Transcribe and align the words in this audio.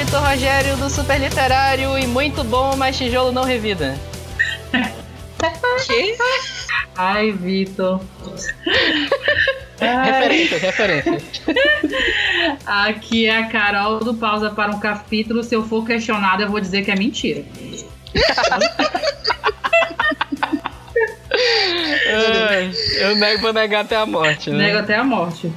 Vitor 0.00 0.22
Rogério 0.22 0.76
do 0.78 0.88
Super 0.88 1.20
Literário 1.20 1.98
e 1.98 2.06
muito 2.06 2.42
bom, 2.42 2.74
mas 2.74 2.96
tijolo 2.96 3.32
não 3.32 3.44
revida. 3.44 3.98
que? 5.86 6.16
Ai, 6.96 7.32
Vitor. 7.32 8.00
Referência, 9.78 10.56
referência. 10.56 11.20
Aqui 12.64 13.26
é 13.26 13.40
a 13.40 13.48
Carol 13.48 14.00
do 14.00 14.14
Pausa 14.14 14.48
para 14.48 14.70
um 14.70 14.80
Capítulo. 14.80 15.44
Se 15.44 15.54
eu 15.54 15.64
for 15.64 15.86
questionada, 15.86 16.44
eu 16.44 16.48
vou 16.48 16.60
dizer 16.60 16.82
que 16.82 16.90
é 16.90 16.96
mentira. 16.96 17.44
eu 23.00 23.16
nego, 23.16 23.42
vou 23.42 23.52
negar 23.52 23.84
até 23.84 23.96
a 23.96 24.06
morte. 24.06 24.48
Né? 24.48 24.68
Nego 24.68 24.78
até 24.78 24.96
a 24.96 25.04
morte. 25.04 25.52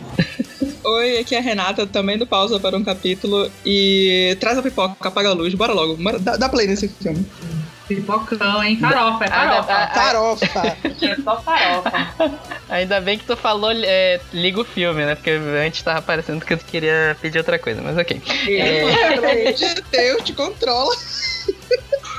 Oi, 0.86 1.20
aqui 1.20 1.34
é 1.36 1.40
a 1.40 1.42
Renata, 1.42 1.88
também 1.88 2.18
do 2.18 2.28
Pausa 2.28 2.60
para 2.60 2.78
um 2.78 2.84
Capítulo. 2.84 3.50
E 3.66 4.36
traz 4.40 4.58
a 4.58 4.62
pipoca, 4.62 4.96
apaga 5.08 5.30
a 5.30 5.34
luz, 5.34 5.54
bora 5.54 5.74
logo. 5.74 5.98
Dá, 6.20 6.36
dá 6.36 6.50
play 6.50 6.68
nesse 6.68 6.88
filme. 6.88 7.26
Pipocão, 7.88 8.64
hein? 8.64 8.78
Farofa, 8.78 9.26
é 9.26 9.28
farofa. 9.28 9.74
Ah, 9.74 9.92
farofa. 9.94 10.78
é 11.06 11.16
só 11.22 11.42
farofa. 11.42 11.92
Ainda 12.70 13.02
bem 13.02 13.18
que 13.18 13.26
tu 13.26 13.36
falou, 13.36 13.72
é, 13.74 14.20
liga 14.34 14.62
o 14.62 14.66
filme, 14.66 15.06
né? 15.06 15.16
Porque 15.16 15.32
antes 15.32 15.82
tava 15.82 16.02
parecendo 16.02 16.46
que 16.46 16.54
eu 16.54 16.58
queria 16.58 17.16
pedir 17.22 17.38
outra 17.38 17.60
coisa, 17.60 17.82
mas 17.82 17.98
ok. 17.98 18.22
É, 18.48 19.52
de 19.54 19.82
Deus, 19.92 20.24
te 20.24 20.34
controla. 20.34 20.96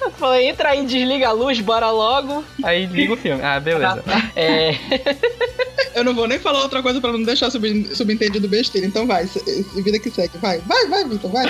Eu 0.00 0.10
falei, 0.12 0.48
entra 0.48 0.70
aí, 0.70 0.84
desliga 0.84 1.28
a 1.28 1.32
luz, 1.32 1.60
bora 1.60 1.90
logo. 1.90 2.44
Aí 2.62 2.86
liga 2.86 3.12
o 3.12 3.16
filme. 3.16 3.42
Ah, 3.42 3.58
beleza. 3.58 4.02
É... 4.36 4.74
Eu 5.94 6.04
não 6.04 6.14
vou 6.14 6.28
nem 6.28 6.38
falar 6.38 6.60
outra 6.60 6.82
coisa 6.82 7.00
pra 7.00 7.12
não 7.12 7.22
deixar 7.22 7.50
sub 7.50 7.94
subentendido 7.94 8.46
besteira, 8.46 8.86
então 8.86 9.06
vai, 9.06 9.28
vida 9.74 9.98
que 9.98 10.10
segue, 10.10 10.38
vai, 10.38 10.58
vai, 10.60 10.86
vai, 10.86 11.04
Vitor, 11.04 11.30
vai. 11.30 11.46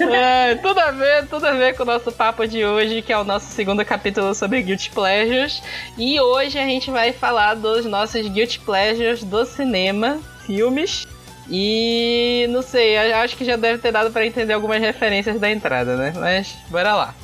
É, 0.00 0.56
tudo 0.56 0.80
a 0.80 0.90
ver, 0.90 1.26
tudo 1.26 1.46
a 1.46 1.52
ver 1.52 1.76
com 1.76 1.82
o 1.82 1.86
nosso 1.86 2.10
papo 2.10 2.46
de 2.46 2.64
hoje, 2.64 3.02
que 3.02 3.12
é 3.12 3.18
o 3.18 3.24
nosso 3.24 3.46
segundo 3.52 3.84
capítulo 3.84 4.34
sobre 4.34 4.62
Guilty 4.62 4.90
Pleasures. 4.90 5.62
E 5.96 6.18
hoje 6.20 6.58
a 6.58 6.64
gente 6.64 6.90
vai 6.90 7.12
falar 7.12 7.54
dos 7.54 7.84
nossos 7.84 8.26
Guilty 8.26 8.58
Pleasures 8.60 9.22
do 9.22 9.44
cinema, 9.44 10.18
filmes. 10.44 11.06
E 11.50 12.46
não 12.50 12.60
sei, 12.60 12.96
acho 12.96 13.36
que 13.36 13.44
já 13.44 13.56
deve 13.56 13.78
ter 13.78 13.90
dado 13.90 14.10
para 14.10 14.26
entender 14.26 14.52
algumas 14.52 14.80
referências 14.80 15.40
da 15.40 15.50
entrada, 15.50 15.96
né? 15.96 16.12
Mas 16.14 16.54
bora 16.68 16.94
lá. 16.94 17.14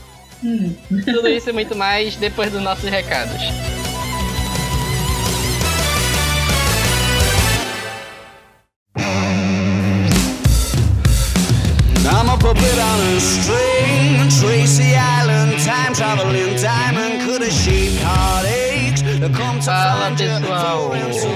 Hum. 0.43 0.75
Tudo 1.05 1.29
isso 1.29 1.51
e 1.51 1.53
muito 1.53 1.77
mais 1.77 2.17
depois 2.17 2.51
dos 2.51 2.63
nossos 2.63 2.89
recados. 2.89 3.43
I'm 12.07 12.29
a 12.29 12.37
puppet 12.37 12.79
on 12.79 13.17
a 13.17 13.19
string, 13.19 14.29
Tracy 14.41 14.95
Island, 14.95 15.59
time 15.59 15.95
traveling 15.95 16.57
diamond, 16.57 17.23
could 17.23 17.43
shaped 17.51 17.99
heartaches. 18.03 18.64
Fala 19.25 20.11
pessoal, 20.11 20.91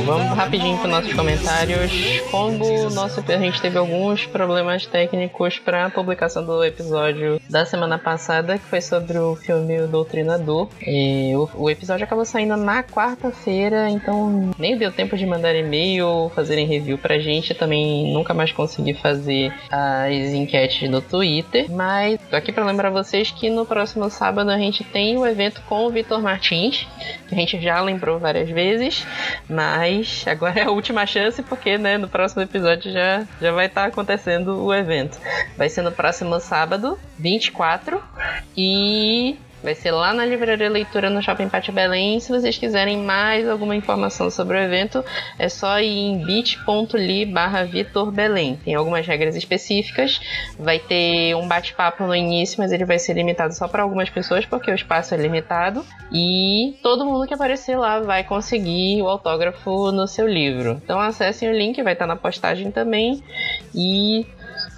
vamos 0.04 0.36
rapidinho 0.36 0.76
para 0.76 0.88
nossos 0.88 1.14
comentários. 1.14 1.90
Como 2.30 2.90
nosso, 2.90 3.24
a 3.26 3.38
gente 3.38 3.62
teve 3.62 3.78
alguns 3.78 4.26
problemas 4.26 4.84
técnicos 4.84 5.58
para 5.58 5.86
a 5.86 5.90
publicação 5.90 6.44
do 6.44 6.62
episódio 6.62 7.40
da 7.48 7.64
semana 7.64 7.98
passada, 7.98 8.58
que 8.58 8.64
foi 8.66 8.82
sobre 8.82 9.16
o 9.16 9.34
filme 9.34 9.80
O 9.80 9.88
Doutrinador. 9.88 10.68
E 10.86 11.32
o, 11.34 11.48
o 11.54 11.70
episódio 11.70 12.04
acabou 12.04 12.26
saindo 12.26 12.58
na 12.58 12.82
quarta-feira, 12.82 13.88
então 13.88 14.50
nem 14.58 14.76
deu 14.76 14.92
tempo 14.92 15.16
de 15.16 15.24
mandar 15.24 15.54
e-mail, 15.54 16.30
fazerem 16.34 16.66
review 16.66 16.98
pra 16.98 17.18
gente. 17.18 17.54
Também 17.54 18.12
nunca 18.12 18.34
mais 18.34 18.52
consegui 18.52 18.92
fazer 18.92 19.50
as 19.70 20.34
enquetes 20.34 20.90
no 20.90 21.00
Twitter. 21.00 21.70
Mas 21.70 22.20
tô 22.28 22.36
aqui 22.36 22.52
para 22.52 22.66
lembrar 22.66 22.90
vocês 22.90 23.30
que 23.30 23.48
no 23.48 23.64
próximo 23.64 24.10
sábado 24.10 24.50
a 24.50 24.58
gente 24.58 24.84
tem 24.84 25.16
o 25.16 25.26
evento 25.26 25.62
com 25.62 25.86
o 25.86 25.90
Vitor 25.90 26.20
Martins, 26.20 26.86
que 27.26 27.34
a 27.34 27.38
gente 27.38 27.58
já 27.58 27.77
lembrou 27.80 28.18
várias 28.18 28.48
vezes, 28.50 29.06
mas 29.48 30.24
agora 30.26 30.60
é 30.60 30.64
a 30.64 30.70
última 30.70 31.06
chance 31.06 31.42
porque 31.42 31.78
né, 31.78 31.98
no 31.98 32.08
próximo 32.08 32.42
episódio 32.42 32.92
já, 32.92 33.26
já 33.40 33.52
vai 33.52 33.66
estar 33.66 33.82
tá 33.82 33.86
acontecendo 33.88 34.64
o 34.64 34.74
evento. 34.74 35.18
Vai 35.56 35.68
ser 35.68 35.82
no 35.82 35.92
próximo 35.92 36.38
sábado, 36.40 36.98
24, 37.18 38.02
e 38.56 39.36
Vai 39.62 39.74
ser 39.74 39.90
lá 39.90 40.14
na 40.14 40.24
Livraria 40.24 40.68
Leitura 40.68 41.10
no 41.10 41.20
Shopping 41.20 41.48
Pátio 41.48 41.72
Belém. 41.72 42.20
Se 42.20 42.30
vocês 42.30 42.56
quiserem 42.56 42.98
mais 42.98 43.48
alguma 43.48 43.74
informação 43.74 44.30
sobre 44.30 44.56
o 44.56 44.60
evento, 44.60 45.04
é 45.36 45.48
só 45.48 45.80
ir 45.80 45.88
em 45.88 46.24
bit.ly 46.24 47.26
barra 47.26 47.64
Vitor 47.64 48.12
Belém. 48.12 48.56
Tem 48.64 48.74
algumas 48.74 49.04
regras 49.04 49.34
específicas. 49.34 50.20
Vai 50.56 50.78
ter 50.78 51.34
um 51.34 51.48
bate-papo 51.48 52.04
no 52.04 52.14
início, 52.14 52.56
mas 52.58 52.70
ele 52.70 52.84
vai 52.84 53.00
ser 53.00 53.14
limitado 53.14 53.52
só 53.52 53.66
para 53.66 53.82
algumas 53.82 54.08
pessoas, 54.08 54.46
porque 54.46 54.70
o 54.70 54.74
espaço 54.74 55.12
é 55.12 55.16
limitado. 55.16 55.84
E 56.12 56.78
todo 56.80 57.04
mundo 57.04 57.26
que 57.26 57.34
aparecer 57.34 57.76
lá 57.76 57.98
vai 57.98 58.22
conseguir 58.22 59.02
o 59.02 59.08
autógrafo 59.08 59.90
no 59.90 60.06
seu 60.06 60.28
livro. 60.28 60.80
Então 60.84 61.00
acessem 61.00 61.48
o 61.48 61.52
link, 61.52 61.82
vai 61.82 61.94
estar 61.94 62.06
na 62.06 62.16
postagem 62.16 62.70
também. 62.70 63.22
E 63.74 64.24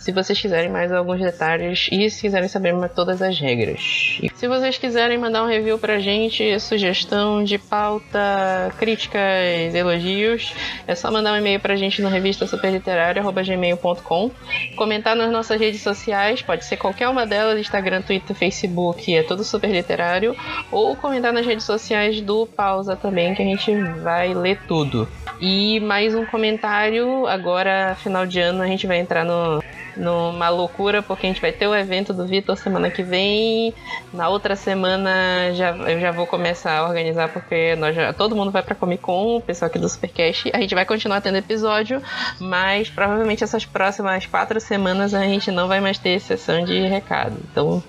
se 0.00 0.12
vocês 0.12 0.41
quiserem 0.41 0.71
mais 0.71 0.91
alguns 0.91 1.21
detalhes 1.21 1.88
e 1.93 2.11
se 2.11 2.22
quiserem 2.22 2.49
saber 2.49 2.75
todas 2.94 3.21
as 3.21 3.38
regras. 3.38 4.19
E 4.22 4.31
se 4.34 4.49
vocês 4.49 4.78
quiserem 4.78 5.19
mandar 5.19 5.44
um 5.44 5.47
review 5.47 5.78
pra 5.78 6.00
gente, 6.00 6.59
sugestão 6.59 7.44
de 7.44 7.59
pauta, 7.59 8.72
críticas, 8.78 9.75
elogios, 9.75 10.55
é 10.87 10.94
só 10.94 11.10
mandar 11.10 11.34
um 11.34 11.37
e-mail 11.37 11.60
pra 11.60 11.77
gente 11.77 12.00
no 12.00 12.09
revista 12.09 12.47
superliterário.gmail.com 12.47 14.31
comentar 14.75 15.15
nas 15.15 15.31
nossas 15.31 15.60
redes 15.60 15.83
sociais, 15.83 16.41
pode 16.41 16.65
ser 16.65 16.78
qualquer 16.78 17.09
uma 17.09 17.27
delas, 17.27 17.60
Instagram, 17.60 18.00
Twitter, 18.00 18.34
Facebook, 18.34 19.15
é 19.15 19.22
tudo 19.22 19.44
super 19.44 19.71
literário, 19.71 20.34
ou 20.72 20.97
comentar 20.97 21.33
nas 21.33 21.44
redes 21.44 21.65
sociais 21.65 22.21
do 22.22 22.47
Pausa 22.47 22.97
também, 22.97 23.34
que 23.34 23.43
a 23.43 23.44
gente 23.44 23.75
vai 24.00 24.33
ler 24.33 24.59
tudo. 24.66 25.06
E 25.39 25.78
mais 25.81 26.15
um 26.15 26.25
comentário, 26.25 27.27
agora 27.27 27.94
final 27.97 28.27
de 28.27 28.41
ano 28.41 28.62
a 28.62 28.66
gente 28.66 28.87
vai 28.87 28.99
entrar 28.99 29.25
no 29.25 29.62
numa 30.00 30.49
loucura, 30.49 31.03
porque 31.03 31.27
a 31.27 31.28
gente 31.28 31.41
vai 31.41 31.53
ter 31.53 31.66
o 31.66 31.75
evento 31.75 32.12
do 32.12 32.27
Vitor 32.27 32.56
semana 32.56 32.91
que 32.91 33.03
vem. 33.03 33.75
Na 34.12 34.28
outra 34.28 34.56
semana 34.56 35.53
já, 35.53 35.71
eu 35.71 36.00
já 36.00 36.11
vou 36.11 36.27
começar 36.27 36.78
a 36.78 36.88
organizar, 36.88 37.28
porque 37.28 37.77
nós 37.77 37.94
já, 37.94 38.12
todo 38.12 38.34
mundo 38.34 38.50
vai 38.50 38.62
pra 38.62 38.75
Comic 38.75 39.03
Con, 39.03 39.37
o 39.37 39.41
pessoal 39.41 39.69
aqui 39.69 39.78
do 39.78 39.89
Supercast. 39.89 40.50
A 40.53 40.60
gente 40.60 40.75
vai 40.75 40.84
continuar 40.84 41.21
tendo 41.21 41.37
episódio, 41.37 42.03
mas 42.41 42.89
provavelmente 42.89 43.44
essas 43.44 43.65
próximas 43.65 44.27
quatro 44.27 44.59
semanas 44.60 45.15
a 45.15 45.22
gente 45.22 45.50
não 45.50 45.69
vai 45.69 45.81
mais 45.81 45.99
ter 45.99 46.19
sessão 46.21 46.65
de 46.65 46.81
recado. 46.87 47.37
Então. 47.50 47.83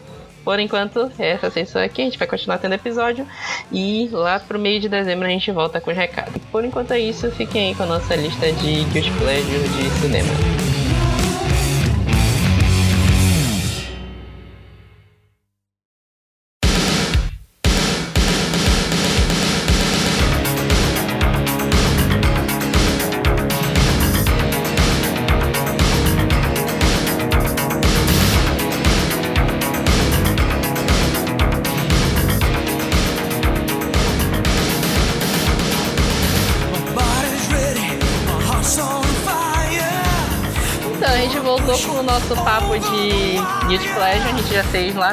Por 0.44 0.60
enquanto, 0.60 1.12
essa 1.20 1.52
sessão 1.52 1.84
aqui, 1.84 2.02
a 2.02 2.06
gente 2.06 2.18
vai 2.18 2.28
continuar 2.28 2.58
tendo 2.58 2.74
episódio 2.74 3.28
e 3.72 4.10
lá 4.12 4.40
pro 4.40 4.58
meio 4.58 4.80
de 4.80 4.90
dezembro 4.90 5.28
a 5.28 5.30
gente 5.30 5.52
volta 5.52 5.80
com 5.80 5.92
os 5.92 5.96
recados. 5.96 6.42
Por 6.52 6.66
enquanto 6.66 6.92
é 6.92 7.00
isso, 7.00 7.30
fiquem 7.30 7.70
aí 7.70 7.76
com 7.76 7.84
a 7.84 7.86
nossa 7.86 8.16
lista 8.16 8.52
de 8.52 8.84
Guilty 8.86 9.12
Pleasure 9.12 9.70
de 9.70 9.90
cinema. 10.02 10.61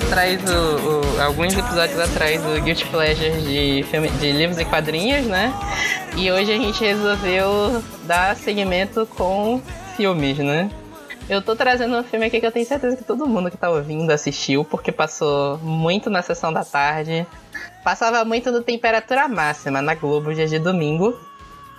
Atrás, 0.08 0.40
o, 0.42 1.18
o, 1.18 1.22
alguns 1.22 1.52
episódios 1.52 2.00
atrás, 2.00 2.40
o 2.46 2.60
Guilty 2.62 2.86
Pleasure 2.86 3.42
de, 3.42 3.84
filme, 3.90 4.08
de 4.08 4.32
livros 4.32 4.58
e 4.58 4.64
quadrinhos, 4.64 5.26
né? 5.26 5.52
E 6.16 6.30
hoje 6.32 6.50
a 6.50 6.56
gente 6.56 6.82
resolveu 6.82 7.82
dar 8.04 8.34
seguimento 8.34 9.06
com 9.06 9.60
filmes, 9.96 10.38
né? 10.38 10.70
Eu 11.28 11.42
tô 11.42 11.54
trazendo 11.54 11.94
um 11.94 12.02
filme 12.02 12.24
aqui 12.24 12.40
que 12.40 12.46
eu 12.46 12.50
tenho 12.50 12.64
certeza 12.64 12.96
que 12.96 13.04
todo 13.04 13.26
mundo 13.26 13.50
que 13.50 13.58
tá 13.58 13.68
ouvindo 13.68 14.10
assistiu, 14.10 14.64
porque 14.64 14.90
passou 14.90 15.58
muito 15.58 16.08
na 16.08 16.22
sessão 16.22 16.50
da 16.50 16.64
tarde. 16.64 17.26
Passava 17.84 18.24
muito 18.24 18.50
no 18.50 18.62
Temperatura 18.62 19.28
Máxima, 19.28 19.82
na 19.82 19.94
Globo, 19.94 20.34
dia 20.34 20.46
de 20.46 20.58
domingo. 20.58 21.14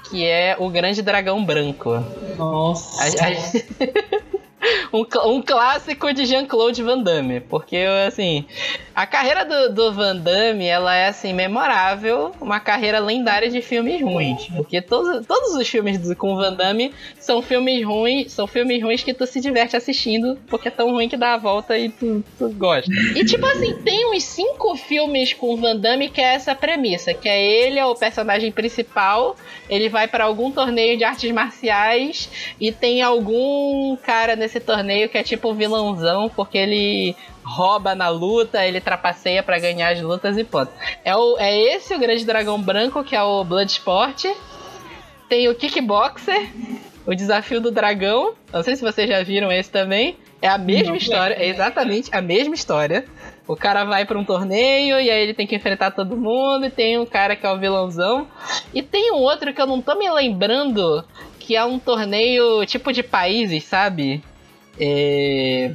Que 0.08 0.26
é 0.26 0.56
o 0.60 0.70
Grande 0.70 1.02
Dragão 1.02 1.44
Branco. 1.44 2.04
Nossa. 2.38 3.04
A, 3.04 3.08
a... 3.08 4.29
um, 4.94 5.06
um 5.26 5.42
clássico 5.42 6.14
de 6.14 6.26
Jean-Claude 6.26 6.84
Van 6.84 7.02
Damme. 7.02 7.40
Porque, 7.42 7.78
assim, 8.08 8.46
A 9.00 9.08
carreira 9.08 9.46
do, 9.46 9.74
do 9.74 9.94
Van 9.94 10.18
Damme, 10.18 10.66
ela 10.66 10.94
é 10.94 11.08
assim, 11.08 11.32
memorável, 11.32 12.34
uma 12.42 12.60
carreira 12.60 13.00
lendária 13.00 13.50
de 13.50 13.62
filmes 13.62 14.02
ruins. 14.02 14.48
Porque 14.48 14.82
todos, 14.82 15.26
todos 15.26 15.56
os 15.56 15.66
filmes 15.66 16.14
com 16.16 16.36
Van 16.36 16.52
Damme 16.52 16.94
são 17.18 17.42
filmes 17.42 17.86
ruins, 17.86 18.34
são 18.34 18.46
filmes 18.46 18.84
ruins 18.84 19.02
que 19.02 19.14
tu 19.14 19.26
se 19.26 19.40
diverte 19.40 19.78
assistindo, 19.78 20.38
porque 20.50 20.68
é 20.68 20.72
tão 20.72 20.92
ruim 20.92 21.08
que 21.08 21.16
dá 21.16 21.36
a 21.36 21.38
volta 21.38 21.78
e 21.78 21.88
tu, 21.88 22.22
tu 22.38 22.50
gosta. 22.50 22.92
E 23.16 23.24
tipo 23.24 23.46
assim, 23.46 23.74
tem 23.84 24.14
uns 24.14 24.26
cinco 24.26 24.76
filmes 24.76 25.34
com 25.34 25.56
Van 25.56 25.78
Damme 25.78 26.10
que 26.10 26.20
é 26.20 26.34
essa 26.34 26.54
premissa, 26.54 27.14
que 27.14 27.30
é 27.30 27.42
ele 27.42 27.80
é 27.80 27.86
o 27.86 27.96
personagem 27.96 28.52
principal, 28.52 29.38
ele 29.70 29.88
vai 29.88 30.10
para 30.10 30.26
algum 30.26 30.52
torneio 30.52 30.98
de 30.98 31.06
artes 31.06 31.32
marciais 31.32 32.30
e 32.60 32.70
tem 32.70 33.02
algum 33.02 33.96
cara 33.96 34.36
nesse 34.36 34.60
torneio 34.60 35.08
que 35.08 35.18
é 35.18 35.24
tipo 35.24 35.54
vilãozão, 35.54 36.30
porque 36.36 36.58
ele 36.58 37.16
rouba 37.50 37.96
na 37.96 38.10
luta, 38.10 38.64
ele 38.64 38.80
trapaceia 38.80 39.42
para 39.42 39.58
ganhar 39.58 39.92
as 39.92 40.00
lutas 40.00 40.38
e 40.38 40.44
ponto. 40.44 40.72
É, 41.04 41.16
o, 41.16 41.36
é 41.40 41.58
esse 41.74 41.94
o 41.96 42.00
Grande 42.00 42.24
Dragão 42.24 42.62
Branco, 42.62 43.04
que 43.04 43.16
é 43.16 43.24
o 43.24 43.44
Bloodsport. 43.44 44.26
Tem 45.28 45.50
o 45.50 45.56
Kickboxer, 45.56 46.50
o 47.06 47.16
Desafio 47.16 47.60
do 47.60 47.72
Dragão. 47.72 48.34
Não 48.54 48.62
sei 48.62 48.76
se 48.76 48.84
vocês 48.84 49.10
já 49.10 49.24
viram 49.24 49.52
esse 49.52 49.72
também. 49.72 50.16
É 50.42 50.48
a 50.48 50.58
mesma 50.58 50.90
Não, 50.90 50.96
história, 50.96 51.34
é 51.34 51.48
exatamente 51.48 52.10
a 52.14 52.22
mesma 52.22 52.54
história. 52.54 53.06
O 53.48 53.56
cara 53.56 53.84
vai 53.84 54.06
para 54.06 54.18
um 54.18 54.24
torneio 54.24 55.00
e 55.00 55.10
aí 55.10 55.22
ele 55.22 55.34
tem 55.34 55.48
que 55.48 55.56
enfrentar 55.56 55.92
todo 55.92 56.16
mundo. 56.16 56.66
E 56.66 56.70
tem 56.70 57.00
um 57.00 57.06
cara 57.06 57.36
que 57.36 57.46
é 57.46 57.52
o 57.52 57.58
vilãozão. 57.58 58.28
E 58.74 58.82
tem 58.82 59.12
um 59.12 59.18
outro 59.18 59.54
que 59.54 59.62
eu 59.62 59.68
não 59.68 59.82
tô 59.82 59.96
me 59.96 60.10
lembrando, 60.10 61.04
que 61.40 61.56
é 61.56 61.66
um 61.66 61.80
torneio 61.80 62.64
tipo 62.66 62.94
de 62.94 63.02
países, 63.04 63.64
sabe? 63.66 64.24
É 64.80 65.72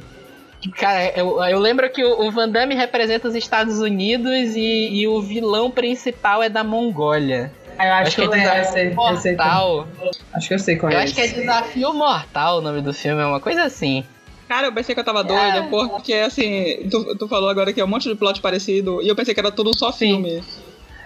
Cara, 0.77 1.11
eu, 1.15 1.41
eu 1.43 1.59
lembro 1.59 1.89
que 1.89 2.03
o, 2.03 2.27
o 2.27 2.31
Van 2.31 2.49
Damme 2.49 2.75
representa 2.75 3.27
os 3.27 3.35
Estados 3.35 3.79
Unidos 3.79 4.55
e, 4.55 5.01
e 5.01 5.07
o 5.07 5.21
vilão 5.21 5.69
principal 5.69 6.41
é 6.41 6.49
da 6.49 6.63
Mongólia. 6.63 7.51
Eu 7.77 7.93
acho, 7.93 8.07
acho 8.07 8.15
que, 8.15 8.27
que, 8.29 8.35
é 8.35 8.61
Desafio 8.61 8.95
Mortal. 8.95 9.87
Acho 10.33 10.47
que 10.47 10.53
eu 10.53 10.59
sei 10.59 10.75
qual 10.77 10.91
eu 10.91 10.97
é. 10.97 11.01
Eu 11.01 11.03
acho 11.03 11.13
que 11.13 11.21
é 11.21 11.27
Desafio 11.27 11.93
Mortal 11.93 12.57
o 12.57 12.61
nome 12.61 12.81
do 12.81 12.93
filme, 12.93 13.21
é 13.21 13.25
uma 13.25 13.39
coisa 13.39 13.63
assim. 13.63 14.03
Cara, 14.47 14.67
eu 14.67 14.73
pensei 14.73 14.93
que 14.93 15.01
eu 15.01 15.05
tava 15.05 15.23
doida, 15.23 15.57
é. 15.57 15.61
porque 15.63 16.13
assim, 16.13 16.87
tu, 16.89 17.15
tu 17.15 17.27
falou 17.27 17.49
agora 17.49 17.73
que 17.73 17.81
é 17.81 17.83
um 17.83 17.87
monte 17.87 18.07
de 18.07 18.15
plot 18.15 18.41
parecido, 18.41 19.01
e 19.01 19.07
eu 19.07 19.15
pensei 19.15 19.33
que 19.33 19.39
era 19.39 19.51
tudo 19.51 19.75
só 19.77 19.91
filme. 19.91 20.43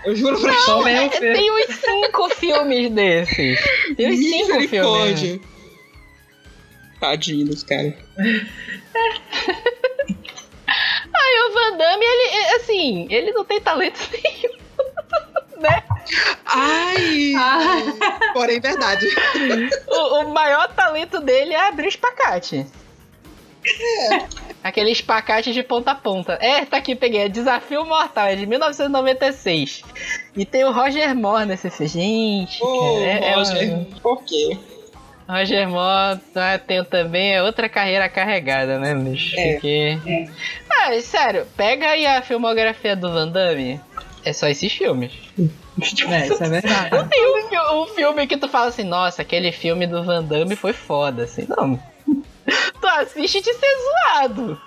Eu 0.06 0.16
juro 0.16 0.40
pra 0.40 0.52
Não, 0.52 0.88
é, 0.88 1.10
tem 1.10 1.52
uns 1.52 1.76
cinco 1.76 2.30
filmes 2.30 2.90
desses. 2.92 3.60
Tem 3.98 4.10
uns 4.12 4.20
cinco 4.20 4.62
filmes. 4.68 5.40
Tadinho 7.00 7.46
dos 7.46 7.64
caras. 7.64 7.94
Aí 11.14 11.40
o 11.48 11.54
Van 11.54 11.78
Damme, 11.78 12.06
ele, 12.06 12.56
assim, 12.56 13.08
ele 13.10 13.32
não 13.32 13.44
tem 13.44 13.60
talento 13.60 14.00
nenhum. 14.12 14.58
né? 15.60 15.84
Ai! 16.46 17.34
Ah. 17.36 18.32
Porém, 18.34 18.60
verdade. 18.60 19.08
O, 19.88 20.22
o, 20.22 20.34
maior 20.34 20.68
talento 20.74 21.20
dele 21.20 21.54
é 21.54 21.68
abrir 21.68 21.88
espacate. 21.88 22.66
É. 23.66 24.28
Aquele 24.64 24.92
espacate 24.92 25.52
de 25.54 25.64
ponta 25.64 25.92
a 25.92 25.96
ponta. 25.96 26.34
É, 26.42 26.66
tá 26.66 26.78
aqui, 26.78 26.96
peguei. 26.96 27.22
É 27.22 27.30
Desafio 27.30 27.86
Mortal, 27.86 28.28
é 28.28 28.36
de 28.36 28.46
1996. 28.46 29.84
E 30.36 30.46
tem 30.46 30.64
o 30.64 30.72
Roger 30.72 31.16
Moore 31.16 31.46
nesse 31.46 31.70
filme. 31.70 31.88
Gente, 31.92 32.60
oh, 32.64 33.00
é, 33.00 33.36
Roger, 33.36 33.72
é 33.72 33.86
por 34.02 34.24
quê? 34.24 34.58
Roger 35.30 35.70
Moore 35.70 36.20
né, 36.34 36.58
tem 36.58 36.84
também 36.84 37.36
é 37.36 37.44
outra 37.44 37.70
carreira 37.70 38.10
carregada, 38.10 38.80
né, 38.80 38.96
bicho? 38.96 39.40
É. 39.40 39.54
Porque... 39.54 40.00
é. 40.08 40.26
Ah, 40.68 41.00
sério, 41.02 41.46
pega 41.56 41.88
aí 41.88 42.08
a 42.08 42.22
filmografia 42.24 42.96
do 42.96 43.12
Van 43.12 43.28
Damme. 43.28 43.80
É 44.26 44.34
só 44.34 44.48
esses 44.48 44.74
filmes. 44.74 45.12
É, 45.40 46.28
isso 46.28 46.44
é 46.44 46.50
verdade. 46.50 46.92
Não 46.92 47.08
tem 47.08 47.26
um, 47.26 47.84
um, 47.84 47.86
filme 47.88 48.26
que 48.26 48.38
tu 48.38 48.50
fala 48.50 48.68
assim, 48.68 48.84
nossa, 48.84 49.22
aquele 49.22 49.52
filme 49.52 49.86
do 49.86 50.04
Van 50.04 50.24
Damme 50.24 50.56
foi 50.56 50.74
foda, 50.74 51.24
assim. 51.24 51.46
Não. 51.48 51.80
tu 52.82 52.88
assiste 52.88 53.40
de 53.40 53.54
ser 53.54 53.78
zoado. 53.78 54.60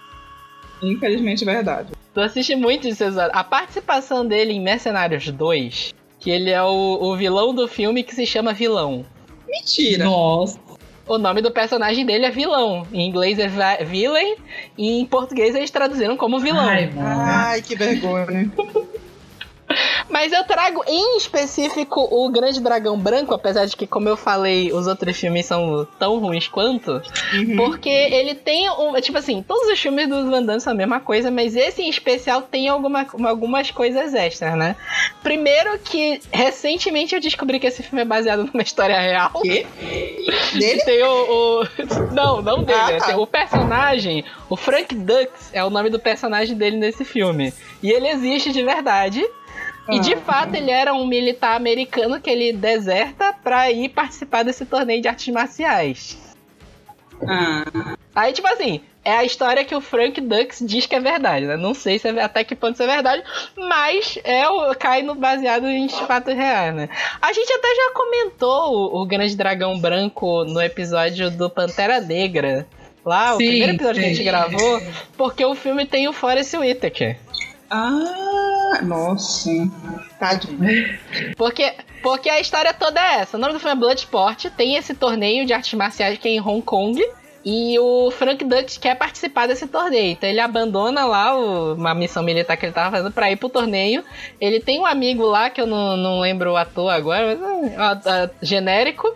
Infelizmente, 0.81 1.43
é 1.43 1.53
verdade. 1.53 1.89
Tu 2.15 2.21
assiste 2.21 2.55
muito 2.55 2.89
de 2.89 2.95
ser 2.95 3.11
zoado. 3.11 3.33
A 3.35 3.43
participação 3.43 4.25
dele 4.25 4.53
em 4.53 4.61
Mercenários 4.61 5.29
2, 5.29 5.93
que 6.21 6.31
ele 6.31 6.51
é 6.51 6.63
o, 6.63 6.99
o 7.03 7.17
vilão 7.17 7.53
do 7.53 7.67
filme 7.67 8.05
que 8.05 8.15
se 8.15 8.25
chama 8.25 8.53
Vilão. 8.53 9.05
Mentira. 9.53 10.05
Nossa. 10.05 10.59
O 11.07 11.19
nome 11.19 11.43
do 11.43 11.51
personagem 11.51 12.07
dele 12.07 12.25
é 12.25 12.31
vilão. 12.31 12.87
Em 12.93 13.07
inglês 13.07 13.39
é 13.39 13.49
villain 13.85 14.37
e 14.79 15.01
em 15.01 15.05
português 15.05 15.55
eles 15.55 15.71
traduziram 15.71 16.17
como 16.17 16.41
vilão. 16.41 16.67
Ai, 16.67 16.91
Ai 16.97 17.63
que 17.63 17.77
vergonha. 17.77 18.51
Mas 20.09 20.33
eu 20.33 20.45
trago 20.45 20.83
em 20.87 21.17
específico 21.17 22.07
o 22.11 22.29
Grande 22.31 22.61
Dragão 22.61 22.99
Branco, 22.99 23.35
apesar 23.35 23.67
de 23.67 23.77
que, 23.77 23.87
como 23.87 24.09
eu 24.09 24.17
falei, 24.17 24.73
os 24.73 24.87
outros 24.87 25.17
filmes 25.17 25.47
são 25.47 25.87
tão 25.99 26.19
ruins 26.19 26.49
quanto. 26.49 27.03
Uhum. 27.33 27.57
Porque 27.57 27.89
ele 27.89 28.35
tem 28.35 28.71
um. 28.71 28.93
Tipo 29.01 29.19
assim, 29.19 29.43
todos 29.43 29.69
os 29.69 29.81
filmes 29.81 30.09
dos 30.09 30.29
Van 30.29 30.43
Damme 30.43 30.61
são 30.61 30.73
a 30.73 30.77
mesma 30.77 31.01
coisa, 31.01 31.31
mas 31.31 31.57
esse 31.57 31.83
em 31.83 31.89
especial 31.89 32.43
tem 32.43 32.69
alguma, 32.69 33.07
algumas 33.25 33.71
coisas 33.71 34.15
extras, 34.15 34.57
né? 34.57 34.77
Primeiro 35.23 35.79
que 35.79 36.21
recentemente 36.31 37.15
eu 37.15 37.21
descobri 37.21 37.59
que 37.59 37.67
esse 37.67 37.83
filme 37.83 38.03
é 38.03 38.05
baseado 38.05 38.45
numa 38.53 38.63
história 38.63 38.99
real. 38.99 39.33
Quê? 39.43 39.67
Dele? 40.53 40.85
Tem 40.85 41.03
o. 41.03 41.63
o... 41.63 41.65
Não, 42.13 42.43
não 42.43 42.63
dele. 42.63 42.79
Ah, 42.79 42.99
tá. 42.99 43.17
O 43.17 43.27
personagem, 43.27 44.25
o 44.49 44.57
Frank 44.57 44.95
Dux, 44.95 45.31
é 45.53 45.65
o 45.65 45.71
nome 45.71 45.91
do 45.91 45.99
personagem 45.99 46.57
dele 46.57 46.77
nesse 46.77 47.05
filme. 47.05 47.53
E 47.83 47.91
ele 47.91 48.09
existe 48.09 48.53
de 48.53 48.63
verdade. 48.63 49.25
E 49.89 49.99
de 49.99 50.15
ah. 50.15 50.21
fato 50.21 50.55
ele 50.55 50.71
era 50.71 50.93
um 50.95 51.07
militar 51.07 51.57
americano 51.57 52.21
que 52.21 52.31
ele 52.31 52.53
deserta 52.53 53.33
pra 53.33 53.71
ir 53.71 53.89
participar 53.89 54.43
desse 54.43 54.65
torneio 54.65 55.03
de 55.03 55.09
artes 55.09 55.33
marciais. 55.33 56.19
Ah. 57.27 57.97
Aí, 58.15 58.33
tipo 58.33 58.47
assim, 58.47 58.81
é 59.05 59.13
a 59.13 59.25
história 59.25 59.65
que 59.65 59.75
o 59.75 59.81
Frank 59.81 60.21
Dux 60.21 60.63
diz 60.63 60.87
que 60.87 60.95
é 60.95 61.01
verdade, 61.01 61.47
né? 61.47 61.57
Não 61.57 61.75
sei 61.75 61.99
se 61.99 62.09
é, 62.09 62.23
até 62.23 62.45
que 62.45 62.55
ponto 62.55 62.75
isso 62.75 62.83
é 62.83 62.87
verdade, 62.87 63.23
mas 63.57 64.19
é 64.23 64.49
o, 64.49 64.75
cai 64.75 65.03
no 65.03 65.15
baseado 65.15 65.67
em 65.67 65.89
fatos 65.89 66.35
reais, 66.35 66.75
né? 66.75 66.89
A 67.21 67.33
gente 67.33 67.53
até 67.53 67.69
já 67.75 67.93
comentou 67.95 68.75
o, 68.75 69.03
o 69.03 69.07
Grande 69.07 69.37
Dragão 69.37 69.79
Branco 69.79 70.45
no 70.45 70.61
episódio 70.61 71.31
do 71.31 71.51
Pantera 71.51 72.01
Negra. 72.01 72.67
Lá, 73.05 73.31
sim, 73.31 73.35
o 73.35 73.37
primeiro 73.39 73.73
episódio 73.73 73.97
sim. 73.97 74.01
que 74.01 74.07
a 74.07 74.15
gente 74.15 74.25
gravou, 74.25 74.83
porque 75.17 75.45
o 75.45 75.57
filme 75.57 75.85
tem 75.85 76.07
o 76.07 76.13
Forrest 76.13 76.55
Whitaker. 76.55 77.19
Ah, 77.75 78.81
nossa. 78.83 79.51
Tadinho. 80.19 80.59
Porque, 81.39 81.73
porque 82.03 82.29
a 82.29 82.39
história 82.39 82.75
toda 82.75 83.01
é 83.01 83.21
essa. 83.21 83.37
O 83.37 83.41
nome 83.41 83.55
do 83.55 83.59
filme 83.59 83.73
é 83.73 83.79
Bloodsport. 83.79 84.47
Tem 84.57 84.77
esse 84.77 84.93
torneio 84.95 85.47
de 85.47 85.55
artes 85.55 85.73
marciais 85.73 86.19
que 86.19 86.29
é 86.29 86.33
em 86.33 86.41
Hong 86.41 86.61
Kong. 86.61 87.03
E 87.45 87.79
o 87.79 88.11
Frank 88.11 88.45
Dux 88.45 88.77
quer 88.77 88.95
participar 88.97 89.49
desse 89.49 89.67
torneio. 89.67 90.13
Então 90.13 90.29
ele 90.29 90.39
abandona 90.39 91.07
lá 91.07 91.35
o, 91.35 91.75
uma 91.75 91.95
missão 91.95 92.23
militar 92.23 92.57
que 92.57 92.67
ele 92.67 92.73
tava 92.73 92.91
fazendo 92.97 93.11
pra 93.11 93.31
ir 93.33 93.37
pro 93.37 93.49
torneio. 93.49 94.05
Ele 94.41 94.61
tem 94.61 94.79
um 94.79 94.87
amigo 94.87 95.25
lá, 95.25 95.49
que 95.49 95.61
eu 95.61 95.67
não, 95.67 95.97
não 95.97 96.21
lembro 96.21 96.53
o 96.53 96.57
ator 96.57 96.91
agora, 96.91 97.37
mas 97.77 98.07
é, 98.07 98.25
é 98.25 98.31
genérico. 98.43 99.09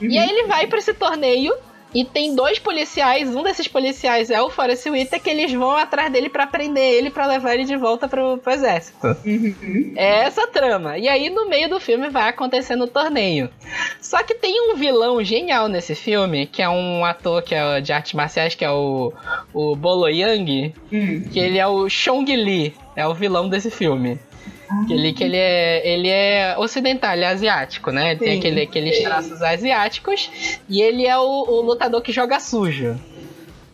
Uhum. 0.00 0.08
E 0.08 0.18
aí 0.18 0.28
ele 0.28 0.46
vai 0.46 0.66
para 0.68 0.78
esse 0.78 0.94
torneio 0.94 1.52
e 1.94 2.04
tem 2.04 2.34
dois 2.34 2.58
policiais, 2.58 3.34
um 3.34 3.42
desses 3.42 3.66
policiais 3.66 4.30
é 4.30 4.40
o 4.40 4.50
Forrest 4.50 4.86
Whitaker, 4.86 5.20
que 5.20 5.30
eles 5.30 5.52
vão 5.52 5.76
atrás 5.76 6.10
dele 6.12 6.28
para 6.28 6.46
prender 6.46 6.94
ele 6.94 7.10
para 7.10 7.26
levar 7.26 7.54
ele 7.54 7.64
de 7.64 7.76
volta 7.76 8.08
pro, 8.08 8.38
pro 8.38 8.52
exército. 8.52 9.06
Uhum. 9.24 9.92
É 9.96 10.20
essa 10.20 10.46
trama. 10.46 10.98
E 10.98 11.08
aí 11.08 11.30
no 11.30 11.48
meio 11.48 11.68
do 11.68 11.80
filme 11.80 12.08
vai 12.08 12.28
acontecendo 12.28 12.84
o 12.84 12.88
torneio. 12.88 13.50
Só 14.00 14.22
que 14.22 14.34
tem 14.34 14.70
um 14.70 14.76
vilão 14.76 15.22
genial 15.22 15.68
nesse 15.68 15.94
filme, 15.94 16.46
que 16.46 16.62
é 16.62 16.68
um 16.68 17.04
ator 17.04 17.42
que 17.42 17.54
é 17.54 17.80
de 17.80 17.92
artes 17.92 18.12
marciais, 18.12 18.54
que 18.54 18.64
é 18.64 18.70
o, 18.70 19.12
o 19.52 19.74
Bolo 19.74 20.08
Yang, 20.08 20.74
uhum. 20.92 21.22
que 21.32 21.38
ele 21.38 21.58
é 21.58 21.66
o 21.66 21.88
Chong 21.88 22.34
Li, 22.34 22.74
é 22.94 23.06
o 23.06 23.14
vilão 23.14 23.48
desse 23.48 23.70
filme. 23.70 24.18
Que 24.86 24.92
ele, 24.92 25.12
que 25.12 25.24
ele, 25.24 25.36
é, 25.36 25.88
ele 25.88 26.08
é 26.08 26.56
ocidental, 26.58 27.12
ele 27.12 27.24
é 27.24 27.28
asiático, 27.28 27.90
né? 27.90 28.12
Sim. 28.12 28.18
tem 28.18 28.38
aquele, 28.38 28.62
aqueles 28.62 29.02
traços 29.02 29.42
asiáticos. 29.42 30.30
E 30.68 30.80
ele 30.80 31.06
é 31.06 31.18
o, 31.18 31.22
o 31.22 31.60
lutador 31.60 32.00
que 32.02 32.12
joga 32.12 32.38
sujo. 32.38 32.98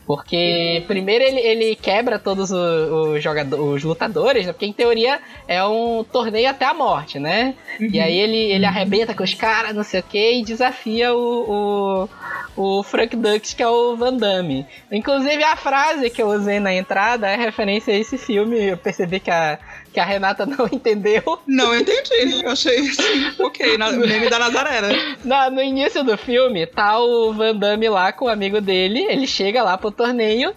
Porque 0.07 0.85
primeiro 0.87 1.25
ele, 1.25 1.41
ele 1.41 1.75
quebra 1.75 2.17
todos 2.17 2.53
os, 2.53 3.53
os 3.53 3.83
lutadores, 3.83 4.47
né? 4.47 4.53
Porque 4.53 4.65
em 4.67 4.73
teoria 4.73 5.21
é 5.49 5.65
um 5.67 6.05
torneio 6.05 6.49
até 6.49 6.65
a 6.65 6.73
morte, 6.73 7.19
né? 7.19 7.57
Uhum. 7.81 7.89
E 7.93 7.99
aí 7.99 8.17
ele, 8.17 8.53
ele 8.53 8.65
arrebenta 8.65 9.15
com 9.15 9.25
os 9.25 9.35
caras, 9.35 9.75
não 9.75 9.83
sei 9.83 9.99
o 9.99 10.03
que, 10.05 10.39
e 10.39 10.45
desafia 10.45 11.13
o, 11.13 12.09
o, 12.57 12.79
o 12.79 12.83
Frank 12.85 13.17
Dux, 13.17 13.53
que 13.53 13.63
é 13.63 13.69
o 13.69 13.97
Van 13.97 14.17
Damme. 14.17 14.65
Inclusive 14.93 15.43
a 15.43 15.57
frase 15.57 16.09
que 16.09 16.23
eu 16.23 16.29
usei 16.29 16.61
na 16.61 16.73
entrada 16.73 17.27
é 17.27 17.35
referência 17.35 17.93
a 17.93 17.97
esse 17.97 18.17
filme. 18.17 18.65
Eu 18.65 18.77
percebi 18.77 19.19
que 19.19 19.31
a, 19.31 19.59
que 19.97 20.01
a 20.01 20.05
Renata 20.05 20.45
não 20.45 20.67
entendeu. 20.71 21.23
Não 21.47 21.75
entendi. 21.75 22.45
Eu 22.45 22.51
achei 22.51 22.81
assim, 22.81 23.33
ok, 23.39 23.79
na, 23.79 23.91
meme 23.93 24.29
da 24.29 24.39
Nazaré, 24.39 24.83
né? 24.83 25.17
Na, 25.25 25.49
no 25.49 25.63
início 25.63 26.05
do 26.05 26.19
filme, 26.19 26.67
tá 26.67 26.99
o 26.99 27.33
Van 27.33 27.57
Damme 27.57 27.89
lá 27.89 28.13
com 28.13 28.27
o 28.27 28.29
amigo 28.29 28.61
dele. 28.61 29.07
Ele 29.09 29.27
chega 29.27 29.63
lá 29.63 29.79
pro 29.79 29.91
torneio. 29.91 30.53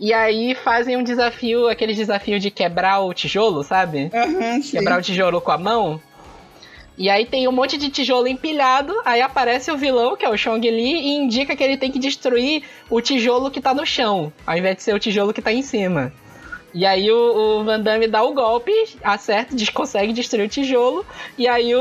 E 0.00 0.12
aí 0.12 0.56
fazem 0.56 0.96
um 0.96 1.04
desafio, 1.04 1.68
aquele 1.68 1.94
desafio 1.94 2.40
de 2.40 2.50
quebrar 2.50 2.98
o 2.98 3.14
tijolo, 3.14 3.62
sabe? 3.62 4.10
Sim. 4.60 4.78
Quebrar 4.78 4.98
o 4.98 5.02
tijolo 5.02 5.40
com 5.40 5.52
a 5.52 5.58
mão. 5.58 6.00
E 6.98 7.08
aí 7.08 7.24
tem 7.24 7.46
um 7.46 7.52
monte 7.52 7.78
de 7.78 7.88
tijolo 7.88 8.26
empilhado, 8.26 8.92
aí 9.04 9.22
aparece 9.22 9.70
o 9.70 9.76
vilão, 9.76 10.16
que 10.16 10.24
é 10.24 10.28
o 10.28 10.36
Chong 10.36 10.68
Li, 10.68 10.92
e 10.92 11.14
indica 11.14 11.54
que 11.54 11.62
ele 11.62 11.76
tem 11.76 11.90
que 11.90 12.00
destruir 12.00 12.64
o 12.90 13.00
tijolo 13.00 13.48
que 13.48 13.60
tá 13.60 13.72
no 13.72 13.86
chão, 13.86 14.32
ao 14.44 14.58
invés 14.58 14.76
de 14.76 14.82
ser 14.82 14.94
o 14.94 14.98
tijolo 14.98 15.32
que 15.32 15.40
tá 15.40 15.52
em 15.52 15.62
cima. 15.62 16.12
E 16.74 16.86
aí 16.86 17.10
o, 17.10 17.60
o 17.60 17.64
Van 17.64 17.80
Damme 17.80 18.06
dá 18.06 18.22
o 18.22 18.32
golpe, 18.32 18.72
acerta, 19.02 19.54
consegue 19.72 20.12
destruir 20.12 20.46
o 20.46 20.48
tijolo, 20.48 21.04
e 21.36 21.46
aí 21.46 21.74
o, 21.74 21.80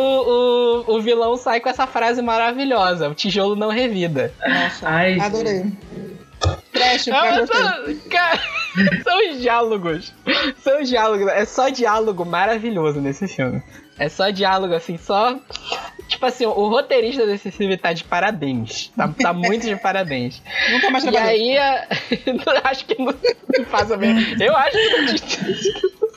o, 0.88 0.96
o 0.96 1.02
vilão 1.02 1.38
sai 1.38 1.60
com 1.60 1.70
essa 1.70 1.88
frase 1.88 2.22
maravilhosa, 2.22 3.10
o 3.10 3.16
tijolo 3.16 3.56
não 3.56 3.70
revida. 3.70 4.34
Nossa, 4.46 4.90
Ai, 4.90 5.20
adorei. 5.20 5.66
Trash, 6.72 7.08
É, 7.08 7.46
são, 7.46 7.96
cara, 8.10 8.42
são 9.04 9.38
diálogos. 9.38 10.14
São 10.64 10.82
diálogos. 10.82 11.28
É 11.28 11.46
só 11.46 11.70
diálogo 11.70 12.26
maravilhoso 12.26 13.00
nesse 13.00 13.28
filme. 13.28 13.62
É 14.04 14.10
só 14.10 14.30
diálogo, 14.32 14.74
assim, 14.74 14.98
só. 14.98 15.38
Tipo 16.08 16.26
assim, 16.26 16.46
o 16.46 16.68
roteirista 16.70 17.24
desse 17.26 17.52
filme 17.52 17.78
tá 17.78 17.94
de 17.94 18.04
parabéns. 18.04 18.92
Tá, 18.98 19.08
tá 19.08 19.32
muito 19.32 19.68
de 19.68 19.76
parabéns. 19.76 20.42
Nunca 20.72 20.90
mais 20.90 21.04
E 21.06 21.12
trabalhei. 21.12 21.58
aí, 21.58 21.58
a- 21.62 21.88
acho 22.66 22.86
que 22.86 23.00
não 23.00 23.14
faz 23.70 23.92
a 23.92 23.98
mesma. 23.98 24.44
Eu 24.44 24.56
acho 24.58 24.72
que 24.72 24.90
não. 24.98 26.11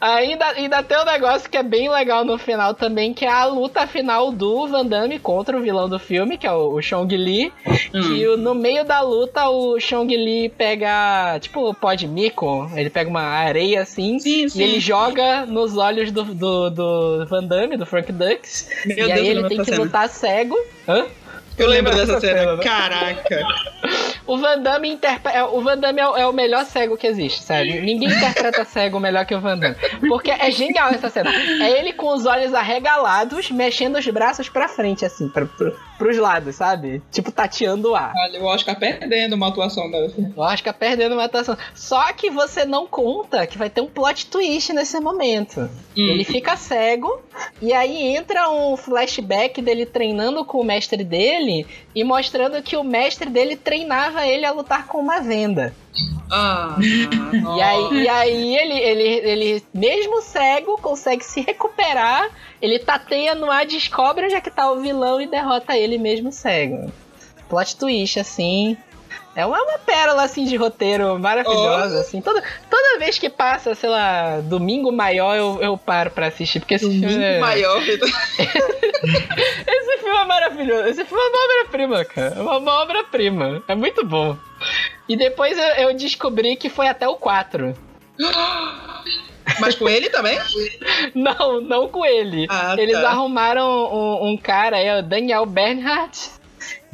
Ainda, 0.00 0.46
ainda 0.48 0.82
tem 0.82 0.98
um 0.98 1.04
negócio 1.04 1.48
que 1.50 1.56
é 1.56 1.62
bem 1.62 1.88
legal 1.90 2.24
no 2.24 2.38
final 2.38 2.74
também, 2.74 3.12
que 3.12 3.24
é 3.24 3.30
a 3.30 3.44
luta 3.44 3.86
final 3.86 4.32
do 4.32 4.66
Van 4.66 4.84
Damme 4.86 5.18
contra 5.18 5.56
o 5.56 5.60
vilão 5.60 5.88
do 5.88 5.98
filme, 5.98 6.36
que 6.38 6.46
é 6.46 6.52
o, 6.52 6.74
o 6.74 6.82
Chong 6.82 7.14
Li. 7.16 7.52
Que 7.92 8.26
o- 8.28 8.36
no 8.36 8.54
meio 8.54 8.84
da 8.84 9.00
luta 9.00 9.48
o 9.48 9.78
Chong 9.80 10.14
Li 10.16 10.48
pega, 10.48 11.38
tipo, 11.40 11.68
o 11.70 11.74
pó 11.74 11.94
de 11.94 12.06
mico, 12.08 12.70
ele 12.74 12.90
pega 12.90 13.08
uma 13.10 13.22
areia 13.22 13.82
assim, 13.82 14.18
Sim, 14.18 14.44
e 14.46 14.50
sim. 14.50 14.62
ele 14.62 14.80
joga 14.80 15.46
nos 15.46 15.76
olhos 15.76 16.10
do, 16.10 16.24
do, 16.24 16.70
do 16.70 17.26
Van 17.26 17.44
Damme, 17.44 17.76
do 17.76 17.86
Frank 17.86 18.10
Dux. 18.12 18.68
Meu 18.86 19.08
e 19.08 19.12
aí 19.12 19.22
Deus, 19.22 19.26
eu 19.28 19.32
ele 19.40 19.48
tem 19.48 19.58
que 19.58 19.64
cena. 19.66 19.82
lutar 19.82 20.08
cego. 20.08 20.56
Hã? 20.88 21.06
Eu 21.56 21.68
lembro 21.68 21.94
dessa 21.94 22.20
cena. 22.20 22.38
cena, 22.40 22.56
né? 22.56 22.62
Caraca. 22.62 23.46
O 24.26 24.38
Van 24.38 24.58
Damme, 24.58 24.88
interpre- 24.88 25.34
é, 25.34 25.44
o, 25.44 25.60
Van 25.60 25.76
Damme 25.76 26.00
é, 26.00 26.08
o, 26.08 26.16
é 26.16 26.26
o 26.26 26.32
melhor 26.32 26.64
cego 26.64 26.96
que 26.96 27.06
existe, 27.06 27.42
sabe? 27.42 27.78
Ninguém 27.82 28.08
interpreta 28.08 28.64
cego 28.64 28.98
melhor 28.98 29.26
que 29.26 29.34
o 29.34 29.40
Van 29.40 29.58
Damme. 29.58 29.76
Porque 30.08 30.30
é 30.30 30.50
genial 30.50 30.88
essa 30.88 31.10
cena. 31.10 31.30
É 31.30 31.78
ele 31.78 31.92
com 31.92 32.08
os 32.14 32.24
olhos 32.24 32.54
arregalados, 32.54 33.50
mexendo 33.50 33.96
os 33.98 34.06
braços 34.08 34.48
pra 34.48 34.66
frente, 34.66 35.04
assim, 35.04 35.28
pra, 35.28 35.44
pro, 35.44 35.78
pros 35.98 36.16
lados, 36.16 36.56
sabe? 36.56 37.02
Tipo, 37.12 37.30
tateando 37.30 37.90
o 37.90 37.94
ar. 37.94 38.14
Olha, 38.16 38.40
o 38.40 38.44
Oscar 38.46 38.78
perdendo 38.78 39.34
uma 39.34 39.48
atuação 39.48 39.90
dessa. 39.90 40.14
Oscar 40.38 40.72
perdendo 40.72 41.12
uma 41.12 41.24
atuação. 41.24 41.58
Só 41.74 42.10
que 42.14 42.30
você 42.30 42.64
não 42.64 42.86
conta 42.86 43.46
que 43.46 43.58
vai 43.58 43.68
ter 43.68 43.82
um 43.82 43.88
plot 43.88 44.24
twist 44.28 44.72
nesse 44.72 44.98
momento. 45.00 45.68
Ele 45.94 46.24
fica 46.24 46.56
cego, 46.56 47.20
e 47.60 47.74
aí 47.74 48.16
entra 48.16 48.50
um 48.50 48.74
flashback 48.74 49.60
dele 49.60 49.84
treinando 49.84 50.46
com 50.46 50.60
o 50.60 50.64
mestre 50.64 51.04
dele 51.04 51.43
e 51.94 52.04
mostrando 52.04 52.62
que 52.62 52.76
o 52.76 52.84
mestre 52.84 53.28
dele 53.28 53.56
treinava 53.56 54.26
ele 54.26 54.44
a 54.44 54.52
lutar 54.52 54.86
com 54.86 54.98
uma 54.98 55.20
venda. 55.20 55.74
Ah, 56.30 56.76
E 56.80 57.62
aí, 57.62 58.02
e 58.02 58.08
aí 58.08 58.56
ele, 58.56 58.78
ele, 58.78 59.28
ele, 59.28 59.62
mesmo 59.72 60.20
cego, 60.22 60.78
consegue 60.80 61.24
se 61.24 61.40
recuperar. 61.42 62.28
Ele 62.60 62.78
tateia 62.78 63.34
no 63.34 63.50
ar, 63.50 63.66
descobre 63.66 64.24
onde 64.24 64.34
é 64.34 64.40
que 64.40 64.50
tá 64.50 64.70
o 64.72 64.80
vilão 64.80 65.20
e 65.20 65.26
derrota 65.26 65.76
ele 65.76 65.98
mesmo 65.98 66.32
cego. 66.32 66.90
Plot 67.48 67.76
twist, 67.76 68.18
assim. 68.18 68.76
É 69.36 69.44
uma, 69.44 69.60
uma 69.60 69.78
pérola, 69.78 70.22
assim, 70.22 70.44
de 70.44 70.54
roteiro 70.54 71.18
maravilhosa, 71.18 72.00
assim. 72.00 72.20
Toda, 72.20 72.42
toda 72.70 72.98
vez 72.98 73.18
que 73.18 73.28
passa, 73.28 73.74
sei 73.74 73.90
lá, 73.90 74.40
Domingo 74.40 74.92
Maior, 74.92 75.34
eu, 75.34 75.58
eu 75.60 75.76
paro 75.76 76.10
pra 76.10 76.28
assistir. 76.28 76.60
Porque 76.60 76.74
esse 76.74 76.88
filme 76.88 77.22
é... 77.22 77.40
maior. 77.40 77.82
Esse 79.66 79.98
filme 79.98 80.16
é 80.16 80.24
maravilhoso. 80.24 80.88
Esse 80.88 81.04
filme 81.04 81.22
é 81.22 81.26
uma 81.26 81.44
obra-prima, 81.44 82.04
cara. 82.04 82.34
É 82.36 82.40
uma, 82.40 82.82
obra-prima. 82.82 83.62
É 83.68 83.74
muito 83.74 84.04
bom. 84.06 84.36
E 85.08 85.16
depois 85.16 85.58
eu, 85.58 85.88
eu 85.88 85.94
descobri 85.94 86.56
que 86.56 86.68
foi 86.68 86.86
até 86.86 87.06
o 87.08 87.16
4. 87.16 87.74
Mas 89.60 89.74
com 89.74 89.88
ele 89.88 90.08
também? 90.08 90.38
Não, 91.14 91.60
não 91.60 91.88
com 91.88 92.04
ele. 92.04 92.46
Ah, 92.48 92.74
Eles 92.78 92.98
tá. 92.98 93.10
arrumaram 93.10 93.66
um, 93.66 94.30
um 94.30 94.36
cara, 94.36 94.78
é 94.78 94.98
o 94.98 95.02
Daniel 95.02 95.44
Bernhardt. 95.46 96.30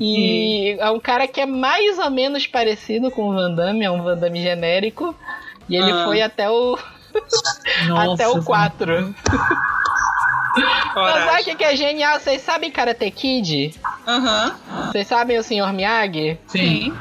E 0.00 0.76
é 0.78 0.90
um 0.90 0.98
cara 0.98 1.28
que 1.28 1.40
é 1.40 1.46
mais 1.46 1.98
ou 1.98 2.10
menos 2.10 2.46
parecido 2.46 3.10
com 3.10 3.28
o 3.28 3.32
Van 3.34 3.52
Damme, 3.54 3.84
é 3.84 3.90
um 3.90 4.02
Van 4.02 4.16
Damme 4.16 4.40
genérico. 4.42 5.14
E 5.68 5.76
ele 5.76 5.92
Ah. 5.92 6.04
foi 6.04 6.22
até 6.22 6.48
o, 6.50 6.78
Nossa, 7.86 8.12
até 8.14 8.28
o 8.28 8.42
4. 8.42 9.14
Mas 10.94 11.24
sabe 11.24 11.52
o 11.52 11.56
que 11.56 11.64
é 11.64 11.76
genial? 11.76 12.18
Vocês 12.18 12.40
sabem 12.42 12.70
Karate 12.70 13.10
Kid? 13.10 13.74
Aham. 14.06 14.56
Vocês 14.90 15.06
sabem 15.06 15.38
o 15.38 15.42
Sr. 15.42 15.72
Miyagi? 15.72 16.38
Sim. 16.48 16.92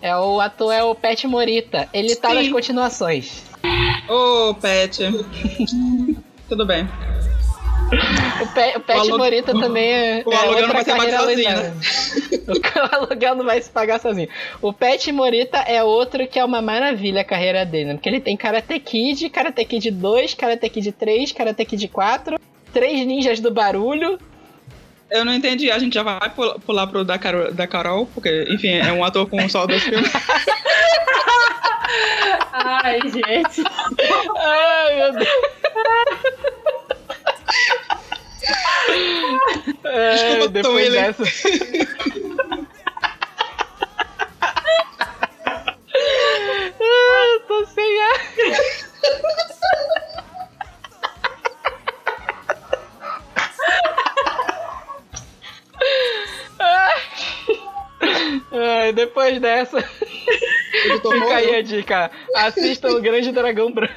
É 0.00 0.16
o 0.16 0.40
ator 0.40 0.72
é 0.72 0.84
o 0.84 0.94
Pet 0.94 1.26
Morita. 1.26 1.88
Ele 1.92 2.14
tá 2.14 2.28
Sim. 2.28 2.34
nas 2.36 2.48
continuações. 2.48 3.42
Ô, 4.08 4.54
Pet. 4.54 5.02
Tudo 6.48 6.64
bem. 6.64 6.88
O, 8.42 8.46
Pe, 8.48 8.76
o 8.76 8.80
Pet 8.80 9.08
Morita 9.12 9.52
também 9.52 9.92
é. 9.92 10.22
o 10.26 10.32
é 10.32 10.36
aluguel 10.36 10.62
outra 10.62 10.66
não 10.66 10.74
vai 10.74 10.84
ser 10.84 10.96
carreira 10.96 11.18
sozinho, 11.18 11.36
legal. 11.36 11.64
O 12.92 12.94
aluguel 12.96 13.34
não 13.36 13.44
vai 13.44 13.62
se 13.62 13.70
pagar 13.70 14.00
sozinho. 14.00 14.28
O 14.60 14.72
Pet 14.72 15.10
Morita 15.12 15.58
é 15.58 15.82
outro 15.82 16.26
que 16.26 16.38
é 16.38 16.44
uma 16.44 16.60
maravilha 16.60 17.20
a 17.20 17.24
carreira 17.24 17.64
dele, 17.64 17.84
né? 17.86 17.94
Porque 17.94 18.08
ele 18.08 18.20
tem 18.20 18.36
Karate 18.36 18.78
Kid, 18.80 19.30
Karate 19.30 19.64
Kid 19.64 19.90
2, 19.90 20.34
Karate 20.34 20.68
Kid 20.68 20.92
3, 20.92 21.32
Karate 21.32 21.64
Kid 21.64 21.88
4, 21.88 22.38
Três 22.72 23.06
Ninjas 23.06 23.40
do 23.40 23.50
Barulho. 23.50 24.18
Eu 25.10 25.24
não 25.24 25.32
entendi. 25.32 25.70
A 25.70 25.78
gente 25.78 25.94
já 25.94 26.02
vai 26.02 26.28
pul- 26.30 26.58
pular 26.60 26.86
pro 26.86 27.04
da 27.04 27.18
Carol, 27.18 27.52
da 27.52 27.66
Carol, 27.66 28.06
porque, 28.12 28.46
enfim, 28.50 28.72
é 28.74 28.92
um 28.92 29.04
ator 29.04 29.28
com 29.28 29.48
só 29.48 29.66
dois 29.66 29.82
filmes. 29.82 30.10
Ai, 32.52 33.00
gente. 33.02 33.62
Ai, 34.36 34.96
meu 34.96 35.12
Deus. 35.12 35.28
Desculpa, 39.94 40.48
depois 40.48 40.88
William. 40.88 41.02
dessa. 41.02 41.22
Ah, 46.80 47.26
eu 47.34 47.40
tô 47.40 47.66
sem 47.66 48.02
ar. 48.02 48.20
Ai, 58.52 58.92
depois 58.92 59.40
dessa, 59.40 59.82
fica 59.82 61.36
aí 61.36 61.56
a 61.56 61.62
dica. 61.62 62.10
Assista 62.34 62.88
o 62.88 63.00
Grande 63.00 63.32
Dragão 63.32 63.72
Branco. 63.72 63.94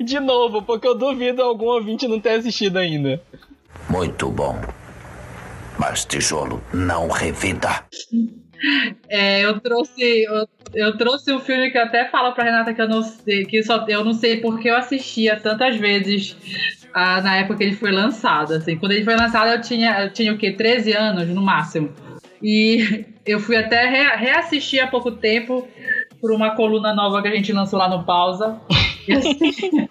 De 0.00 0.20
novo, 0.20 0.62
porque 0.62 0.86
eu 0.86 0.94
duvido 0.94 1.42
algum 1.42 1.66
ouvinte 1.66 2.08
não 2.08 2.20
ter 2.20 2.30
assistido 2.30 2.76
ainda. 2.78 3.22
Muito 3.90 4.30
bom. 4.30 4.56
Mas 5.78 6.04
tijolo 6.04 6.62
não 6.72 7.08
revida. 7.08 7.84
É, 9.08 9.40
eu 9.42 9.58
trouxe 9.58 10.02
eu, 10.24 10.46
eu 10.74 10.94
trouxe 10.98 11.32
um 11.32 11.40
filme 11.40 11.70
que 11.70 11.78
eu 11.78 11.82
até 11.82 12.10
falo 12.10 12.34
pra 12.34 12.44
Renata 12.44 12.74
que 12.74 12.82
eu 12.82 12.88
não 12.90 13.02
sei, 13.02 13.46
que 13.46 13.62
só 13.62 13.86
eu 13.88 14.04
não 14.04 14.12
sei 14.12 14.36
porque 14.36 14.68
eu 14.68 14.76
assistia 14.76 15.40
tantas 15.40 15.76
vezes 15.76 16.36
ah, 16.92 17.22
na 17.22 17.36
época 17.38 17.56
que 17.56 17.64
ele 17.64 17.74
foi 17.74 17.90
lançado, 17.90 18.52
assim. 18.52 18.76
Quando 18.76 18.92
ele 18.92 19.02
foi 19.02 19.16
lançado 19.16 19.48
eu 19.48 19.62
tinha 19.62 20.02
eu 20.02 20.12
tinha 20.12 20.30
o 20.34 20.36
quê? 20.36 20.52
13 20.52 20.92
anos 20.92 21.26
no 21.28 21.40
máximo. 21.40 21.90
E 22.42 23.06
eu 23.24 23.40
fui 23.40 23.56
até 23.56 23.86
re- 23.88 24.16
reassistir 24.16 24.84
há 24.84 24.86
pouco 24.86 25.10
tempo 25.12 25.66
por 26.20 26.30
uma 26.30 26.54
coluna 26.54 26.92
nova 26.94 27.22
que 27.22 27.28
a 27.28 27.34
gente 27.34 27.54
lançou 27.54 27.78
lá 27.78 27.88
no 27.88 28.04
Pausa. 28.04 28.60
E 29.08 29.14
assim, 29.14 29.88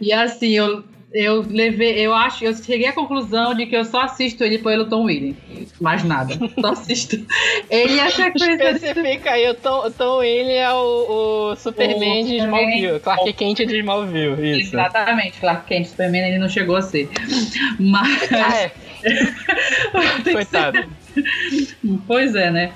e 0.00 0.12
assim, 0.12 0.50
eu 0.50 0.84
eu 1.12 1.42
levei, 1.48 1.98
eu 1.98 2.14
acho, 2.14 2.44
eu 2.44 2.54
cheguei 2.54 2.86
à 2.86 2.92
conclusão 2.92 3.54
de 3.54 3.64
que 3.64 3.74
eu 3.74 3.84
só 3.84 4.02
assisto 4.02 4.44
ele 4.44 4.58
pelo 4.58 4.86
Tom 4.86 5.04
Williams. 5.04 5.36
Mais 5.80 6.04
nada. 6.04 6.34
Só 6.60 6.72
assisto. 6.72 7.24
Ele 7.70 7.98
a 8.00 8.10
sequência 8.10 8.70
Especifica 8.72 9.30
aí, 9.30 9.48
o 9.48 9.54
Tom, 9.54 9.90
Tom 9.90 10.22
ele 10.22 10.52
é 10.52 10.70
o, 10.70 11.52
o 11.52 11.56
Superman 11.56 12.24
O 12.24 12.26
de. 12.26 12.36
Smallville, 12.36 13.00
Clark 13.00 13.32
Kent 13.32 13.58
de 13.58 13.78
Smallville, 13.78 14.60
isso. 14.60 14.74
Exatamente, 14.74 15.40
Clark 15.40 15.66
Kent, 15.66 15.86
Superman 15.86 16.28
ele 16.28 16.38
não 16.38 16.48
chegou 16.48 16.76
a 16.76 16.82
ser. 16.82 17.08
Mas. 17.78 18.32
Ah, 18.32 18.56
é. 18.56 18.72
Coitado. 20.32 20.88
Pois 22.06 22.34
é, 22.34 22.50
né? 22.50 22.72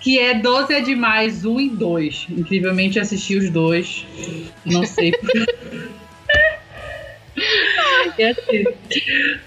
Que 0.00 0.18
é 0.18 0.34
12 0.34 0.74
é 0.74 0.80
demais, 0.80 1.44
1 1.44 1.60
e 1.60 1.68
2. 1.70 2.26
Incrivelmente 2.30 2.98
assisti 2.98 3.36
os 3.36 3.50
dois. 3.50 4.04
Não 4.64 4.84
sei. 4.84 5.12
E 8.18 8.22
assim, 8.24 8.64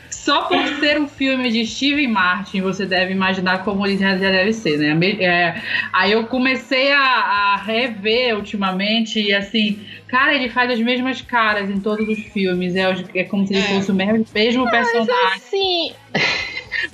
só 0.09 0.43
por 0.43 0.63
ser 0.79 0.99
um 0.99 1.07
filme 1.07 1.49
de 1.49 1.65
Steven 1.65 2.07
Martin, 2.07 2.61
você 2.61 2.85
deve 2.85 3.11
imaginar 3.11 3.63
como 3.63 3.85
ele 3.85 3.97
já 3.97 4.13
deve 4.15 4.53
ser, 4.53 4.77
né? 4.77 5.09
É, 5.19 5.61
aí 5.91 6.11
eu 6.11 6.25
comecei 6.27 6.91
a, 6.91 6.99
a, 6.99 7.55
rever 7.57 8.35
ultimamente 8.35 9.19
e 9.19 9.33
assim, 9.33 9.79
cara, 10.07 10.35
ele 10.35 10.49
faz 10.49 10.71
as 10.71 10.79
mesmas 10.79 11.21
caras 11.21 11.69
em 11.69 11.79
todos 11.79 12.07
os 12.07 12.19
filmes. 12.25 12.75
É, 12.75 12.93
é 13.15 13.23
como 13.23 13.47
se 13.47 13.53
ele 13.53 13.63
é. 13.63 13.67
fosse 13.67 13.91
o 13.91 13.95
mesmo, 13.95 14.25
mesmo 14.33 14.65
Mas, 14.65 14.71
personagem. 14.71 15.33
Assim. 15.35 15.93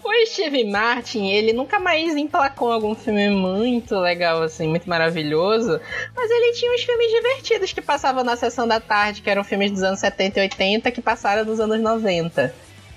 O 0.04 0.25
Steve 0.25 0.63
Martin, 0.63 1.27
ele 1.27 1.54
nunca 1.54 1.80
mais 1.80 2.15
emplacou 2.15 2.72
algum 2.72 2.96
filme 2.96 3.30
muito 3.30 3.96
legal, 3.96 4.42
assim, 4.42 4.68
muito 4.68 4.89
maravilhoso. 4.89 5.80
Mas 6.15 6.32
ele 6.32 6.54
tinha 6.54 6.74
uns 6.74 6.84
filmes 6.84 7.12
divertidos 7.12 7.74
que 7.74 7.82
passavam 7.82 8.24
na 8.24 8.36
sessão 8.36 8.68
da 8.68 8.80
tarde, 8.80 9.22
que 9.22 9.30
eram 9.30 9.44
filmes 9.44 9.72
dos 9.72 9.84
anos 9.84 10.00
70 10.00 10.39
e 10.39 10.44
80, 10.44 10.92
que 10.92 11.01
passaram 11.01 11.46
dos 11.46 11.60
anos 11.60 11.80
90. 11.80 12.54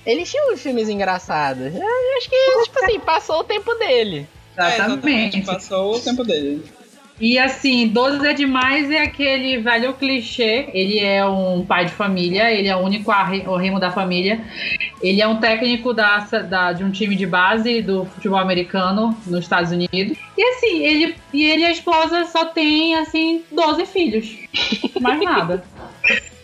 Ele 0.07 0.25
tinha 0.25 0.53
uns 0.53 0.61
filmes 0.61 0.89
engraçados. 0.89 1.75
Eu 1.75 2.17
acho 2.17 2.31
que, 2.31 2.63
tipo 2.65 2.85
assim, 2.85 3.01
passou 3.01 3.41
o 3.41 3.45
tempo 3.45 3.75
dele. 3.75 4.27
Exatamente. 4.57 4.81
É, 4.81 4.85
exatamente. 4.85 5.43
Passou 5.43 5.95
o 5.97 6.01
tempo 6.01 6.25
dele. 6.25 6.78
E 7.21 7.39
assim, 7.39 7.89
12 7.89 8.27
é 8.27 8.33
demais 8.33 8.91
é 8.91 9.03
aquele 9.03 9.59
velho 9.59 9.93
clichê. 9.95 10.69
Ele 10.73 10.99
é 10.99 11.25
um 11.27 11.65
pai 11.65 11.87
de 11.87 11.93
família, 11.93 12.53
ele 12.53 12.69
é 12.69 12.77
o 12.77 12.81
único 12.81 13.11
o 13.47 13.57
remo 13.57 13.81
da 13.81 13.91
família. 13.91 14.41
Ele 15.03 15.21
é 15.21 15.27
um 15.27 15.39
técnico 15.39 15.93
da, 15.93 16.19
da, 16.19 16.73
de 16.73 16.85
um 16.85 16.91
time 16.91 17.17
de 17.17 17.27
base 17.27 17.83
do 17.83 18.05
futebol 18.05 18.39
americano 18.39 19.17
nos 19.27 19.41
Estados 19.41 19.73
Unidos. 19.73 20.17
E 20.37 20.43
assim, 20.43 20.83
ele 20.85 21.17
e 21.33 21.45
ele 21.45 21.63
e 21.63 21.67
a 21.67 21.73
esposa 21.73 22.25
só 22.25 22.45
tem 22.47 22.97
assim 22.97 23.43
12 23.51 23.87
filhos. 23.87 24.37
Mais 25.01 25.21
nada. 25.21 25.65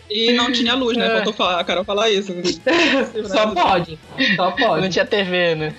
E 0.09 0.33
não 0.33 0.51
tinha 0.51 0.75
luz, 0.75 0.97
né? 0.97 1.07
É. 1.07 1.09
Faltou 1.15 1.33
falar, 1.33 1.59
a 1.59 1.63
Carol 1.63 1.83
falar 1.83 2.09
isso. 2.09 2.33
só 3.27 3.47
pode. 3.53 3.97
Só 4.35 4.51
pode. 4.51 4.81
Não 4.81 4.89
tinha 4.89 5.05
TV, 5.05 5.55
né? 5.55 5.73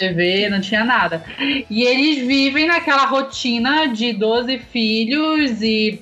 TV, 0.00 0.48
não 0.48 0.60
tinha 0.60 0.84
nada. 0.84 1.22
E 1.68 1.82
eles 1.82 2.26
vivem 2.26 2.66
naquela 2.66 3.04
rotina 3.04 3.86
de 3.88 4.12
12 4.14 4.58
filhos 4.58 5.60
e 5.62 6.00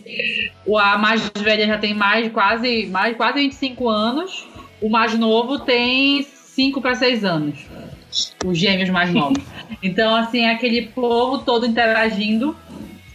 a 0.79 0.97
mais 0.97 1.29
velha 1.37 1.67
já 1.67 1.79
tem 1.79 1.93
mais 1.93 2.31
quase, 2.33 2.87
mais 2.87 3.17
quase 3.17 3.41
25 3.41 3.89
anos. 3.89 4.47
O 4.81 4.89
mais 4.89 5.19
novo 5.19 5.59
tem 5.59 6.23
5 6.23 6.81
para 6.81 6.95
6 6.95 7.25
anos. 7.25 7.59
Os 8.45 8.57
gêmeos 8.57 8.89
mais 8.89 9.13
novos. 9.13 9.43
Então, 9.81 10.13
assim, 10.17 10.41
é 10.41 10.51
aquele 10.51 10.87
povo 10.87 11.39
todo 11.39 11.65
interagindo, 11.65 12.57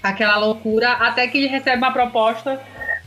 aquela 0.02 0.38
loucura, 0.38 0.94
até 0.94 1.28
que 1.28 1.38
ele 1.38 1.48
recebe 1.48 1.78
uma 1.78 1.92
proposta 1.92 2.58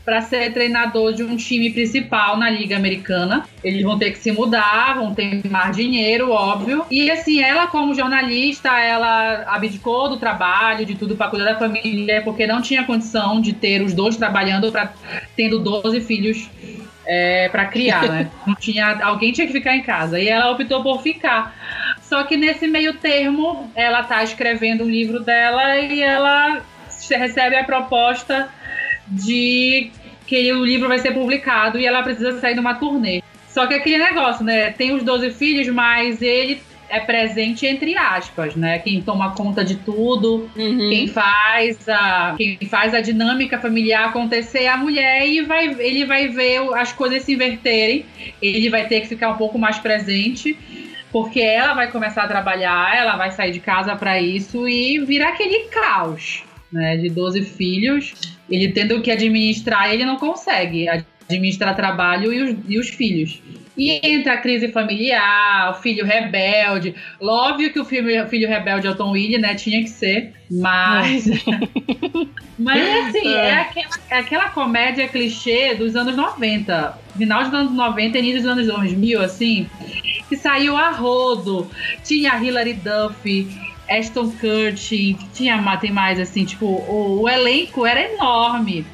para 0.06 0.22
ser 0.22 0.52
treinador 0.52 1.12
de 1.12 1.24
um 1.24 1.36
time 1.36 1.68
principal 1.70 2.36
na 2.36 2.48
Liga 2.48 2.76
Americana. 2.76 3.44
Eles 3.64 3.82
vão 3.82 3.98
ter 3.98 4.12
que 4.12 4.18
se 4.18 4.30
mudar, 4.30 4.94
vão 4.94 5.12
ter 5.12 5.44
mais 5.50 5.76
dinheiro, 5.76 6.30
óbvio. 6.30 6.86
E 6.88 7.10
assim, 7.10 7.42
ela 7.42 7.66
como 7.66 7.92
jornalista, 7.92 8.70
ela 8.78 9.44
abdicou 9.48 10.08
do 10.08 10.16
trabalho, 10.16 10.86
de 10.86 10.94
tudo 10.94 11.16
para 11.16 11.28
cuidar 11.28 11.46
da 11.46 11.58
família, 11.58 12.22
porque 12.22 12.46
não 12.46 12.62
tinha 12.62 12.84
condição 12.84 13.40
de 13.40 13.52
ter 13.52 13.82
os 13.82 13.92
dois 13.92 14.16
trabalhando 14.16 14.70
para 14.70 14.92
tendo 15.36 15.58
12 15.58 16.00
filhos 16.02 16.48
é, 17.04 17.48
para 17.48 17.66
criar, 17.66 18.08
né? 18.08 18.30
Não 18.46 18.54
tinha, 18.54 19.00
alguém 19.02 19.32
tinha 19.32 19.46
que 19.46 19.52
ficar 19.52 19.76
em 19.76 19.82
casa. 19.82 20.20
E 20.20 20.28
ela 20.28 20.50
optou 20.52 20.82
por 20.82 21.02
ficar. 21.02 21.96
Só 22.02 22.22
que 22.22 22.36
nesse 22.36 22.68
meio 22.68 22.94
termo, 22.94 23.70
ela 23.74 24.04
tá 24.04 24.22
escrevendo 24.22 24.84
um 24.84 24.88
livro 24.88 25.20
dela 25.20 25.78
e 25.78 26.00
ela 26.00 26.62
recebe 27.10 27.56
a 27.56 27.64
proposta 27.64 28.48
de 29.08 29.90
que 30.26 30.52
o 30.52 30.64
livro 30.64 30.88
vai 30.88 30.98
ser 30.98 31.12
publicado 31.12 31.78
e 31.78 31.86
ela 31.86 32.02
precisa 32.02 32.38
sair 32.40 32.54
numa 32.54 32.74
turnê. 32.74 33.22
Só 33.48 33.66
que 33.66 33.74
aquele 33.74 33.98
negócio, 33.98 34.44
né? 34.44 34.70
Tem 34.70 34.92
os 34.92 35.02
12 35.02 35.30
filhos, 35.30 35.68
mas 35.68 36.20
ele 36.20 36.60
é 36.88 37.00
presente 37.00 37.66
entre 37.66 37.96
aspas, 37.96 38.54
né? 38.54 38.78
Quem 38.78 39.00
toma 39.00 39.32
conta 39.34 39.64
de 39.64 39.76
tudo, 39.76 40.48
uhum. 40.56 40.88
quem 40.90 41.08
faz 41.08 41.88
a 41.88 42.34
quem 42.36 42.58
faz 42.68 42.94
a 42.94 43.00
dinâmica 43.00 43.58
familiar 43.58 44.08
acontecer 44.08 44.64
é 44.64 44.68
a 44.68 44.76
mulher 44.76 45.26
e 45.26 45.40
vai, 45.42 45.66
ele 45.80 46.04
vai 46.04 46.28
ver 46.28 46.60
as 46.74 46.92
coisas 46.92 47.22
se 47.22 47.32
inverterem. 47.32 48.04
Ele 48.42 48.68
vai 48.68 48.86
ter 48.86 49.00
que 49.00 49.08
ficar 49.08 49.30
um 49.30 49.36
pouco 49.36 49.58
mais 49.58 49.78
presente. 49.78 50.56
Porque 51.12 51.40
ela 51.40 51.72
vai 51.72 51.90
começar 51.90 52.24
a 52.24 52.28
trabalhar, 52.28 52.94
ela 52.94 53.16
vai 53.16 53.30
sair 53.30 53.52
de 53.52 53.60
casa 53.60 53.96
para 53.96 54.20
isso 54.20 54.68
e 54.68 54.98
virar 54.98 55.30
aquele 55.30 55.68
caos, 55.68 56.42
né? 56.70 56.96
De 56.98 57.08
12 57.08 57.42
filhos 57.42 58.35
ele 58.50 58.72
tendo 58.72 59.00
que 59.02 59.10
administrar, 59.10 59.92
ele 59.92 60.04
não 60.04 60.16
consegue 60.16 60.88
administrar 60.88 61.74
trabalho 61.74 62.32
e 62.32 62.42
os, 62.42 62.56
e 62.68 62.78
os 62.78 62.88
filhos. 62.88 63.42
E 63.76 64.00
entra 64.02 64.34
a 64.34 64.36
crise 64.38 64.68
familiar, 64.68 65.72
o 65.72 65.82
filho 65.82 66.04
rebelde. 66.04 66.94
Óbvio 67.20 67.70
que 67.70 67.78
o 67.78 67.84
filho, 67.84 68.24
o 68.24 68.26
filho 68.26 68.48
rebelde 68.48 68.86
é 68.86 68.90
o 68.90 68.94
Tom 68.94 69.10
Willie, 69.10 69.38
né? 69.38 69.54
Tinha 69.54 69.82
que 69.82 69.90
ser. 69.90 70.32
Mas. 70.50 71.26
mas 72.58 73.08
assim, 73.08 73.28
é, 73.28 73.48
é 73.48 73.52
aquela, 73.52 73.90
é 74.08 74.18
aquela 74.18 74.48
comédia 74.48 75.06
clichê 75.08 75.74
dos 75.74 75.94
anos 75.94 76.16
90. 76.16 76.98
Final 77.18 77.44
dos 77.44 77.52
anos 77.52 77.72
90 77.72 78.16
e 78.16 78.20
início 78.20 78.42
dos 78.42 78.50
anos 78.50 78.66
2000, 78.66 79.20
assim. 79.20 79.68
Que 80.26 80.36
saiu 80.36 80.74
a 80.74 80.90
rodo. 80.90 81.70
Tinha 82.02 82.32
a 82.32 82.42
Hilary 82.42 82.72
Duff 82.72 83.46
Ashton 83.88 84.30
Kutcher, 84.32 85.16
tinha 85.32 85.76
tem 85.78 85.92
mais 85.92 86.18
assim, 86.18 86.44
tipo, 86.44 86.66
o, 86.66 87.22
o, 87.22 87.28
elenco 87.28 87.86
era 87.86 88.00
enorme. 88.12 88.86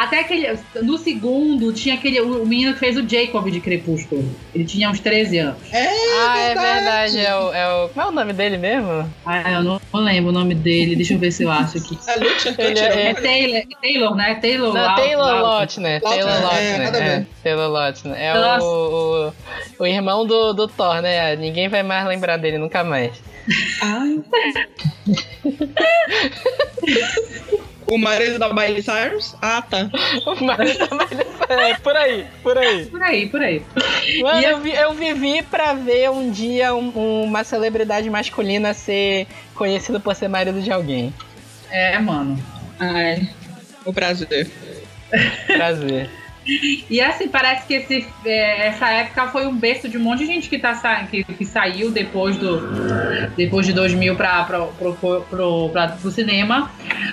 Até 0.00 0.20
aquele. 0.20 0.58
No 0.82 0.96
segundo, 0.96 1.74
tinha 1.74 1.94
aquele. 1.94 2.22
O 2.22 2.46
menino 2.46 2.72
que 2.72 2.78
fez 2.78 2.96
o 2.96 3.06
Jacob 3.06 3.50
de 3.50 3.60
Crepúsculo. 3.60 4.24
Ele 4.54 4.64
tinha 4.64 4.88
uns 4.88 4.98
13 4.98 5.38
anos. 5.38 5.58
É, 5.70 5.88
ah, 5.88 6.38
é 6.38 6.54
verdade. 6.54 7.18
É 7.18 7.36
o, 7.36 7.52
é 7.52 7.84
o. 7.84 7.88
Qual 7.90 8.06
é 8.06 8.08
o 8.08 8.12
nome 8.12 8.32
dele 8.32 8.56
mesmo? 8.56 9.06
Ah, 9.26 9.52
eu 9.52 9.62
não, 9.62 9.78
não 9.92 10.00
lembro 10.00 10.30
o 10.30 10.32
nome 10.32 10.54
dele. 10.54 10.96
Deixa 10.96 11.12
eu 11.12 11.18
ver 11.18 11.30
se 11.30 11.42
eu 11.42 11.50
acho 11.50 11.76
aqui. 11.76 11.98
É 12.06 12.66
Ele 12.66 12.78
é, 12.78 13.10
é 13.10 13.14
Taylor, 13.14 13.62
Taylor, 13.82 14.16
né? 14.16 14.34
Taylor 14.36 14.72
Não, 14.72 14.94
Taylor 14.94 15.42
Lautner. 15.42 16.00
Taylor 16.00 16.42
Lautner. 16.44 16.94
É, 16.94 16.98
é, 16.98 17.26
Taylor 17.42 17.70
Lautner. 17.70 18.18
É 18.18 18.58
o, 18.58 18.62
o, 18.62 19.82
o, 19.82 19.86
irmão 19.86 20.24
do, 20.24 20.54
do 20.54 20.66
Thor, 20.66 21.02
né? 21.02 21.36
Ninguém 21.36 21.68
vai 21.68 21.82
mais 21.82 22.06
lembrar 22.06 22.38
dele 22.38 22.56
nunca 22.56 22.82
mais. 22.82 23.12
Ai. 23.82 24.18
O 27.90 27.98
marido 27.98 28.38
da 28.38 28.54
Miley 28.54 28.82
Cyrus? 28.82 29.34
Ah, 29.42 29.60
tá. 29.60 29.90
O 30.24 30.44
marido 30.44 30.78
da 30.78 30.94
Miley 30.94 31.26
Cyrus. 31.26 31.50
É, 31.50 31.74
por 31.74 31.96
aí, 31.96 32.26
por 32.42 32.56
aí. 32.56 32.86
Por 32.86 33.02
aí, 33.02 33.28
por 33.28 33.42
aí. 33.42 33.62
Mano, 34.22 34.40
eu, 34.40 34.60
vi, 34.60 34.72
eu, 34.72 34.94
vivi 34.94 35.42
pra 35.42 35.74
ver 35.74 36.08
um 36.08 36.30
dia 36.30 36.72
um, 36.72 37.24
uma 37.24 37.42
celebridade 37.42 38.08
masculina 38.08 38.72
ser 38.72 39.26
conhecida 39.54 39.98
por 39.98 40.14
ser 40.14 40.28
marido 40.28 40.62
de 40.62 40.70
alguém. 40.70 41.12
É, 41.68 41.98
mano. 41.98 42.38
Ai. 42.78 43.28
O 43.84 43.92
prazer. 43.92 44.48
Prazer. 45.46 46.08
E 46.88 47.00
assim, 47.00 47.28
parece 47.28 47.66
que 47.66 47.74
esse, 47.74 48.06
é, 48.24 48.68
essa 48.68 48.88
época 48.90 49.28
foi 49.28 49.46
um 49.46 49.54
berço 49.54 49.88
de 49.88 49.96
um 49.96 50.00
monte 50.00 50.20
de 50.20 50.26
gente 50.26 50.48
que, 50.48 50.58
tá 50.58 50.74
sa 50.74 51.04
que, 51.04 51.22
que 51.22 51.44
saiu 51.44 51.90
depois, 51.90 52.36
do, 52.36 52.60
depois 53.36 53.66
de 53.66 53.72
2000 53.72 54.16
para 54.16 54.44
pro, 54.44 54.94
pro, 54.94 55.22
pro, 55.22 55.68
pra, 55.70 55.88
pro 55.88 56.10
cinema. 56.10 56.70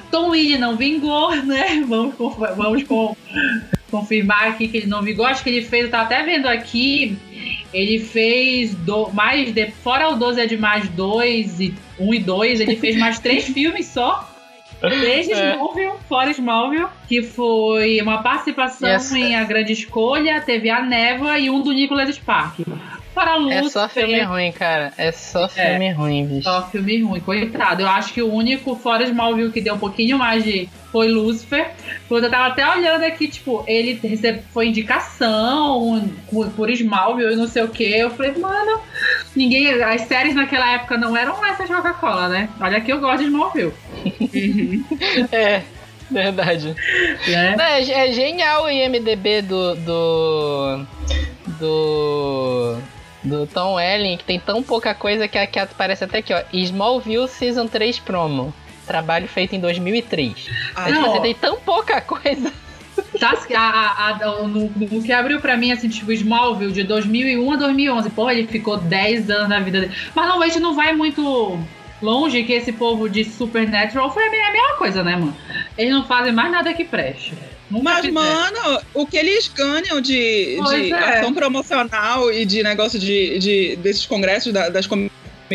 Tom 0.10 0.30
Willie 0.30 0.58
não 0.58 0.76
vingou, 0.76 1.36
né? 1.44 1.84
Vamos, 1.88 2.16
vamos 2.56 2.84
com, 2.84 3.16
confirmar 3.92 4.50
aqui 4.50 4.68
que 4.68 4.78
ele 4.78 4.88
não 4.88 5.02
vingou. 5.02 5.26
Acho 5.26 5.44
que 5.44 5.50
ele 5.50 5.62
fez, 5.62 5.86
eu 5.86 5.92
tava 5.92 6.04
até 6.04 6.24
vendo 6.24 6.48
aqui, 6.48 7.18
ele 7.74 8.00
fez 8.00 8.74
do, 8.74 9.10
mais, 9.12 9.54
de, 9.54 9.72
fora 9.84 10.10
o 10.10 10.16
12 10.16 10.42
é 10.42 10.46
de 10.46 10.58
mais 10.58 10.88
2 10.90 11.60
e 11.60 11.74
1 12.00 12.08
um 12.08 12.14
e 12.14 12.20
2, 12.20 12.60
ele 12.62 12.76
fez 12.76 12.98
mais 12.98 13.20
três 13.20 13.46
filmes 13.50 13.88
só. 13.88 14.37
Desde 14.82 15.34
é. 15.34 15.52
Smallville, 15.54 15.94
fora 16.08 16.32
Smallville, 16.32 16.88
que 17.08 17.24
foi 17.24 18.00
uma 18.02 18.22
participação 18.22 18.90
yes. 18.90 19.12
em 19.12 19.36
A 19.36 19.44
Grande 19.44 19.74
Escolha, 19.74 20.42
teve 20.42 20.70
A 20.70 20.82
Neva 20.82 21.40
e 21.40 21.50
um 21.50 21.62
do 21.62 21.72
Nicholas 21.72 22.14
Spark. 22.16 22.60
Para 23.14 23.34
a 23.34 23.52
É 23.52 23.64
só 23.68 23.90
filme 23.90 24.22
ruim, 24.22 24.52
cara. 24.52 24.94
É 24.96 25.12
só 25.12 25.46
é. 25.46 25.48
filme 25.48 25.88
é, 25.88 25.92
ruim, 25.92 26.28
bicho. 26.28 26.44
Só 26.44 26.70
filme 26.70 27.02
ruim, 27.02 27.20
coitado. 27.20 27.82
Eu 27.82 27.88
acho 27.88 28.14
que 28.14 28.22
o 28.22 28.32
único 28.32 28.76
fora 28.76 29.04
Smallville 29.06 29.52
que 29.52 29.60
deu 29.60 29.74
um 29.74 29.80
pouquinho 29.80 30.20
mais 30.20 30.44
de 30.44 30.70
foi 30.98 31.10
Lucifer. 31.10 31.70
Quando 32.08 32.24
eu 32.24 32.32
tava 32.32 32.48
até 32.48 32.68
olhando 32.68 33.04
aqui, 33.04 33.28
tipo, 33.28 33.64
ele 33.68 34.00
recebe, 34.04 34.42
foi 34.52 34.68
indicação 34.68 36.10
por 36.56 36.70
Smallville 36.72 37.34
e 37.34 37.36
não 37.36 37.48
sei 37.48 37.62
o 37.62 37.68
que. 37.68 37.84
Eu 37.84 38.10
falei, 38.10 38.32
mano, 38.32 38.82
ninguém. 39.36 39.70
As 39.84 40.02
séries 40.02 40.34
naquela 40.34 40.68
época 40.72 40.98
não 40.98 41.16
eram 41.16 41.46
essas 41.46 41.70
Coca-Cola, 41.70 42.30
né? 42.30 42.50
Olha 42.60 42.82
que 42.82 42.92
eu 42.92 43.00
gosto 43.00 43.20
de 43.20 43.26
Smallville. 43.26 43.74
é. 45.32 45.62
Verdade. 46.10 46.74
É. 47.28 47.82
é, 47.82 48.08
é 48.08 48.14
genial 48.14 48.64
o 48.64 48.70
IMDB 48.70 49.42
do, 49.42 49.76
do. 49.76 50.86
do 51.60 52.78
do 53.24 53.46
Tom 53.46 53.74
Welling, 53.74 54.16
que 54.16 54.24
tem 54.24 54.40
tão 54.40 54.64
pouca 54.64 54.94
coisa 54.96 55.28
que 55.28 55.38
aqui 55.38 55.60
aparece 55.60 56.04
até 56.06 56.20
aqui, 56.20 56.34
ó. 56.34 56.42
Smallville 56.54 57.28
Season 57.28 57.68
3 57.68 58.00
Promo. 58.00 58.54
Trabalho 58.88 59.28
feito 59.28 59.56
em 59.56 59.60
2003. 59.60 60.50
Ah, 60.76 60.82
Mas, 60.84 60.98
tipo, 60.98 61.12
você 61.12 61.20
tem 61.20 61.36
tão 61.36 61.58
pouca 61.58 62.02
coisa. 62.02 62.52
Tá, 63.20 63.38
a, 63.56 63.60
a, 63.60 64.10
a, 64.10 64.48
no, 64.48 64.70
no, 64.70 65.04
que 65.04 65.12
abriu 65.12 65.40
pra 65.40 65.56
mim, 65.56 65.72
assim, 65.72 65.88
tipo, 65.88 66.12
Smallville 66.12 66.72
de 66.72 66.84
2001 66.84 67.52
a 67.52 67.56
2011. 67.56 68.10
Porra, 68.10 68.34
ele 68.34 68.48
ficou 68.48 68.78
10 68.78 69.30
anos 69.30 69.50
na 69.50 69.60
vida 69.60 69.82
dele. 69.82 69.94
Mas 70.16 70.28
não, 70.28 70.42
a 70.42 70.48
gente 70.48 70.60
não 70.60 70.76
vai 70.76 70.94
muito 70.94 71.60
longe 72.02 72.44
que 72.44 72.54
esse 72.54 72.72
povo 72.72 73.10
de 73.10 73.24
Supernatural 73.24 74.14
foi 74.14 74.28
a 74.28 74.32
mesma 74.32 74.76
coisa, 74.78 75.04
né, 75.04 75.16
mano? 75.16 75.36
Eles 75.78 75.94
não 75.94 76.06
fazem 76.06 76.32
mais 76.32 76.52
nada 76.52 76.74
que 76.74 76.84
preste. 76.84 77.34
Nunca 77.70 77.84
Mas, 77.84 78.06
fizer. 78.06 78.12
mano, 78.14 78.82
o 78.94 79.06
que 79.06 79.18
eles 79.18 79.48
ganham 79.50 80.00
de, 80.00 80.60
de 80.70 80.94
é. 80.94 81.20
ação 81.20 81.34
promocional 81.34 82.32
e 82.32 82.46
de 82.46 82.64
negócio 82.64 82.98
de, 82.98 83.40
de 83.40 83.76
desses 83.78 84.06
congressos 84.06 84.54
da, 84.54 84.70
das 84.70 84.88
Comic 84.88 85.12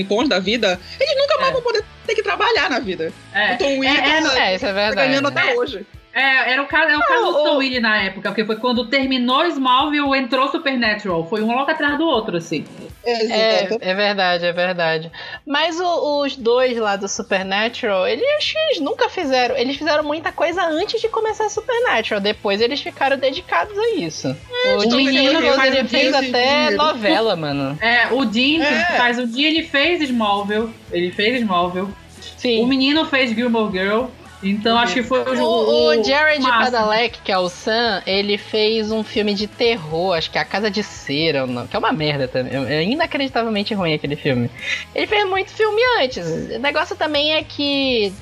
Cons 0.09 0.29
da 0.29 0.39
vida, 0.39 0.79
eles 1.01 1.17
nunca 1.17 1.39
mais 1.39 1.51
é. 1.51 1.53
vão 1.53 1.63
poder 1.63 1.85
ter 2.13 2.17
que 2.17 2.23
trabalhar 2.23 2.69
na 2.69 2.79
vida. 2.79 3.13
É, 3.33 3.55
o 3.55 3.59
Tom 3.59 3.79
Williams 3.79 4.35
é, 4.35 4.39
é, 4.39 4.53
é, 4.53 4.55
isso 4.57 4.67
é 4.67 4.73
verdade. 4.73 4.97
tá 4.97 5.07
ganhando 5.07 5.29
até 5.29 5.55
hoje. 5.55 5.87
É, 6.15 6.53
era 6.53 6.63
o 6.63 6.67
caso, 6.67 6.91
é 6.91 6.97
o 6.97 7.01
caso 7.01 7.25
do 7.25 7.33
Tom 7.45 7.57
Willy 7.57 7.81
na 7.81 8.03
época, 8.03 8.29
porque 8.29 8.45
foi 8.45 8.57
quando 8.57 8.87
terminou 8.87 9.47
Smallville, 9.47 10.15
entrou 10.19 10.47
Supernatural. 10.49 11.27
Foi 11.27 11.43
um 11.43 11.55
logo 11.57 11.71
atrás 11.71 11.97
do 11.97 12.05
outro, 12.05 12.37
assim. 12.37 12.67
É, 13.05 13.69
é 13.81 13.95
verdade, 13.95 14.45
é 14.45 14.53
verdade. 14.53 15.11
Mas 15.47 15.81
o, 15.81 16.23
os 16.23 16.37
dois 16.37 16.77
lá 16.77 16.97
do 16.97 17.09
Supernatural, 17.09 18.07
eles, 18.07 18.23
eles 18.55 18.81
nunca 18.81 19.09
fizeram. 19.09 19.57
Eles 19.57 19.77
fizeram 19.77 20.05
muita 20.05 20.31
coisa 20.31 20.63
antes 20.67 21.01
de 21.01 21.09
começar 21.09 21.49
Supernatural. 21.49 22.21
Depois 22.21 22.61
eles 22.61 22.81
ficaram 22.81 23.17
dedicados 23.17 23.77
a 23.77 23.91
isso. 23.95 24.37
É, 24.67 24.77
o 24.77 24.95
menino 24.95 25.41
ele 25.41 25.89
fez 25.89 26.13
até 26.13 26.71
novela, 26.73 27.35
mano. 27.35 27.79
É, 27.81 28.13
o 28.13 28.27
Dean 28.27 28.63
é. 28.63 28.85
faz 28.99 29.19
o 29.19 29.27
dia 29.27 29.49
ele 29.49 29.63
fez 29.63 30.03
Smallville. 30.03 30.69
Ele 30.93 31.11
fez 31.11 31.41
Smallville. 31.41 32.02
Sim. 32.37 32.63
O 32.63 32.67
menino 32.67 33.05
fez 33.05 33.35
Gilmore 33.35 33.71
Girl. 33.73 34.07
Então 34.43 34.77
acho 34.77 34.95
que 34.95 35.03
foi 35.05 35.21
o 35.21 35.41
O, 35.41 35.91
o 35.91 36.05
Jared 36.05 36.43
Padalecki, 36.43 37.21
que 37.23 37.31
é 37.31 37.39
o 37.39 37.49
Sam, 37.49 38.03
ele 38.05 38.37
fez 38.37 38.91
um 38.91 39.05
filme 39.05 39.35
de 39.35 39.47
terror, 39.47 40.17
acho 40.17 40.31
que 40.31 40.37
é 40.37 40.41
A 40.41 40.45
Casa 40.45 40.69
de 40.69 40.83
Cera, 40.83 41.47
que 41.71 41.77
é 41.77 41.79
uma 41.79 41.93
merda 41.93 42.27
também. 42.27 42.53
É 42.67 42.83
inacreditavelmente 42.83 43.73
ruim 43.73 43.95
aquele 43.95 44.17
filme. 44.17 44.51
Ele 44.93 45.07
fez 45.07 45.29
muito 45.29 45.53
filme 45.53 45.81
antes. 46.01 46.27
O 46.57 46.59
negócio 46.59 46.97
também 46.97 47.35
é 47.35 47.45
que 47.45 48.13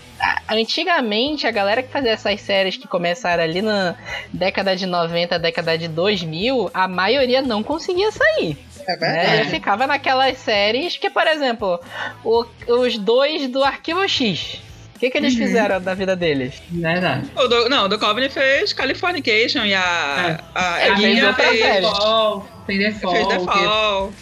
antigamente 0.48 1.46
a 1.46 1.50
galera 1.50 1.82
que 1.82 1.90
fazia 1.90 2.10
essas 2.10 2.40
séries 2.40 2.76
que 2.76 2.86
começaram 2.86 3.42
ali 3.42 3.62
na 3.62 3.94
década 4.32 4.76
de 4.76 4.84
90, 4.84 5.38
década 5.38 5.78
de 5.78 5.88
2000, 5.88 6.70
a 6.74 6.86
maioria 6.86 7.40
não 7.40 7.62
conseguia 7.62 8.10
sair. 8.12 8.58
É 8.86 8.96
verdade. 8.96 9.36
Né? 9.36 9.44
ficava 9.46 9.86
naquelas 9.86 10.38
séries 10.38 10.96
que, 10.96 11.10
por 11.10 11.26
exemplo, 11.26 11.80
o, 12.24 12.44
os 12.68 12.98
dois 12.98 13.48
do 13.48 13.62
Arquivo 13.62 14.06
X 14.08 14.60
que, 15.00 15.08
que 15.08 15.16
eles 15.16 15.32
uhum. 15.32 15.38
fizeram 15.40 15.80
da 15.80 15.94
vida 15.94 16.14
deles? 16.14 16.62
Verdade. 16.70 17.30
O 17.34 17.48
do, 17.48 17.70
não, 17.70 17.86
o 17.86 17.88
do 17.88 17.98
Coveney 17.98 18.28
fez 18.28 18.74
Californication 18.74 19.64
e 19.64 19.74
a. 19.74 19.80
É. 20.28 20.44
A, 20.54 20.74
a, 20.74 20.88
Elinha 20.88 21.32
fez. 21.32 21.58
Fez 21.58 21.62
The 21.62 21.80
Fall. 21.80 22.46
Fez 22.66 22.92
The 23.26 23.38
Fall. 23.40 24.12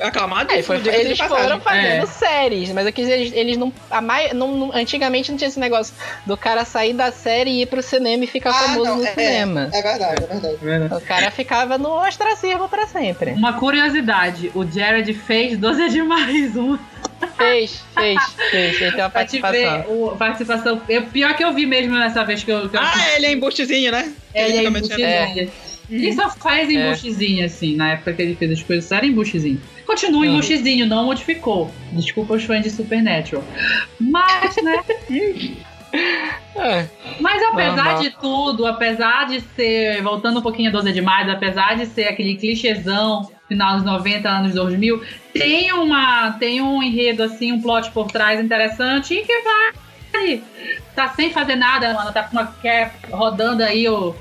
Aclamadíssimo. 0.00 0.74
É, 0.76 0.80
foi, 0.80 0.94
eles 0.94 1.18
foram 1.18 1.60
fazendo 1.60 2.02
é. 2.02 2.06
séries, 2.06 2.70
mas 2.70 2.86
aqui 2.86 3.02
eles, 3.02 3.32
eles 3.32 3.56
não, 3.56 3.72
a 3.90 4.00
mai, 4.00 4.32
não, 4.34 4.54
não, 4.54 4.72
Antigamente 4.74 5.30
não 5.30 5.38
tinha 5.38 5.48
esse 5.48 5.58
negócio 5.58 5.94
do 6.26 6.36
cara 6.36 6.64
sair 6.64 6.92
da 6.92 7.10
série 7.10 7.50
e 7.50 7.62
ir 7.62 7.66
pro 7.66 7.82
cinema 7.82 8.24
e 8.24 8.26
ficar 8.26 8.50
ah, 8.50 8.54
famoso 8.54 8.84
não, 8.84 8.96
no 8.98 9.06
é, 9.06 9.12
cinema. 9.12 9.70
É 9.72 9.82
verdade, 9.82 10.24
é 10.24 10.56
verdade. 10.56 10.94
O 10.94 11.06
cara 11.06 11.30
ficava 11.30 11.78
no 11.78 11.90
ostracismo 12.06 12.68
pra 12.68 12.86
sempre. 12.86 13.32
Uma 13.32 13.54
curiosidade: 13.54 14.50
o 14.54 14.64
Jared 14.64 15.12
fez 15.14 15.56
12 15.56 15.88
de 15.88 16.02
mais 16.02 16.56
um. 16.56 16.78
Fez, 17.36 17.82
fez, 17.94 18.22
fez. 18.50 18.80
Ele 18.80 18.92
tem 18.92 19.00
uma 19.00 19.10
participação. 19.10 19.80
O, 19.88 20.16
participação. 20.16 20.82
É 20.88 21.00
pior 21.00 21.34
que 21.34 21.44
eu 21.44 21.52
vi 21.54 21.64
mesmo 21.64 21.94
nessa 21.98 22.22
vez 22.24 22.44
que 22.44 22.52
eu. 22.52 22.68
Que 22.68 22.76
ah, 22.76 22.92
eu 23.08 23.16
ele 23.16 23.26
é 23.26 23.32
embustezinho, 23.32 23.90
né? 23.90 24.12
Ele, 24.34 24.58
ele 24.58 24.66
é 24.66 24.68
embustezinho. 24.68 25.06
É. 25.06 25.48
Ele 25.88 26.12
só 26.12 26.28
faz 26.30 26.68
embustezinho, 26.70 27.42
é. 27.42 27.46
assim, 27.46 27.76
na 27.76 27.92
época 27.92 28.12
que 28.12 28.22
ele 28.22 28.34
fez 28.34 28.52
as 28.52 28.62
coisas, 28.62 28.90
era 28.90 29.06
embustezinho. 29.06 29.60
Continua 29.86 30.20
uhum. 30.20 30.32
embustezinho, 30.32 30.86
não 30.86 31.04
modificou. 31.04 31.70
Desculpa 31.92 32.34
os 32.34 32.44
fãs 32.44 32.62
de 32.62 32.70
Supernatural. 32.70 33.44
Mas, 34.00 34.56
né? 34.56 34.84
É. 36.54 36.88
Mas 37.20 37.42
apesar 37.42 38.00
de 38.00 38.10
tudo, 38.10 38.66
apesar 38.66 39.26
de 39.26 39.40
ser, 39.40 40.02
voltando 40.02 40.40
um 40.40 40.42
pouquinho 40.42 40.68
a 40.68 40.72
12 40.72 40.92
demais, 40.92 41.28
apesar 41.28 41.76
de 41.76 41.86
ser 41.86 42.04
aquele 42.04 42.34
clichêzão 42.34 43.30
final 43.46 43.76
dos 43.76 43.84
90, 43.84 44.28
anos 44.28 44.54
2000, 44.54 45.02
tem 45.32 45.72
uma 45.72 46.32
tem 46.32 46.60
um 46.60 46.82
enredo 46.82 47.22
assim, 47.22 47.52
um 47.52 47.62
plot 47.62 47.90
por 47.92 48.08
trás 48.08 48.40
interessante 48.40 49.14
e 49.14 49.24
que 49.24 49.42
vai 49.42 49.85
tá 50.94 51.08
sem 51.08 51.32
fazer 51.32 51.56
nada, 51.56 51.92
mano, 51.94 52.12
tá 52.12 52.22
com 52.22 52.32
uma 52.32 52.46
quer 52.60 52.92
rodando 53.10 53.62
aí 53.62 53.88
o 53.88 54.14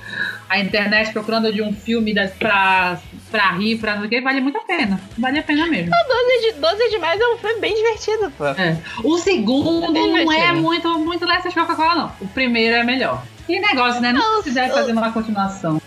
a 0.50 0.60
internet 0.60 1.12
procurando 1.12 1.52
de 1.52 1.62
um 1.62 1.74
filme 1.74 2.14
das, 2.14 2.32
pra, 2.32 3.00
pra 3.32 3.52
rir, 3.52 3.78
pra 3.78 3.96
não 3.96 4.06
o 4.06 4.10
que, 4.10 4.22
vale 4.22 4.40
muito 4.42 4.58
a 4.58 4.62
pena. 4.62 5.00
Vale 5.18 5.40
a 5.40 5.44
pena 5.44 5.68
mesmo. 5.68 5.92
O 5.92 6.08
12 6.08 6.54
de, 6.54 6.60
12 6.60 6.90
demais 6.92 7.20
é 7.20 7.28
um 7.28 7.38
filme 7.38 7.60
bem 7.60 7.76
divertido, 7.76 8.32
pô. 8.38 8.46
É. 8.46 8.78
O 9.04 9.18
segundo 9.18 9.98
é 9.98 10.24
não 10.24 10.32
é 10.32 10.52
muito, 10.54 11.00
muito 11.00 11.26
dessas 11.26 11.54
Coca-Cola, 11.54 11.96
não. 11.96 12.12
O 12.22 12.28
primeiro 12.28 12.76
é 12.76 12.84
melhor. 12.84 13.24
E 13.48 13.60
negócio, 13.60 14.02
né? 14.02 14.12
Não, 14.12 14.38
não 14.38 14.44
se 14.44 14.52
deve 14.52 14.74
fazer 14.74 14.92
uma 14.92 15.12
continuação. 15.12 15.80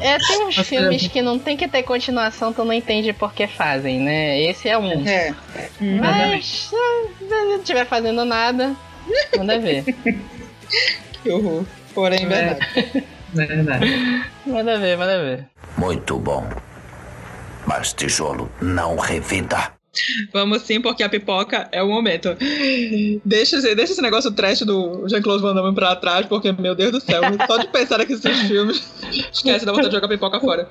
É, 0.00 0.18
tem 0.18 0.44
uns 0.44 0.56
filmes 0.56 1.08
que 1.08 1.22
não 1.22 1.38
tem 1.38 1.56
que 1.56 1.66
ter 1.66 1.82
continuação, 1.82 2.52
tu 2.52 2.62
não 2.62 2.74
entende 2.74 3.12
por 3.14 3.32
que 3.32 3.46
fazem, 3.46 4.00
né? 4.00 4.38
Esse 4.42 4.68
é 4.68 4.76
um. 4.76 5.06
É. 5.06 5.34
Mas, 5.80 6.68
se 6.68 6.74
não 7.26 7.56
estiver 7.56 7.86
fazendo 7.86 8.22
nada, 8.26 8.76
manda 9.36 9.58
ver. 9.58 9.84
que 11.22 11.30
horror. 11.30 11.64
Porém, 11.94 12.24
é. 12.24 12.26
verdade. 12.26 13.04
Verdade. 13.32 14.24
Manda 14.46 14.78
ver, 14.78 14.96
manda 14.96 15.22
ver. 15.22 15.46
Muito 15.76 16.18
bom. 16.18 16.48
Mas 17.66 17.92
tijolo 17.92 18.50
não 18.60 18.96
revida. 18.96 19.72
Vamos 20.32 20.62
sim, 20.62 20.80
porque 20.80 21.02
a 21.02 21.08
pipoca 21.08 21.68
é 21.72 21.82
o 21.82 21.88
momento. 21.88 22.36
Deixa, 23.24 23.60
deixa 23.60 23.92
esse 23.92 24.02
negócio 24.02 24.30
trash 24.30 24.60
do 24.60 25.06
Jean-Claude 25.08 25.42
Van 25.42 25.54
Damme 25.54 25.74
pra 25.74 25.96
trás, 25.96 26.26
porque, 26.26 26.52
meu 26.52 26.74
Deus 26.74 26.92
do 26.92 27.00
céu, 27.00 27.20
só 27.46 27.56
de 27.56 27.66
pensar 27.68 27.98
naqueles 27.98 28.22
filmes, 28.46 28.82
esquece 29.32 29.66
da 29.66 29.72
vontade 29.72 29.88
de 29.88 29.96
jogar 29.96 30.08
pipoca 30.08 30.38
fora. 30.38 30.68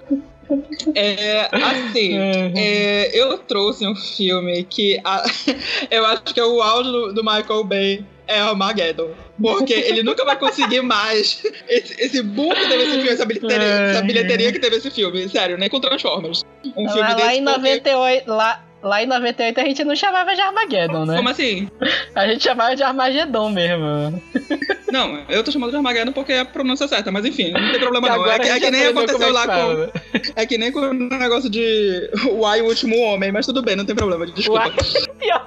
É, 0.96 1.50
assim, 1.52 2.18
uhum. 2.18 2.54
é, 2.58 3.12
eu 3.14 3.38
trouxe 3.40 3.86
um 3.86 3.96
filme 3.96 4.64
que 4.64 5.00
a, 5.04 5.24
eu 5.92 6.06
acho 6.06 6.24
que 6.34 6.40
é 6.40 6.46
o 6.46 6.62
áudio 6.62 6.92
do, 6.92 7.14
do 7.16 7.24
Michael 7.24 7.64
Bay 7.66 8.06
é 8.30 8.40
Armageddon. 8.40 9.10
Porque 9.42 9.74
ele 9.74 10.04
nunca 10.04 10.24
vai 10.24 10.38
conseguir 10.38 10.82
mais 10.82 11.44
esse, 11.68 12.00
esse 12.00 12.22
boom 12.22 12.50
que 12.50 12.68
teve 12.68 12.84
esse 12.84 12.92
filme, 12.92 13.10
essa 13.10 13.26
bilheteria, 13.26 13.66
essa 13.66 14.02
bilheteria 14.04 14.52
que 14.52 14.60
teve 14.60 14.76
esse 14.76 14.92
filme. 14.92 15.28
Sério, 15.28 15.58
nem 15.58 15.68
com 15.68 15.80
Transformers. 15.80 16.46
Um 16.78 16.86
lá, 16.86 16.94
filme 16.94 17.14
lá 17.22 17.36
em 17.36 17.42
98, 17.42 18.18
porque... 18.18 18.32
lá, 18.32 18.64
Lá 18.82 19.04
em 19.04 19.08
98 19.08 19.60
a 19.60 19.64
gente 19.66 19.84
não 19.84 19.94
chamava 19.94 20.34
de 20.34 20.40
Armageddon, 20.40 21.06
né? 21.06 21.18
Como 21.18 21.28
assim? 21.28 21.70
A 22.16 22.26
gente 22.28 22.44
chamava 22.46 22.76
de 22.78 22.82
Armagedon 22.82 23.50
mesmo. 23.50 24.24
Não, 24.90 25.22
eu 25.28 25.44
tô 25.44 25.52
chamando 25.52 25.72
de 25.72 25.76
Armageddon 25.76 26.14
porque 26.14 26.32
é 26.32 26.40
a 26.40 26.46
pronúncia 26.46 26.88
certa, 26.88 27.12
mas 27.12 27.26
enfim, 27.26 27.52
não 27.52 27.72
tem 27.72 27.80
problema 27.80 28.08
não. 28.08 28.26
É 28.26 28.40
que, 28.40 28.48
é 28.48 28.60
que 28.60 28.72
nem 28.72 28.88
aconteceu 28.88 29.28
é 29.28 29.32
lá 29.32 29.46
com. 29.48 30.00
É 30.34 30.46
que 30.46 30.58
nem 30.58 30.72
com 30.72 30.80
o 30.80 30.94
negócio 30.94 31.50
de 31.50 32.10
Why 32.32 32.62
o 32.62 32.68
último 32.68 32.98
homem, 33.02 33.34
mas 33.34 33.46
tudo 33.46 33.62
bem, 33.62 33.76
não 33.76 33.86
tem 33.86 33.96
problema, 33.96 34.26
desculpa. 34.26 34.72
Pior. 35.20 35.46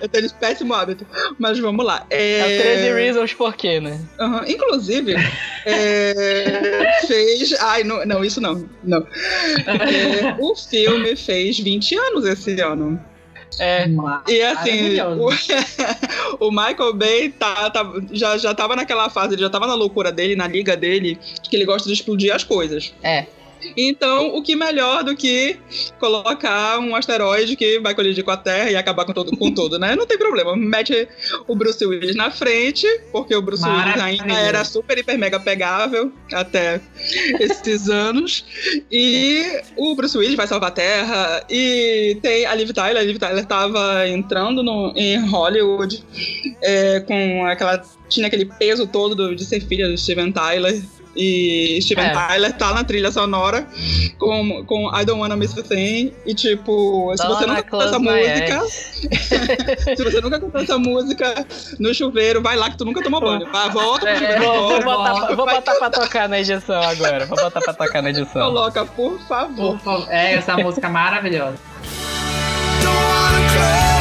Eu 0.00 0.08
tenho 0.08 0.26
esse 0.26 0.34
péssimo 0.34 0.74
hábito. 0.74 1.06
Mas 1.38 1.58
vamos 1.58 1.84
lá. 1.84 2.06
É... 2.10 2.56
é 2.56 2.62
13 2.62 2.92
Reasons 2.92 3.34
por 3.34 3.54
quê, 3.54 3.80
né? 3.80 4.00
Uhum. 4.18 4.44
Inclusive, 4.46 5.14
é... 5.64 7.00
fez. 7.06 7.52
Ai, 7.60 7.84
não, 7.84 8.04
não, 8.04 8.24
isso 8.24 8.40
não. 8.40 8.68
não. 8.82 8.98
É, 8.98 10.36
o 10.38 10.54
filme 10.56 11.16
fez 11.16 11.58
20 11.58 11.96
anos 11.96 12.24
esse 12.24 12.60
ano. 12.60 13.00
É. 13.60 13.88
E 14.28 14.42
assim, 14.42 15.00
o, 15.00 15.30
o, 16.46 16.50
Michael 16.50 16.92
Bay 16.94 17.30
tá, 17.30 17.70
tá, 17.70 17.92
já, 18.12 18.36
já 18.36 18.54
tava 18.54 18.76
naquela 18.76 19.08
fase, 19.08 19.34
ele 19.34 19.42
já 19.42 19.50
tava 19.50 19.66
na 19.66 19.74
loucura 19.74 20.12
dele, 20.12 20.36
na 20.36 20.46
liga 20.46 20.76
dele, 20.76 21.18
que 21.42 21.56
ele 21.56 21.64
gosta 21.64 21.88
de 21.88 21.94
explodir 21.94 22.32
as 22.32 22.44
coisas. 22.44 22.94
É. 23.02 23.26
Então, 23.76 24.34
o 24.36 24.42
que 24.42 24.56
melhor 24.56 25.04
do 25.04 25.16
que 25.16 25.56
colocar 25.98 26.78
um 26.78 26.94
asteroide 26.94 27.56
que 27.56 27.78
vai 27.80 27.94
colidir 27.94 28.24
com 28.24 28.30
a 28.30 28.36
Terra 28.36 28.70
e 28.70 28.76
acabar 28.76 29.04
com 29.04 29.12
todo, 29.12 29.36
com 29.36 29.52
tudo, 29.52 29.78
né? 29.78 29.96
Não 29.96 30.06
tem 30.06 30.18
problema. 30.18 30.56
Mete 30.56 31.08
o 31.46 31.54
Bruce 31.54 31.84
Willis 31.84 32.16
na 32.16 32.30
frente, 32.30 32.86
porque 33.12 33.34
o 33.34 33.42
Bruce 33.42 33.64
Willis 33.66 34.00
ainda 34.00 34.34
era 34.34 34.64
super, 34.64 34.98
hiper, 34.98 35.18
mega 35.18 35.40
pegável 35.40 36.12
até 36.32 36.80
esses 37.40 37.88
anos. 37.88 38.44
E 38.90 39.62
o 39.76 39.94
Bruce 39.94 40.16
Willis 40.16 40.36
vai 40.36 40.46
salvar 40.46 40.70
a 40.70 40.74
Terra. 40.74 41.44
E 41.48 42.18
tem 42.22 42.46
a 42.46 42.54
Liv 42.54 42.70
Tyler. 42.70 43.02
A 43.02 43.04
Liv 43.04 43.18
Tyler 43.18 43.44
tava 43.44 44.08
entrando 44.08 44.62
no, 44.62 44.92
em 44.96 45.18
Hollywood 45.26 46.04
é, 46.62 47.00
com 47.00 47.46
aquela. 47.46 47.82
Tinha 48.08 48.26
aquele 48.26 48.46
peso 48.46 48.86
todo 48.86 49.14
do, 49.14 49.36
de 49.36 49.44
ser 49.44 49.60
filha 49.60 49.86
do 49.86 49.98
Steven 49.98 50.32
Tyler 50.32 50.82
E 51.20 51.80
Steven 51.82 52.06
É. 52.06 52.10
Tyler 52.10 52.52
tá 52.52 52.72
na 52.72 52.84
trilha 52.84 53.10
sonora 53.10 53.66
com, 54.18 54.64
com 54.64 54.88
I 54.96 55.04
Don't 55.04 55.20
Wanna 55.20 55.36
Miss 55.36 55.56
a 55.58 55.62
Thing. 55.62 56.12
E 56.24 56.32
tipo, 56.34 57.12
se 57.16 57.26
você 57.26 57.40
Donna 57.44 57.46
nunca 57.48 57.62
cantou 57.64 57.82
essa 57.82 57.98
música, 57.98 58.62
se 59.96 60.04
você 60.04 60.20
nunca 60.20 60.40
cantou 60.40 60.60
essa 60.62 60.78
música 60.78 61.46
no 61.80 61.92
chuveiro, 61.92 62.40
vai 62.40 62.56
lá 62.56 62.70
que 62.70 62.76
tu 62.78 62.84
nunca 62.84 63.02
tomou 63.02 63.20
banho. 63.20 63.50
Vai, 63.50 63.68
volta 63.70 64.06
pro 64.06 64.14
chuveiro 64.14 64.34
É, 64.34 64.38
Vou, 64.46 64.68
vou 64.68 64.76
agora. 64.76 64.84
botar, 64.84 65.26
pra- 65.26 65.34
vou 65.36 65.46
botar 65.46 65.74
pra 65.74 65.90
tocar 65.90 66.28
na 66.28 66.38
edição 66.40 66.80
agora. 66.82 67.26
Vou 67.26 67.36
botar 67.36 67.60
pra 67.60 67.72
tocar 67.74 68.00
na 68.02 68.10
edição. 68.10 68.42
Coloca, 68.46 68.84
por 68.86 69.18
favor. 69.26 69.72
Por 69.76 69.80
favor. 69.80 70.06
É, 70.12 70.34
essa 70.34 70.56
música 70.56 70.88
maravilhosa. 70.88 71.56
Don't 72.80 72.94
wanna 72.96 73.48
close 73.52 73.97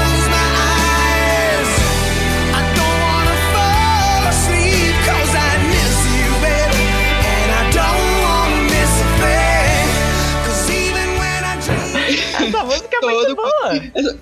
Essa 12.47 12.63
música 12.63 12.97
é 13.01 13.05
muito 13.05 13.36
boa. 13.36 13.71
Essa- 13.95 14.17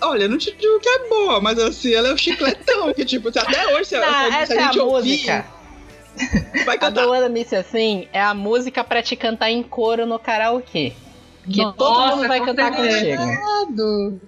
Olha, 0.00 0.22
eu 0.24 0.28
não 0.30 0.38
te 0.38 0.52
digo 0.56 0.80
que 0.80 0.88
é 0.88 1.08
boa, 1.08 1.40
mas 1.40 1.58
assim, 1.58 1.92
ela 1.92 2.08
é 2.08 2.14
um 2.14 2.16
chicletão, 2.16 2.94
que 2.94 3.04
tipo, 3.04 3.28
até 3.28 3.74
hoje, 3.74 3.86
se, 3.90 3.98
Não, 3.98 4.06
se- 4.06 4.30
se 4.30 4.36
essa 4.36 4.52
a 4.54 4.56
é 4.56 4.58
a 4.60 4.62
gente 4.66 4.78
ouvir, 4.80 5.10
música. 5.12 5.46
vai 6.64 6.76
A 6.76 6.78
cantar. 6.78 7.02
do 7.04 7.10
Wanna 7.10 7.28
Miss 7.28 7.52
Assim 7.52 8.08
é 8.12 8.22
a 8.22 8.32
música 8.32 8.82
pra 8.82 9.02
te 9.02 9.14
cantar 9.16 9.50
em 9.50 9.62
coro 9.62 10.06
no 10.06 10.18
karaokê. 10.18 10.92
Que 11.50 11.58
Nossa, 11.62 11.76
todo 11.76 12.16
mundo 12.16 12.28
vai 12.28 12.44
cantar 12.44 12.72
contigo. 12.74 14.20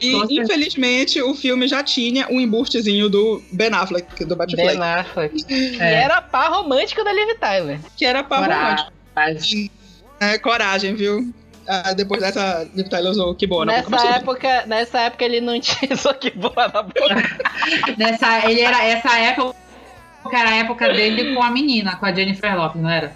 E, 0.00 0.12
infelizmente, 0.40 1.20
o 1.20 1.34
filme 1.34 1.66
já 1.66 1.82
tinha 1.82 2.28
um 2.30 2.40
embustezinho 2.40 3.08
do 3.08 3.42
Ben 3.50 3.70
Affleck, 3.72 4.24
do 4.24 4.36
Batfleck, 4.36 4.78
Ben 4.78 4.80
Affleck. 4.82 5.44
E 5.48 5.76
É. 5.80 5.94
era 6.04 6.22
par 6.22 6.50
romântico 6.52 7.02
da 7.02 7.12
Liv 7.12 7.36
Tyler. 7.40 7.80
que 7.96 8.04
era 8.04 8.20
romântico. 8.22 8.92
Coragem. 9.14 9.70
É, 10.20 10.38
coragem, 10.38 10.94
viu? 10.94 11.32
Ah, 11.68 11.92
depois 11.92 12.20
dessa, 12.22 12.66
Liv 12.74 12.88
Tyler 12.88 13.10
usou 13.10 13.34
que 13.34 13.46
boa 13.46 13.66
na 13.66 13.82
boca. 13.82 13.90
Nessa 13.90 14.06
tudo 14.06 14.16
época, 14.16 14.66
nessa 14.66 15.00
época 15.00 15.24
ele 15.24 15.40
não 15.40 15.58
tinha 15.60 15.92
aqui 16.10 16.30
boa 16.30 16.68
na 16.72 16.82
boca. 16.82 17.38
Nessa, 17.98 18.48
ele 18.48 18.62
era, 18.62 18.82
essa 18.84 19.18
época 19.18 19.54
era 20.32 20.50
a 20.50 20.56
época 20.56 20.92
dele 20.92 21.34
com 21.34 21.42
a 21.42 21.50
menina, 21.50 21.96
com 21.96 22.06
a 22.06 22.12
Jennifer 22.12 22.56
Lopez, 22.56 22.82
não 22.82 22.90
era? 22.90 23.12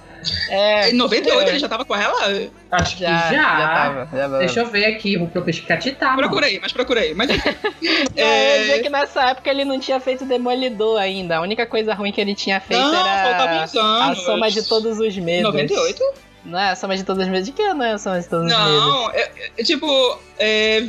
É. 0.49 0.91
Em 0.91 0.95
98 0.95 1.49
ele 1.49 1.59
já 1.59 1.69
tava 1.69 1.85
com 1.85 1.97
ela? 1.97 2.51
Acho 2.71 2.97
que 2.97 3.03
já, 3.03 3.33
já. 3.33 3.33
já 3.33 3.69
tava. 3.69 4.09
Já 4.13 4.23
tava. 4.23 4.39
Deixa 4.39 4.61
eu 4.61 4.67
ver 4.67 4.85
aqui, 4.85 5.17
vou 5.17 5.29
pesquititar. 5.29 6.11
mano. 6.11 6.29
Procurei, 6.29 6.61
mas 6.61 6.73
procurei. 6.73 7.15
Mas 7.15 7.31
enfim. 7.31 7.51
É, 8.15 8.23
eu 8.23 8.57
ia 8.57 8.63
dizer 8.63 8.75
é, 8.75 8.83
que 8.83 8.89
nessa 8.89 9.31
época 9.31 9.51
ele 9.51 9.65
não 9.65 9.81
tinha 9.81 9.99
feito 9.99 10.25
Demolidor 10.25 11.01
ainda. 11.01 11.39
A 11.39 11.41
única 11.41 11.67
coisa 11.67 11.95
ruim 11.95 12.13
que 12.13 12.21
ele 12.21 12.35
tinha 12.35 12.61
feito 12.61 12.81
não, 12.81 13.07
era 13.07 13.65
a 13.65 14.15
soma 14.15 14.51
de 14.51 14.63
todos 14.63 15.01
os 15.01 15.17
medos. 15.17 15.53
98? 15.53 16.03
Não 16.45 16.59
é 16.59 16.71
a 16.71 16.77
soma 16.77 16.97
de 16.97 17.05
todos 17.05 17.23
os 17.25 17.31
medos? 17.31 17.47
De 17.47 17.53
que 17.53 17.63
não 17.75 17.85
é 17.85 17.93
a 17.93 17.99
soma 17.99 18.21
de 18.21 18.29
todos 18.29 18.47
os 18.47 18.59
medos? 18.59 18.73
Não, 18.73 19.11
é, 19.11 19.31
é, 19.59 19.63
tipo, 19.63 20.19
é, 20.39 20.87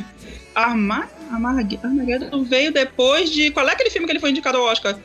Arma, 0.54 1.08
Armag- 1.30 1.78
Armageddon 1.82 2.42
veio 2.44 2.72
depois 2.72 3.30
de. 3.30 3.50
Qual 3.50 3.68
é 3.68 3.72
aquele 3.72 3.90
filme 3.90 4.06
que 4.06 4.12
ele 4.12 4.20
foi 4.20 4.30
indicado 4.30 4.58
ao 4.58 4.64
Oscar? 4.64 4.96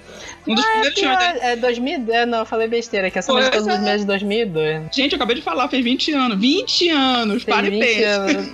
Um 0.47 0.55
dos 0.55 0.65
primeiros 0.65 0.99
filmes 0.99 1.17
dele. 1.19 1.39
É, 1.41 1.51
é 1.51 1.55
2000, 1.55 2.05
é, 2.13 2.25
não, 2.25 2.39
eu 2.39 2.45
falei 2.45 2.67
besteira, 2.67 3.11
que 3.11 3.17
é 3.17 3.19
a 3.19 3.21
soma 3.21 3.41
de 3.43 3.51
todos 3.51 3.67
os 3.67 3.73
é. 3.73 3.77
medos 3.79 4.01
de 4.01 4.07
2002. 4.07 4.87
Gente, 4.91 5.11
eu 5.11 5.15
acabei 5.17 5.35
de 5.35 5.41
falar, 5.41 5.67
fez 5.69 5.83
20 5.83 6.13
anos. 6.13 6.39
20 6.39 6.89
anos, 6.89 7.45
Tem 7.45 7.53
para 7.53 7.67
e 7.67 7.69
20 7.69 7.79
pensa. 7.79 8.09
anos. 8.09 8.53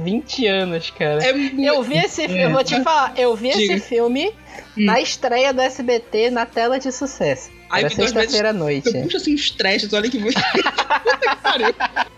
20 0.04 0.46
anos, 0.46 0.90
cara. 0.90 1.22
É 1.24 1.32
muito. 1.32 1.60
Eu 1.62 1.82
vi 1.82 1.98
esse 1.98 2.26
filme, 2.26 2.42
eu 2.42 2.50
vou 2.50 2.64
te 2.64 2.80
falar, 2.82 3.12
eu 3.16 3.34
vi 3.36 3.50
Diga. 3.52 3.74
esse 3.74 3.88
filme 3.88 4.32
na 4.76 5.00
estreia 5.00 5.52
do 5.52 5.60
SBT 5.60 6.30
na 6.30 6.46
tela 6.46 6.78
de 6.78 6.90
sucesso. 6.90 7.50
Aí 7.70 7.84
Era 7.84 7.94
sexta-feira 7.94 8.50
à 8.50 8.52
noite. 8.52 8.94
Eu 8.94 9.02
puxo 9.02 9.16
assim 9.16 9.34
uns 9.34 9.50
trechos, 9.50 9.92
olha 9.92 10.10
que 10.10 10.18
muito. 10.18 10.40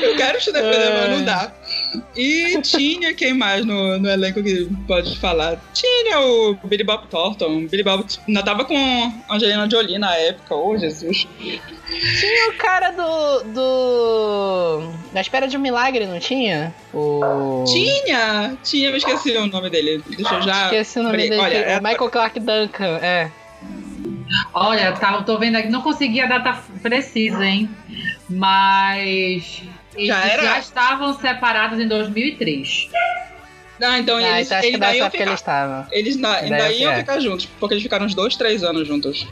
Eu 0.00 0.16
quero 0.16 0.38
te 0.38 0.52
defender, 0.52 0.92
mas 0.92 1.10
não 1.10 1.24
dá. 1.24 1.52
E 2.16 2.60
tinha 2.62 3.12
quem 3.14 3.34
mais 3.34 3.64
no, 3.64 3.98
no 3.98 4.08
elenco 4.08 4.42
que 4.42 4.68
pode 4.86 5.18
falar? 5.18 5.60
Tinha 5.74 6.20
o 6.20 6.54
Billy 6.64 6.84
Bob 6.84 7.06
Thornton. 7.08 7.66
Billy 7.66 7.82
Bob 7.82 8.04
ainda 8.28 8.42
tava 8.42 8.64
com 8.64 8.76
a 9.28 9.34
Angelina 9.34 9.68
Jolie 9.68 9.98
na 9.98 10.14
época. 10.16 10.54
Ô, 10.54 10.76
Jesus. 10.78 11.26
Tinha 12.20 12.50
o 12.50 12.54
cara 12.54 12.90
do. 12.90 13.44
do. 13.52 14.92
Da 15.12 15.20
Espera 15.20 15.48
de 15.48 15.56
um 15.56 15.60
Milagre, 15.60 16.06
não 16.06 16.18
tinha? 16.18 16.74
O. 16.94 17.64
Tinha! 17.66 18.56
Tinha, 18.62 18.90
eu 18.90 18.96
esqueci 18.96 19.32
o 19.36 19.46
nome 19.46 19.68
dele. 19.68 20.02
Deixa 20.16 20.34
eu 20.34 20.42
já. 20.42 20.64
Esqueci 20.64 20.98
o 21.00 21.02
nome 21.02 21.16
Peraí, 21.16 21.30
dele. 21.30 21.42
olha, 21.42 21.56
é- 21.56 21.80
Michael 21.80 22.10
Clark 22.10 22.38
Duncan, 22.40 22.98
é. 23.02 23.30
Olha, 24.54 24.92
tá, 24.92 25.14
eu 25.14 25.22
tô 25.24 25.38
vendo 25.38 25.56
aqui, 25.56 25.68
não 25.68 25.82
consegui 25.82 26.20
a 26.20 26.26
data 26.26 26.58
precisa, 26.82 27.44
hein? 27.44 27.68
Mas. 28.28 29.62
Eles 29.94 30.08
Já 30.08 30.24
era? 30.24 30.42
já 30.42 30.58
estavam 30.58 31.14
separados 31.18 31.78
em 31.78 31.86
2003. 31.86 32.88
Ah, 33.82 33.98
então 33.98 34.16
Ah, 34.16 34.22
eles, 34.22 34.46
então 34.46 34.58
acho 34.58 34.68
que 34.68 34.74
eles 34.76 34.80
iam 34.80 35.06
época 35.06 35.10
ficar. 35.10 35.24
eles 35.24 35.34
estavam. 35.40 35.86
Eles 35.90 36.16
na- 36.16 36.36
ainda 36.36 36.56
Deve 36.56 36.74
iam 36.78 36.92
ser. 36.92 36.98
ficar 37.00 37.20
juntos, 37.20 37.46
porque 37.58 37.74
eles 37.74 37.82
ficaram 37.82 38.06
uns 38.06 38.14
dois, 38.14 38.36
três 38.36 38.62
anos 38.62 38.86
juntos. 38.86 39.26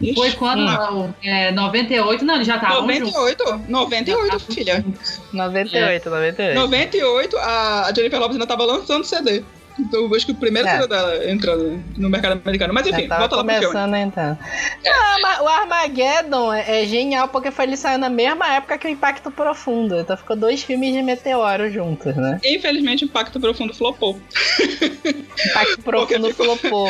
Ixi. 0.00 0.14
Foi 0.14 0.30
quando? 0.32 0.60
Hum. 0.62 1.12
É, 1.22 1.50
98? 1.50 2.24
Não, 2.24 2.36
eles 2.36 2.46
já 2.46 2.54
estavam 2.54 2.82
juntos. 2.88 3.12
98? 3.12 3.64
98, 3.68 4.38
filha. 4.54 4.84
98, 5.32 6.08
98. 6.08 6.54
98, 6.54 7.36
a 7.38 7.86
a 7.88 7.92
Jennifer 7.92 8.18
Lopez 8.20 8.36
ainda 8.36 8.46
tava 8.46 8.64
lançando 8.64 9.04
CD. 9.04 9.42
Então 9.78 10.00
eu 10.04 10.14
acho 10.14 10.26
que 10.26 10.32
o 10.32 10.34
primeiro 10.34 10.68
É. 10.68 10.86
Dela 10.86 11.30
entrando 11.30 11.82
no 11.96 12.08
mercado 12.10 12.40
americano. 12.44 12.72
Mas 12.74 12.86
enfim, 12.86 13.06
volta 13.08 13.36
lá 13.36 13.44
pro 13.44 13.52
filme. 13.54 13.66
começando 13.66 13.94
então. 13.96 14.38
Mas 15.22 15.40
o 15.40 15.46
Armageddon 15.48 16.52
é, 16.52 16.82
é 16.82 16.86
genial 16.86 17.28
porque 17.28 17.50
foi 17.50 17.64
ele 17.66 17.76
saiu 17.76 17.98
na 17.98 18.08
mesma 18.08 18.46
época 18.54 18.78
que 18.78 18.86
o 18.86 18.90
Impacto 18.90 19.30
Profundo. 19.30 19.98
Então 19.98 20.16
ficou 20.16 20.34
dois 20.36 20.62
filmes 20.62 20.92
de 20.92 21.02
meteoro 21.02 21.70
juntos, 21.70 22.14
né? 22.16 22.40
Infelizmente, 22.44 23.04
Impacto 23.04 23.38
Profundo 23.40 23.74
flopou. 23.74 24.18
Impacto 25.50 25.82
Profundo 25.84 26.28
ficou- 26.30 26.56
flopou. 26.56 26.88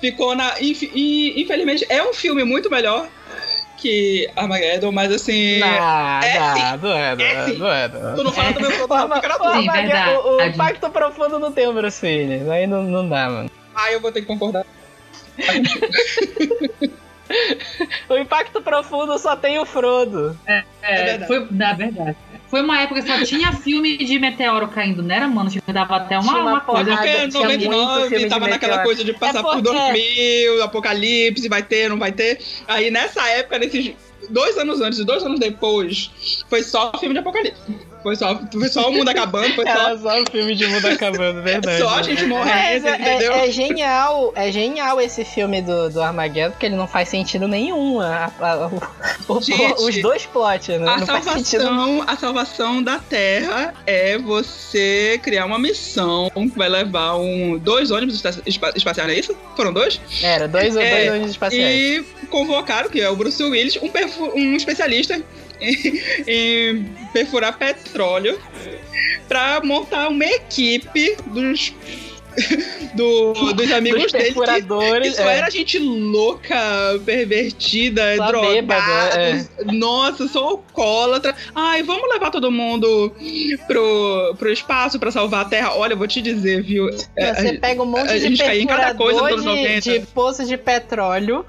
Ficou 0.00 0.34
na. 0.34 0.60
inf- 0.60 0.90
E, 0.94 1.40
infelizmente, 1.42 1.84
é 1.88 2.02
um 2.02 2.12
filme 2.12 2.44
muito 2.44 2.70
melhor 2.70 3.06
que 3.80 4.28
Armageddon, 4.36 4.92
mas 4.92 5.12
assim. 5.12 5.58
Não, 5.58 5.66
é 5.68 6.38
não, 6.38 6.54
sim. 6.56 6.62
não 6.82 6.92
é, 6.96 7.16
não 7.16 7.24
É 7.24 7.32
é, 7.32 7.44
sim. 7.46 7.58
não 7.58 7.72
é, 7.72 7.88
não 7.88 8.10
é. 8.10 8.14
Tu 8.14 8.24
não 8.24 8.32
fala 8.32 8.52
do 8.52 8.60
meu 8.60 8.68
O, 8.70 8.72
produto, 8.74 8.92
Arma- 8.94 9.14
fica 9.16 9.28
na 9.28 9.34
o 9.34 9.38
tua. 9.38 9.52
Sim, 9.52 9.68
Armageddon- 9.68 9.82
verdade. 9.88 10.10
o- 10.16 10.36
o 10.36 10.42
Impacto 10.44 10.90
Profundo 10.90 11.38
não 11.38 11.52
tem 11.52 11.66
o 11.66 11.72
Bruce 11.72 12.04
Willis. 12.06 12.48
Aí 12.48 12.66
não, 12.66 12.82
não 12.82 13.08
dá, 13.08 13.28
mano. 13.28 13.50
Ah, 13.74 13.90
eu 13.92 14.00
vou 14.00 14.12
ter 14.12 14.20
que 14.22 14.26
concordar. 14.26 14.64
O 18.08 18.16
Impacto 18.18 18.60
Profundo 18.60 19.16
só 19.18 19.36
tem 19.36 19.56
o 19.60 19.64
Frodo. 19.64 20.36
É, 20.46 20.64
verdade. 20.82 21.26
foi, 21.28 21.46
na 21.50 21.72
verdade. 21.74 22.16
Foi 22.50 22.62
uma 22.62 22.80
época 22.80 23.00
que 23.00 23.06
só 23.08 23.22
tinha 23.24 23.52
filme 23.52 23.96
de 23.96 24.18
meteoro 24.18 24.66
caindo, 24.68 25.02
não 25.04 25.14
era, 25.14 25.28
mano? 25.28 25.48
Tipo, 25.48 25.72
dava 25.72 25.96
até 25.96 26.18
uma, 26.18 26.28
Tinha 26.32 26.42
uma 26.42 26.50
uma 26.50 26.60
coisa. 26.60 26.84
porrada. 26.90 26.96
Porque 26.96 27.28
tinha 27.28 27.44
muito 27.48 27.64
99 27.64 28.08
filme 28.08 28.24
de 28.24 28.28
tava 28.30 28.48
naquela 28.48 28.76
meteoro. 28.78 28.84
coisa 28.88 29.04
de 29.04 29.12
passar 29.12 29.38
É 29.38 29.42
por 29.42 29.62
porque- 29.62 29.70
2000, 29.70 30.64
apocalipse, 30.64 31.48
vai 31.48 31.62
ter, 31.62 31.88
não 31.88 31.98
vai 31.98 32.10
ter. 32.10 32.40
Aí 32.66 32.90
nessa 32.90 33.24
época, 33.28 33.58
nesses 33.58 33.92
dois 34.28 34.58
anos 34.58 34.80
antes 34.80 34.98
e 34.98 35.04
dois 35.04 35.22
anos 35.22 35.38
depois, 35.38 36.10
foi 36.50 36.62
só 36.64 36.90
filme 36.98 37.14
de 37.14 37.20
apocalipse. 37.20 37.60
Foi 38.02 38.16
só, 38.16 38.40
foi 38.50 38.68
só 38.68 38.88
o 38.88 38.92
mundo 38.92 39.08
acabando, 39.10 39.54
foi 39.54 39.64
só, 39.64 39.70
Era 39.70 39.98
só 39.98 40.22
o 40.22 40.30
filme 40.30 40.54
de 40.54 40.66
mundo 40.66 40.86
acabando, 40.86 41.42
verdade. 41.44 41.78
só 41.78 41.88
a 41.98 42.02
gente 42.02 42.24
morrendo, 42.24 42.88
é, 42.88 42.94
entendeu? 42.96 43.32
é- 43.34 43.48
é 43.48 43.50
genial, 43.50 44.32
é 44.34 44.50
genial 44.50 45.00
esse 45.00 45.24
filme 45.24 45.60
do, 45.60 45.90
do 45.90 46.00
Armageddon, 46.02 46.52
porque 46.52 46.64
ele 46.66 46.76
não 46.76 46.86
faz 46.88 47.08
sentido 47.10 47.46
nenhum. 47.46 48.00
a- 48.00 48.30
a- 48.40 48.66
o- 49.28 49.34
o- 49.36 49.40
Gente, 49.42 49.74
os 49.82 50.00
dois 50.00 50.24
plots, 50.26 50.68
né? 50.68 50.88
A 50.88 50.96
não 50.98 51.06
faz 51.06 51.24
sentido. 51.24 51.62
salvação, 51.62 52.04
a 52.06 52.16
salvação 52.16 52.82
da 52.82 52.98
Terra 52.98 53.74
é 53.86 54.16
você 54.18 55.20
criar 55.22 55.44
uma 55.44 55.58
missão 55.58 56.30
que 56.30 56.56
vai 56.58 56.68
levar 56.68 57.16
um, 57.16 57.58
dois 57.58 57.90
ônibus 57.90 58.14
espa- 58.16 58.42
espa- 58.46 58.72
espaciais, 58.74 59.08
não 59.08 59.14
é 59.14 59.18
isso? 59.18 59.36
Foram 59.56 59.72
dois? 59.72 60.00
Era, 60.22 60.48
dois, 60.48 60.74
É, 60.76 60.90
dois 60.90 61.10
ônibus 61.10 61.30
espaciais. 61.32 61.76
E 61.78 62.04
convocaram, 62.30 62.88
que 62.88 63.00
é 63.00 63.10
o 63.10 63.16
Bruce 63.16 63.42
Willis, 63.42 63.76
um, 63.76 63.90
um 64.38 64.56
especialista 64.56 65.22
em, 65.60 66.02
em 66.26 66.84
perfurar 67.12 67.58
petróleo 67.58 68.40
pra 69.28 69.60
montar 69.62 70.08
uma 70.08 70.24
equipe 70.24 71.16
dos, 71.26 71.74
do- 72.94 73.52
dos 73.52 73.72
amigos 73.72 74.02
Dos 74.04 74.12
dele. 74.12 74.34
Que, 74.34 75.10
que 75.12 75.20
é. 75.20 75.36
era 75.36 75.50
gente 75.50 75.78
louca, 75.78 76.56
pervertida, 77.04 78.16
Só 78.16 78.26
drogada. 78.26 78.52
bêbado, 78.54 78.90
é. 79.18 79.46
Nossa, 79.72 80.28
só 80.28 80.40
alcoólatra. 80.48 81.34
Ai, 81.54 81.82
vamos 81.82 82.08
levar 82.10 82.30
todo 82.30 82.50
mundo 82.50 83.12
pro, 83.66 84.34
pro 84.38 84.52
espaço 84.52 84.98
pra 84.98 85.10
salvar 85.10 85.42
a 85.46 85.48
Terra. 85.48 85.74
Olha, 85.76 85.92
eu 85.92 85.98
vou 85.98 86.06
te 86.06 86.20
dizer, 86.20 86.62
viu? 86.62 86.88
É, 87.16 87.34
Você 87.34 87.52
pega 87.58 87.82
um 87.82 87.86
monte 87.86 88.08
de 88.08 88.20
gente 88.20 88.42
cai 88.42 88.60
em 88.60 88.66
cada 88.66 88.94
coisa 88.94 89.20
perfurador 89.22 89.54
de, 89.54 89.62
90. 89.62 89.80
de 89.80 90.00
poços 90.06 90.48
de 90.48 90.56
petróleo 90.56 91.44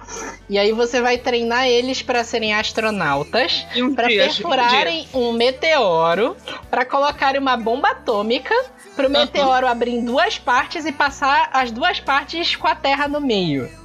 e 0.50 0.58
aí 0.58 0.72
você 0.72 1.02
vai 1.02 1.18
treinar 1.18 1.68
eles 1.68 2.02
pra 2.02 2.24
serem 2.24 2.54
astronautas, 2.54 3.66
um 3.78 3.94
pra 3.96 4.08
dia, 4.08 4.28
tipo, 4.30 4.48
um 4.48 4.52
perfurarem 4.52 5.08
um 5.14 5.32
meteoro, 5.32 6.36
pra 6.70 6.86
colocarem 6.86 7.40
uma 7.40 7.56
bomba 7.58 7.90
atômica, 7.90 8.54
pro 9.02 9.10
meteoro 9.10 9.68
abrir 9.68 9.92
em 9.92 10.06
duas 10.06 10.38
partes 10.38 10.86
e 10.86 10.92
passar 10.92 11.50
as 11.52 11.72
duas 11.72 12.00
partes 12.00 12.56
com 12.56 12.68
a 12.68 12.76
Terra 12.76 13.08
no 13.08 13.20
meio. 13.20 13.81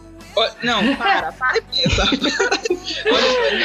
Não, 0.63 0.95
para, 0.97 1.33
para 1.33 1.59
e 1.73 1.83
pensa. 1.83 2.07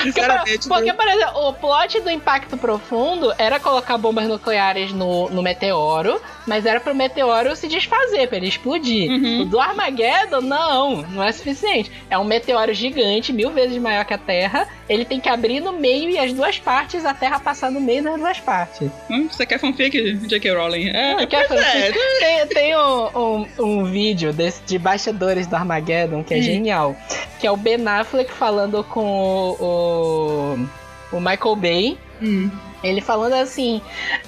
Sinceramente. 0.04 0.68
Porque, 0.68 0.94
por 0.94 1.08
exemplo, 1.08 1.48
o 1.50 1.54
plot 1.54 2.00
do 2.02 2.10
Impacto 2.10 2.58
Profundo 2.58 3.34
era 3.38 3.60
colocar 3.60 3.98
bombas 3.98 4.28
nucleares 4.28 4.92
no, 4.92 5.30
no 5.30 5.42
meteoro, 5.42 6.22
mas 6.48 6.66
era 6.66 6.80
pro 6.80 6.96
meteoro 6.96 7.56
se 7.56 7.68
desfazer, 7.68 8.28
pra 8.28 8.38
ele 8.38 8.48
explodir. 8.48 9.10
Uhum. 9.12 9.42
O 9.42 9.46
do 9.46 9.60
Armageddon, 9.60 10.42
não, 10.42 11.02
não 11.04 11.24
é 11.24 11.32
suficiente. 11.32 11.92
É 12.10 12.18
um 12.18 12.24
meteoro 12.24 12.74
gigante, 12.74 13.32
mil 13.34 13.52
vezes 13.52 13.78
maior 13.78 14.06
que 14.06 14.14
a 14.14 14.18
Terra. 14.18 14.68
Ele 14.90 15.06
tem 15.06 15.20
que 15.22 15.30
abrir 15.30 15.62
no 15.62 15.72
meio 15.74 16.10
e 16.10 16.18
as 16.18 16.34
duas 16.34 16.60
partes, 16.60 17.06
a 17.06 17.14
Terra 17.14 17.40
passar 17.40 17.72
no 17.72 17.80
meio 17.80 18.04
das 18.04 18.18
duas 18.20 18.40
partes. 18.40 18.90
Hum, 19.10 19.28
Você 19.32 19.46
quer 19.46 19.58
fanfic, 19.60 20.14
J.K. 20.28 20.52
Rowling? 20.54 20.90
É, 20.90 21.16
Não, 21.16 21.26
quer 21.28 21.44
é. 21.44 21.48
fazer- 21.48 21.94
Tem, 22.20 22.48
tem 22.48 22.78
um, 22.78 23.08
um, 23.18 23.48
um 23.60 23.84
vídeo 23.86 24.34
desse, 24.34 24.62
de 24.64 24.78
bastidores 24.78 25.48
do 25.48 25.56
Armageddon 25.56 26.24
que 26.24 26.34
é 26.34 26.38
Hum. 26.38 26.42
Genial. 26.62 26.95
Que 27.39 27.47
é 27.47 27.52
o 27.52 27.58
Ben 27.58 27.86
Affleck 27.88 28.32
falando 28.32 28.84
com 28.84 29.04
o, 29.04 30.67
o, 31.12 31.17
o 31.17 31.19
Michael 31.19 31.56
Bay. 31.56 31.97
Hum. 32.21 32.52
Ele 32.84 33.00
falando 33.00 33.34
assim, 33.34 33.80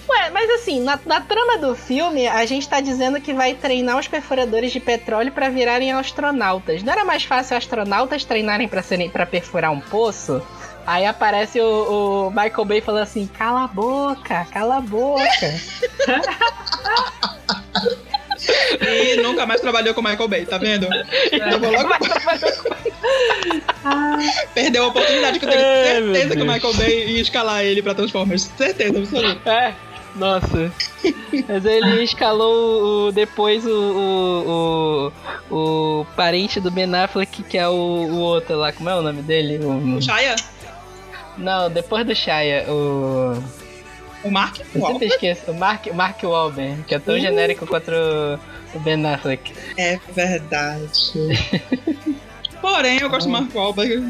ué, 0.07 0.29
mas 0.29 0.47
assim, 0.51 0.79
na, 0.79 0.99
na 1.07 1.19
trama 1.21 1.57
do 1.57 1.75
filme, 1.75 2.27
a 2.27 2.45
gente 2.45 2.69
tá 2.69 2.79
dizendo 2.79 3.19
que 3.19 3.33
vai 3.33 3.55
treinar 3.55 3.97
os 3.97 4.07
perfuradores 4.07 4.71
de 4.71 4.79
petróleo 4.79 5.31
pra 5.31 5.49
virarem 5.49 5.91
astronautas. 5.91 6.83
Não 6.83 6.93
era 6.93 7.03
mais 7.03 7.23
fácil 7.23 7.57
astronautas 7.57 8.25
treinarem 8.25 8.67
pra 8.67 8.83
serem 8.83 9.09
para 9.09 9.25
perfurar 9.25 9.71
um 9.71 9.79
poço? 9.79 10.39
Aí 10.85 11.05
aparece 11.05 11.61
o, 11.61 12.27
o 12.27 12.29
Michael 12.29 12.65
Bay 12.65 12.81
falando 12.81 13.03
assim, 13.03 13.25
cala 13.25 13.63
a 13.63 13.67
boca, 13.67 14.45
cala 14.51 14.77
a 14.77 14.81
boca. 14.81 15.23
E 18.82 19.21
nunca 19.21 19.45
mais 19.45 19.62
trabalhou 19.62 19.93
com 19.93 20.02
Michael 20.02 20.28
Bay, 20.28 20.45
tá 20.45 20.58
vendo? 20.58 20.88
Eu 21.32 21.60
vou 21.60 21.71
logo 21.71 21.89
Perdeu 24.54 24.86
a 24.86 24.88
oportunidade 24.88 25.39
que 25.39 25.45
eu 25.45 25.49
tenho 25.49 25.62
É, 25.62 25.86
certeza 26.02 26.36
que 26.36 26.41
o. 26.41 26.45
Michael 26.45 26.73
Bay 26.76 27.06
ia 27.12 27.21
escalar 27.21 27.63
ele 27.63 27.82
pra 27.82 27.93
Transformers. 27.93 28.49
Certeza, 28.58 28.97
absoluta. 28.99 29.49
É, 29.52 29.73
nossa. 30.15 30.71
Mas 31.47 31.65
ele 31.65 32.04
escalou 32.04 33.08
o, 33.08 33.12
depois 33.12 33.65
o, 33.65 33.69
o, 33.69 35.12
o, 35.52 36.02
o 36.02 36.06
parente 36.15 36.60
do 36.60 36.71
Ben 36.71 36.93
Affleck, 36.95 37.43
que 37.43 37.58
é 37.58 37.67
o, 37.67 37.71
o 37.73 38.19
outro 38.19 38.58
lá, 38.58 38.71
como 38.71 38.89
é 38.89 38.95
o 38.95 39.02
nome 39.02 39.21
dele? 39.21 39.63
O- 39.63 39.97
O 39.97 40.02
Shia, 40.02 40.36
não, 41.38 41.69
depois 41.69 42.06
do 42.06 42.15
Shia, 42.15 42.65
o. 42.69 43.41
o 44.23 44.32
Mark, 44.32 44.60
Eu 44.73 44.82
uau. 44.82 44.93
sempre 44.93 45.08
esqueço, 45.08 45.52
o 45.52 45.54
Mark, 45.54 45.88
Mark 45.93 46.23
Wahlberg, 46.23 46.84
que 46.84 46.95
é 46.95 46.99
tão 46.99 47.15
Uh. 47.15 47.19
genérico 47.19 47.67
quanto 47.67 47.91
Ben 48.79 49.05
Affleck. 49.05 49.53
É 49.77 49.99
verdade. 50.13 51.12
Porém, 52.62 52.97
eu 52.99 53.09
gosto 53.09 53.27
do 53.27 53.33
Mark 53.33 53.53
Wahlberg, 53.53 54.09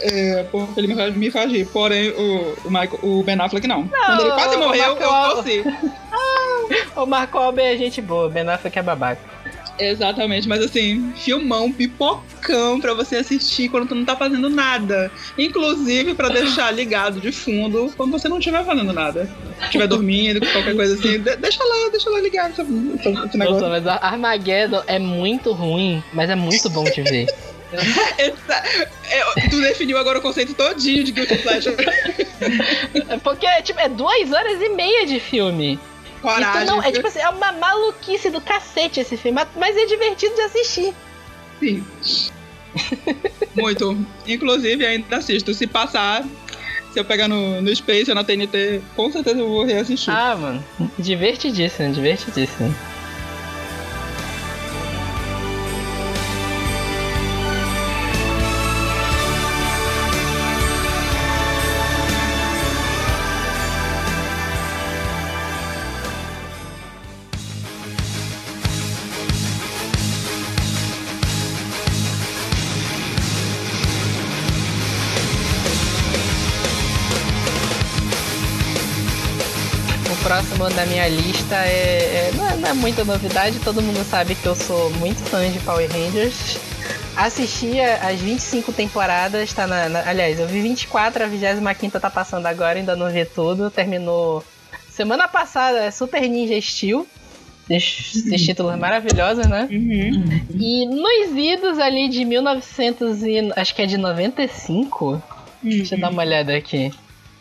é, 0.00 0.44
porque 0.44 0.78
ele 0.78 0.86
me 0.86 0.94
faz, 0.94 1.16
me 1.16 1.30
faz 1.30 1.50
rir. 1.50 1.66
Porém, 1.66 2.10
o, 2.10 2.54
o, 2.64 2.70
Michael, 2.70 3.00
o 3.02 3.22
Ben 3.24 3.40
Affleck 3.40 3.66
não. 3.66 3.88
Quando 3.88 4.20
ele 4.20 4.30
quase 4.30 4.54
o 4.54 4.58
morreu, 4.60 4.96
Mark 4.96 5.00
eu 5.00 5.34
torci. 5.34 5.64
O 6.96 7.04
Mark 7.04 7.34
Wahlberg 7.34 7.74
é 7.74 7.76
gente 7.76 8.00
boa, 8.00 8.26
o 8.26 8.30
Ben 8.30 8.48
Affleck 8.48 8.78
é 8.78 8.82
babaca. 8.82 9.33
Exatamente, 9.78 10.48
mas 10.48 10.62
assim, 10.62 11.12
filmão, 11.16 11.72
pipocão 11.72 12.80
pra 12.80 12.94
você 12.94 13.16
assistir 13.16 13.68
quando 13.68 13.88
tu 13.88 13.94
não 13.94 14.04
tá 14.04 14.14
fazendo 14.16 14.48
nada. 14.48 15.10
Inclusive 15.36 16.14
pra 16.14 16.28
deixar 16.28 16.70
ligado 16.70 17.20
de 17.20 17.32
fundo 17.32 17.92
quando 17.96 18.12
você 18.12 18.28
não 18.28 18.38
estiver 18.38 18.64
fazendo 18.64 18.92
nada. 18.92 19.28
Estiver 19.62 19.86
dormindo, 19.88 20.40
qualquer 20.52 20.76
coisa 20.76 20.94
assim. 20.94 21.18
de- 21.20 21.36
deixa 21.36 21.62
lá, 21.64 21.88
deixa 21.90 22.08
lá 22.10 22.20
ligado 22.20 22.52
esse, 22.52 22.62
esse- 22.62 22.94
esse 22.98 23.10
Nossa, 23.10 23.36
negócio. 23.38 23.68
mas 23.68 23.86
a 23.86 23.94
Armageddon 23.96 24.82
é 24.86 24.98
muito 24.98 25.52
ruim, 25.52 26.02
mas 26.12 26.30
é 26.30 26.34
muito 26.36 26.70
bom 26.70 26.84
de 26.84 27.02
ver. 27.02 27.26
Essa- 28.18 28.62
é, 29.10 29.48
tu 29.50 29.60
definiu 29.60 29.98
agora 29.98 30.20
o 30.20 30.22
conceito 30.22 30.54
todinho 30.54 31.02
de 31.02 31.10
Guilty 31.10 31.38
Pleasure. 31.38 31.74
Porque 33.24 33.46
tipo, 33.62 33.80
é 33.80 33.88
duas 33.88 34.30
horas 34.32 34.60
e 34.62 34.68
meia 34.70 35.04
de 35.06 35.18
filme. 35.18 35.78
Coragem. 36.24 36.62
Então, 36.62 36.76
não, 36.76 36.82
é 36.82 36.90
tipo 36.90 37.06
assim, 37.06 37.18
é 37.18 37.28
uma 37.28 37.52
maluquice 37.52 38.30
do 38.30 38.40
cacete 38.40 38.98
esse 38.98 39.14
filme, 39.14 39.38
mas 39.54 39.76
é 39.76 39.84
divertido 39.84 40.34
de 40.34 40.40
assistir. 40.40 40.94
Sim. 41.60 41.84
Muito. 43.54 43.94
Inclusive, 44.26 44.86
ainda 44.86 45.18
assisto. 45.18 45.52
Se 45.52 45.66
passar, 45.66 46.24
se 46.94 46.98
eu 46.98 47.04
pegar 47.04 47.28
no, 47.28 47.60
no 47.60 47.76
Space 47.76 48.10
ou 48.10 48.14
na 48.14 48.24
TNT, 48.24 48.80
com 48.96 49.12
certeza 49.12 49.38
eu 49.38 49.48
vou 49.50 49.64
reassistir. 49.64 50.14
Ah, 50.14 50.34
mano, 50.34 50.64
divertidíssimo, 50.98 51.92
divertidíssimo. 51.92 52.74
Minha 80.86 81.08
lista 81.08 81.54
é, 81.56 82.28
é- 82.28 82.32
não, 82.34 82.48
é 82.50 82.56
não 82.56 82.68
é 82.68 82.72
muita 82.72 83.04
novidade, 83.04 83.58
todo 83.60 83.80
mundo 83.82 84.04
sabe 84.04 84.34
que 84.34 84.46
eu 84.46 84.54
sou 84.54 84.90
muito 84.90 85.22
fã 85.24 85.48
de 85.50 85.58
Power 85.60 85.88
Rangers. 85.90 86.58
Assisti 87.16 87.80
as 87.80 88.20
25 88.20 88.72
temporadas, 88.72 89.52
tá 89.52 89.66
na, 89.66 89.88
na- 89.88 90.08
Aliás, 90.08 90.38
eu 90.40 90.48
vi 90.48 90.60
24, 90.60 91.24
a 91.24 91.26
25 91.26 92.00
tá 92.00 92.10
passando 92.10 92.46
agora, 92.46 92.78
ainda 92.78 92.96
não 92.96 93.08
vi 93.10 93.24
tudo. 93.24 93.70
Terminou 93.70 94.44
semana 94.90 95.28
passada, 95.28 95.78
é 95.78 95.90
Super 95.90 96.22
Ninja 96.28 96.60
Steel. 96.60 97.06
Esses 97.70 98.16
esses 98.26 98.42
títulos 98.44 98.76
maravilhosos, 98.78 99.46
né? 99.46 99.66
Uhum. 99.70 100.40
E 100.58 100.86
nos 100.86 101.34
idos 101.38 101.78
ali 101.78 102.08
de 102.10 102.22
1900 102.24 103.22
e... 103.22 103.52
Acho 103.56 103.74
que 103.74 103.80
é 103.82 103.86
de 103.86 103.96
95? 103.96 105.22
Deixa 105.62 105.94
eu 105.94 106.00
dar 106.00 106.10
uma 106.10 106.20
olhada 106.22 106.54
aqui. 106.54 106.92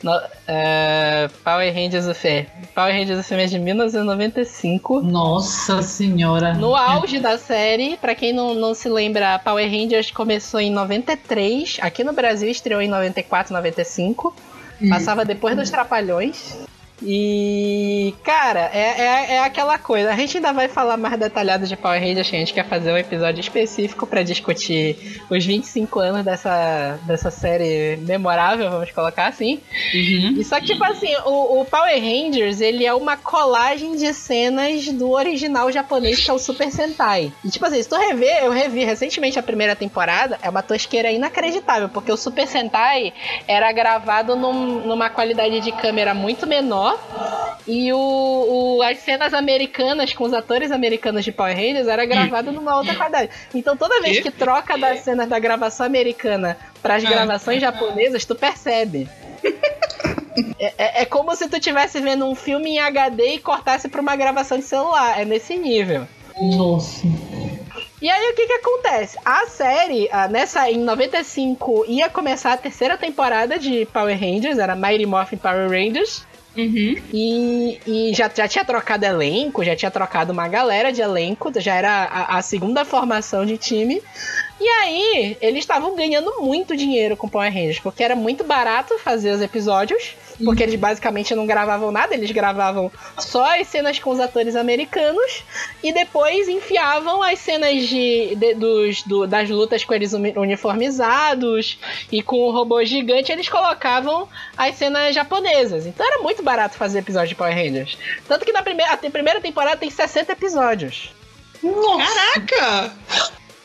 No, 0.04 0.22
é, 0.48 1.30
Power 1.44 1.74
Rangers 1.74 2.18
Fé. 2.18 2.48
Power 2.76 2.94
Rangers 2.94 3.26
filme 3.26 3.44
é 3.44 3.46
de 3.48 3.58
1995. 3.58 5.02
Nossa 5.02 5.82
senhora. 5.82 6.54
No 6.54 6.76
auge 6.76 7.20
da 7.20 7.38
série, 7.38 7.96
pra 7.96 8.14
quem 8.14 8.34
não, 8.34 8.54
não 8.54 8.74
se 8.74 8.90
lembra, 8.90 9.40
Power 9.40 9.66
Rangers 9.66 10.12
começou 10.12 10.60
em 10.60 10.70
93. 10.70 11.78
Aqui 11.82 12.04
no 12.04 12.12
Brasil 12.12 12.50
estreou 12.50 12.82
em 12.82 12.90
94, 12.90 13.54
95. 13.54 14.36
Passava 14.90 15.24
depois 15.24 15.56
dos 15.56 15.70
Trapalhões. 15.70 16.58
E, 17.06 18.14
cara, 18.24 18.70
é, 18.74 19.02
é, 19.02 19.34
é 19.36 19.40
aquela 19.44 19.78
coisa. 19.78 20.12
A 20.12 20.16
gente 20.16 20.38
ainda 20.38 20.52
vai 20.54 20.68
falar 20.68 20.98
mais 20.98 21.18
detalhado 21.20 21.68
de 21.68 21.76
Power 21.76 22.00
Rangers, 22.00 22.30
que 22.30 22.36
a 22.36 22.40
gente 22.40 22.54
quer 22.54 22.66
fazer 22.68 22.92
um 22.92 22.98
episódio 22.98 23.40
específico 23.42 24.08
pra 24.08 24.24
discutir 24.24 25.22
os 25.30 25.46
25 25.46 26.00
anos 26.00 26.24
dessa, 26.24 27.00
dessa 27.04 27.30
série 27.30 27.98
memorável, 27.98 28.70
vamos 28.70 28.92
colocar 28.92 29.28
assim. 29.28 29.60
Uhum. 29.94 30.36
E 30.40 30.44
só 30.44 30.60
que, 30.60 30.68
tipo 30.68 30.84
assim, 30.84 31.14
o, 31.26 31.62
o 31.62 31.66
Power 31.66 31.94
Rangers, 32.02 32.62
ele 32.62 32.86
é 32.86 32.94
uma 32.94 33.18
colagem 33.18 33.96
de 33.96 34.14
cenas 34.14 34.88
do 34.92 35.12
original 35.12 35.72
japonês, 35.72 36.24
que 36.24 36.30
é 36.30 36.34
o 36.34 36.40
Super 36.40 36.72
Sentai. 36.72 37.32
E, 37.44 37.50
tipo 37.50 37.66
assim, 37.66 37.82
se 37.82 37.90
tu 37.90 37.96
rever, 37.96 38.44
eu 38.44 38.52
revi 38.52 38.84
recentemente 38.84 39.38
a 39.38 39.44
primeira 39.44 39.76
temporada, 39.76 40.40
é 40.42 40.50
uma 40.50 40.64
tosqueira 40.64 41.12
inacreditável, 41.12 41.90
porque 41.90 42.12
o 42.12 42.18
Super 42.18 42.48
Sentai 42.48 43.14
era 43.48 43.72
gravado 43.72 44.36
num- 44.36 44.82
numa 44.86 45.10
qualidade 45.10 45.60
de 45.60 45.72
câmera 45.72 46.14
muito 46.14 46.48
menor, 46.48 46.93
e 47.68 47.92
o, 47.94 47.98
o- 48.78 48.82
as 48.84 49.00
cenas 49.00 49.34
americanas, 49.34 50.14
com 50.14 50.24
os 50.26 50.34
atores 50.34 50.72
americanos 50.72 51.24
de 51.24 51.32
Power 51.32 51.56
Rangers, 51.56 51.88
era 51.88 52.06
gravado 52.06 52.52
numa 52.52 52.76
outra 52.78 52.96
qualidade. 52.96 53.30
Então, 53.54 53.76
toda 53.78 54.02
vez 54.02 54.20
que 54.20 54.32
troca 54.32 54.78
das 54.78 55.00
cenas 55.02 55.28
da 55.30 55.40
gravação 55.40 55.86
americana 55.86 56.58
para 56.82 56.96
as 56.96 57.06
Ah. 57.06 57.10
gravações 57.10 57.62
japonesas, 57.62 58.26
tu 58.26 58.36
percebe. 58.36 59.08
É, 60.60 60.74
é- 60.78 61.02
é 61.02 61.06
como 61.06 61.36
se 61.36 61.48
tu 61.48 61.58
estivesse 61.58 62.00
vendo 62.02 62.26
um 62.28 62.34
filme 62.34 62.72
em 62.72 62.80
HD 62.80 63.36
e 63.36 63.40
cortasse 63.40 63.88
pra 63.88 64.02
uma 64.02 64.16
gravação 64.16 64.58
de 64.58 64.64
celular. 64.64 65.20
É 65.20 65.26
nesse 65.26 65.56
nível. 65.56 66.08
Nossa. 66.58 67.06
E 68.02 68.10
aí 68.10 68.32
o 68.32 68.36
que 68.36 68.48
que 68.48 68.54
acontece? 68.54 69.18
A 69.24 69.46
série, 69.46 70.10
ah, 70.12 70.28
nessa 70.28 70.70
em 70.72 70.78
95 70.80 71.86
ia 71.88 72.10
começar 72.10 72.54
a 72.54 72.58
terceira 72.58 72.98
temporada 72.98 73.60
de 73.60 73.86
Power 73.94 74.20
Rangers, 74.20 74.58
era 74.58 74.76
Mighty 74.76 75.06
Morphin 75.06 75.38
Power 75.38 75.70
Rangers. 75.70 76.26
Uhum. 76.56 76.96
E, 77.12 77.80
e 77.86 78.14
já, 78.14 78.30
já 78.34 78.48
tinha 78.48 78.64
trocado 78.64 79.06
elenco, 79.06 79.64
já 79.64 79.76
tinha 79.76 79.90
trocado 79.90 80.32
uma 80.32 80.48
galera 80.48 80.92
de 80.92 81.02
elenco, 81.02 81.52
já 81.60 81.76
era 81.76 82.04
a, 82.04 82.38
a 82.38 82.42
segunda 82.42 82.86
formação 82.86 83.46
de 83.46 83.58
time. 83.58 84.02
E 84.60 84.68
aí, 84.68 85.38
eles 85.42 85.60
estavam 85.60 85.96
ganhando 85.96 86.42
muito 86.42 86.78
dinheiro 86.78 87.18
com 87.18 87.28
Power 87.28 87.52
Rangers, 87.52 87.80
porque 87.80 88.04
era 88.04 88.16
muito 88.16 88.44
barato 88.44 88.98
fazer 89.00 89.32
os 89.32 89.42
episódios. 89.42 90.16
Porque 90.44 90.64
eles 90.64 90.76
basicamente 90.76 91.36
não 91.36 91.46
gravavam 91.46 91.92
nada, 91.92 92.14
eles 92.14 92.32
gravavam 92.32 92.92
só 93.20 93.60
as 93.60 93.68
cenas 93.68 94.00
com 94.00 94.10
os 94.12 94.20
atores 94.20 94.56
americanos 94.56 95.44
e 95.84 95.92
depois 95.94 96.48
enfiavam 96.48 97.22
as 97.22 97.40
cenas 97.40 97.88
de, 97.88 98.36
de- 98.36 98.54
dos, 98.56 99.04
do- 99.04 99.28
das 99.28 99.50
lutas 99.50 99.84
com 99.84 99.94
eles 99.94 100.14
uni- 100.14 100.34
uniformizados 100.38 101.78
e 102.12 102.22
com 102.22 102.38
o 102.38 102.52
robô 102.52 102.84
gigante, 102.86 103.32
eles 103.32 103.50
colocavam 103.50 104.28
as 104.58 104.76
cenas 104.76 105.14
japonesas. 105.16 105.86
Então 105.86 106.06
era 106.06 106.22
muito 106.22 106.42
barato 106.44 106.76
fazer 106.78 107.00
episódio 107.00 107.30
de 107.30 107.36
Power 107.36 107.56
Rangers. 107.56 107.98
Tanto 108.28 108.46
que 108.46 108.52
na 108.52 108.62
primeira, 108.62 108.96
primeira 108.98 109.42
temporada 109.42 109.78
tem 109.78 109.90
60 109.90 110.32
episódios. 110.32 111.14
Caraca! 111.62 112.94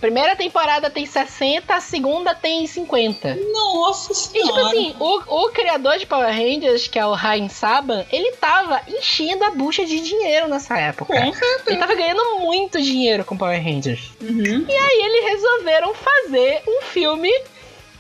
Primeira 0.01 0.37
temporada 0.37 0.89
tem 0.89 1.05
60, 1.05 1.75
a 1.75 1.81
segunda 1.81 2.33
tem 2.35 2.67
50. 2.67 3.37
Nossa 3.53 4.13
E 4.13 4.17
tipo 4.17 4.47
senhora. 4.47 4.67
assim, 4.69 4.95
o, 5.01 5.45
o 5.47 5.49
criador 5.51 5.99
de 5.99 6.07
Power 6.07 6.33
Rangers, 6.33 6.87
que 6.87 6.99
é 6.99 7.05
o 7.05 7.15
Ryan 7.15 7.49
Saban, 7.49 8.07
ele 8.13 8.33
tava 8.37 8.81
enchendo 8.87 9.43
a 9.45 9.51
bucha 9.51 9.85
de 9.85 10.01
dinheiro 10.01 10.47
nessa 10.47 10.79
época. 10.79 11.13
Com 11.13 11.33
certeza. 11.33 11.63
Ele 11.67 11.79
tava 11.79 11.95
ganhando 11.97 12.39
muito 12.41 12.81
dinheiro 12.81 13.25
com 13.25 13.37
Power 13.37 13.61
Rangers. 13.63 14.13
Uhum. 14.21 14.65
E 14.69 14.73
aí 14.73 15.03
eles 15.03 15.31
resolveram 15.33 15.93
fazer 15.95 16.63
um 16.67 16.83
filme, 16.83 17.31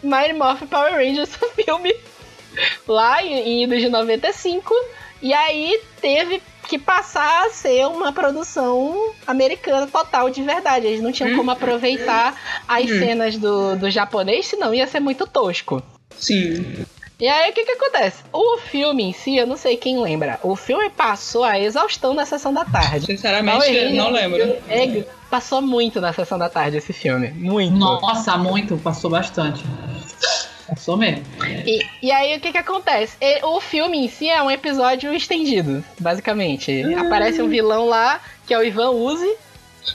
Mighty 0.02 0.34
Morphin 0.34 0.66
Power 0.66 0.92
Rangers, 0.94 1.30
um 1.42 1.48
filme 1.48 1.94
lá 2.86 3.22
em, 3.24 3.64
em 3.64 3.68
de 3.68 3.88
95. 3.88 4.72
E 5.20 5.34
aí 5.34 5.80
teve 6.00 6.40
que 6.68 6.78
passar 6.78 7.46
a 7.46 7.50
ser 7.50 7.86
uma 7.86 8.12
produção 8.12 9.12
americana 9.26 9.86
total 9.86 10.30
de 10.30 10.42
verdade. 10.42 10.86
Eles 10.86 11.00
não 11.02 11.10
tinham 11.10 11.34
como 11.36 11.50
aproveitar 11.50 12.34
as 12.68 12.84
Hum. 12.84 12.98
cenas 13.00 13.36
do, 13.36 13.74
do 13.76 13.90
japonês, 13.90 14.46
senão 14.46 14.72
ia 14.74 14.86
ser 14.86 15.00
muito 15.00 15.26
tosco. 15.26 15.82
Sim. 16.16 16.84
E 17.20 17.26
aí 17.26 17.50
o 17.50 17.52
que 17.52 17.64
que 17.64 17.72
acontece? 17.72 18.22
O 18.32 18.58
filme 18.58 19.02
em 19.02 19.12
si, 19.12 19.36
eu 19.36 19.46
não 19.46 19.56
sei 19.56 19.76
quem 19.76 20.00
lembra, 20.00 20.38
o 20.42 20.54
filme 20.54 20.88
passou 20.90 21.42
a 21.42 21.58
exaustão 21.58 22.14
na 22.14 22.24
sessão 22.24 22.54
da 22.54 22.64
tarde. 22.64 23.06
Sinceramente, 23.06 23.58
Rangers, 23.66 23.94
não 23.94 24.10
lembro. 24.12 24.40
é, 24.68 25.04
passou 25.28 25.60
muito 25.60 26.00
na 26.00 26.12
sessão 26.12 26.38
da 26.38 26.48
tarde 26.48 26.76
esse 26.76 26.92
filme. 26.92 27.30
Muito. 27.32 27.76
Nossa, 27.76 28.36
muito, 28.38 28.76
passou 28.78 29.10
bastante. 29.10 29.64
Passou 30.68 30.96
mesmo. 30.96 31.24
E, 31.66 31.80
e 32.02 32.12
aí 32.12 32.36
o 32.36 32.40
que 32.40 32.52
que 32.52 32.58
acontece? 32.58 33.16
E- 33.20 33.42
O 33.44 33.60
filme 33.60 33.98
em 34.04 34.08
si 34.08 34.28
é 34.28 34.42
um 34.42 34.50
episódio 34.50 35.12
estendido, 35.14 35.82
basicamente. 35.98 36.82
Aparece 36.94 37.40
um 37.40 37.48
vilão 37.48 37.86
lá, 37.86 38.20
que 38.46 38.52
é 38.52 38.58
o 38.58 38.62
Ivan 38.62 38.90
Uzi. 38.90 39.34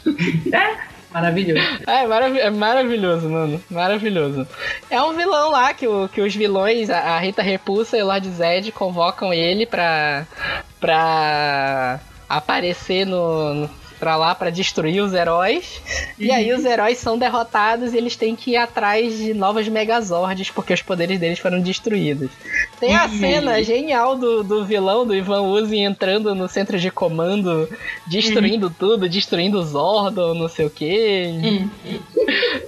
Maravilhoso. 1.14 1.62
É, 1.86 2.08
marav- 2.08 2.38
é 2.40 2.50
maravilhoso, 2.50 3.30
mano. 3.30 3.64
Maravilhoso. 3.70 4.48
É 4.90 5.00
um 5.00 5.14
vilão 5.14 5.52
lá 5.52 5.72
que, 5.72 5.88
o- 5.88 6.10
que 6.10 6.20
os 6.22 6.36
vilões, 6.36 6.90
a, 6.90 6.98
a 7.00 7.20
Rita 7.20 7.44
Repulsa 7.44 7.96
e 7.96 8.02
o 8.02 8.08
Lord 8.08 8.28
Zed, 8.32 8.72
convocam 8.72 9.32
ele 9.32 9.68
pra, 9.68 10.26
pra 10.80 12.00
aparecer 12.28 13.06
no, 13.06 13.54
no- 13.54 13.70
pra 14.04 14.18
lá 14.18 14.36
pra 14.36 14.50
destruir 14.50 15.02
os 15.02 15.14
heróis. 15.14 15.82
E 16.20 16.30
aí 16.30 16.52
os 16.52 16.66
heróis 16.66 16.98
são 16.98 17.18
derrotados 17.18 17.94
e 17.94 17.98
eles 17.98 18.18
têm 18.18 18.36
que 18.36 18.52
ir 18.52 18.58
atrás 18.58 19.18
de 19.18 19.34
novas 19.34 19.66
Megazords 19.70 20.52
porque 20.52 20.74
os 20.74 20.82
poderes 20.82 21.18
deles 21.18 21.40
foram 21.40 21.62
destruídos. 21.62 22.30
Tem 22.82 22.94
a 22.94 23.08
cena 23.08 23.64
genial 23.64 24.18
do, 24.18 24.44
do 24.44 24.66
vilão, 24.66 25.08
do 25.08 25.16
Ivan 25.16 25.44
Uzi, 25.44 25.78
entrando 25.78 26.36
no 26.36 26.50
centro 26.50 26.78
de 26.78 26.92
comando, 26.92 27.70
destruindo 28.06 28.70
tudo, 28.70 29.08
destruindo 29.08 29.58
os 29.58 29.70
Zordon, 29.70 30.34
não 30.34 30.50
sei 30.50 30.66
o 30.66 30.70
que. 30.70 31.66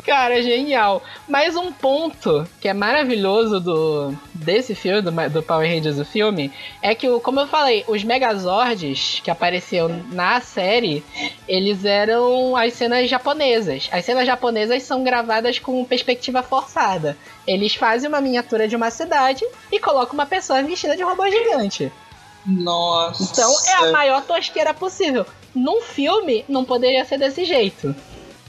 Cara, 0.05 0.39
é 0.39 0.41
genial. 0.41 1.03
Mas 1.27 1.57
um 1.57 1.69
ponto 1.69 2.47
que 2.61 2.69
é 2.69 2.73
maravilhoso 2.73 3.59
do 3.59 4.15
desse 4.33 4.75
filme, 4.75 5.01
do, 5.01 5.11
do 5.29 5.43
Power 5.43 5.69
Rangers, 5.69 5.97
o 5.97 6.05
filme, 6.05 6.51
é 6.81 6.93
que, 6.93 7.07
como 7.19 7.39
eu 7.39 7.47
falei, 7.47 7.83
os 7.88 8.03
Megazords 8.03 9.21
que 9.23 9.31
apareciam 9.31 9.89
na 10.11 10.39
série, 10.39 11.03
eles 11.47 11.86
eram 11.86 12.55
as 12.55 12.73
cenas 12.73 13.09
japonesas. 13.09 13.89
As 13.91 14.05
cenas 14.05 14.26
japonesas 14.26 14.84
são 14.84 15.03
gravadas 15.03 15.59
com 15.59 15.84
perspectiva 15.86 16.41
forçada. 16.43 17.17
Eles 17.47 17.76
fazem 17.76 18.09
uma 18.09 18.21
miniatura 18.21 18.67
de 18.67 18.76
uma 18.76 18.89
cidade 18.89 19.45
e 19.71 19.80
colocam 19.80 20.13
uma 20.13 20.26
pessoa 20.26 20.63
vestida 20.63 20.95
de 20.95 21.03
robô 21.03 21.30
gigante. 21.30 21.91
Nossa. 22.45 23.23
Então 23.23 23.51
é 23.67 23.73
a 23.88 23.91
maior 23.91 24.21
tosqueira 24.23 24.73
possível. 24.73 25.26
Num 25.53 25.82
filme, 25.82 26.45
não 26.47 26.63
poderia 26.63 27.05
ser 27.05 27.17
desse 27.17 27.45
jeito. 27.45 27.95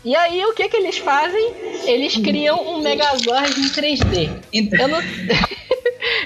E 0.05 0.15
aí, 0.15 0.45
o 0.45 0.55
que 0.55 0.69
que 0.69 0.77
eles 0.77 0.99
fazem? 0.99 1.53
Eles 1.85 2.17
criam 2.17 2.61
um 2.61 2.81
Megazord 2.81 3.61
em 3.61 3.69
3D. 3.71 4.43
Então, 4.53 4.79
Eu 4.79 4.89
não... 4.89 4.99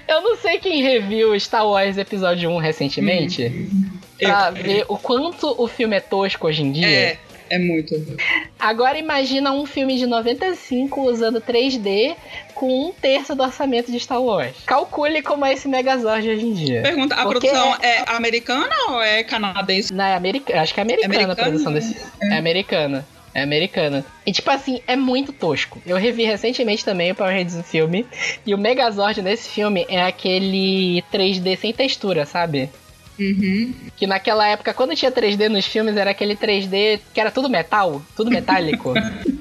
Eu 0.07 0.21
não 0.21 0.37
sei 0.37 0.59
quem 0.59 0.83
reviu 0.83 1.39
Star 1.39 1.67
Wars 1.67 1.97
Episódio 1.97 2.51
1 2.51 2.59
recentemente. 2.59 3.71
Pra 4.21 4.51
ver 4.51 4.85
o 4.89 4.97
quanto 4.97 5.55
o 5.61 5.67
filme 5.67 5.97
é 5.97 6.01
tosco 6.01 6.47
hoje 6.47 6.63
em 6.63 6.73
dia. 6.73 6.87
é, 6.89 7.19
é 7.51 7.59
muito. 7.59 7.95
Agora 8.59 8.97
imagina 8.97 9.51
um 9.51 9.67
filme 9.67 9.99
de 9.99 10.07
95 10.07 11.01
usando 11.03 11.41
3D 11.41 12.15
com 12.55 12.87
um 12.87 12.93
terço 12.93 13.35
do 13.35 13.43
orçamento 13.43 13.91
de 13.91 13.99
Star 13.99 14.23
Wars. 14.23 14.55
Calcule 14.65 15.21
como 15.21 15.45
é 15.45 15.53
esse 15.55 15.67
Megazord 15.67 16.29
hoje 16.29 16.47
em 16.47 16.53
dia. 16.53 16.83
Pergunta, 16.83 17.17
a 17.17 17.25
Porque 17.25 17.49
produção 17.49 17.77
é 17.83 18.05
americana 18.07 18.75
ou 18.91 19.03
é 19.03 19.25
canadense? 19.25 19.93
Não, 19.93 20.05
é 20.05 20.15
americana. 20.15 20.63
Acho 20.63 20.73
que 20.73 20.81
é 20.81 20.83
americana, 20.85 21.15
Americana? 21.15 21.33
a 21.33 21.51
produção 21.51 21.73
desse. 21.73 21.97
É. 22.23 22.39
americana. 22.39 23.07
É 23.33 23.43
americana. 23.43 24.05
E 24.27 24.33
tipo 24.33 24.51
assim, 24.51 24.81
é 24.87 24.97
muito 24.97 25.33
tosco. 25.33 25.81
Eu 25.87 25.97
revi 25.97 26.25
recentemente 26.25 26.85
também 26.85 27.13
o 27.13 27.15
Power 27.15 27.33
Rangers 27.33 27.55
no 27.55 27.63
filme. 27.63 28.05
E 28.45 28.53
o 28.55 28.59
Megazord 28.59 29.23
nesse 29.23 29.49
filme 29.49 29.87
é 29.89 30.03
aquele 30.03 31.03
3D 31.13 31.57
sem 31.57 31.73
textura, 31.73 32.27
sabe? 32.27 32.69
Uhum. 33.21 33.75
Que 33.97 34.07
naquela 34.07 34.49
época, 34.49 34.73
quando 34.73 34.97
tinha 34.97 35.13
3D 35.13 35.49
nos 35.49 35.67
filmes, 35.67 35.97
era 35.97 36.11
aquele 36.11 36.35
3D 36.35 37.01
que 37.13 37.21
era 37.21 37.31
tudo 37.31 37.51
metal, 37.51 38.01
tudo 38.17 38.31
metálico. 38.31 38.95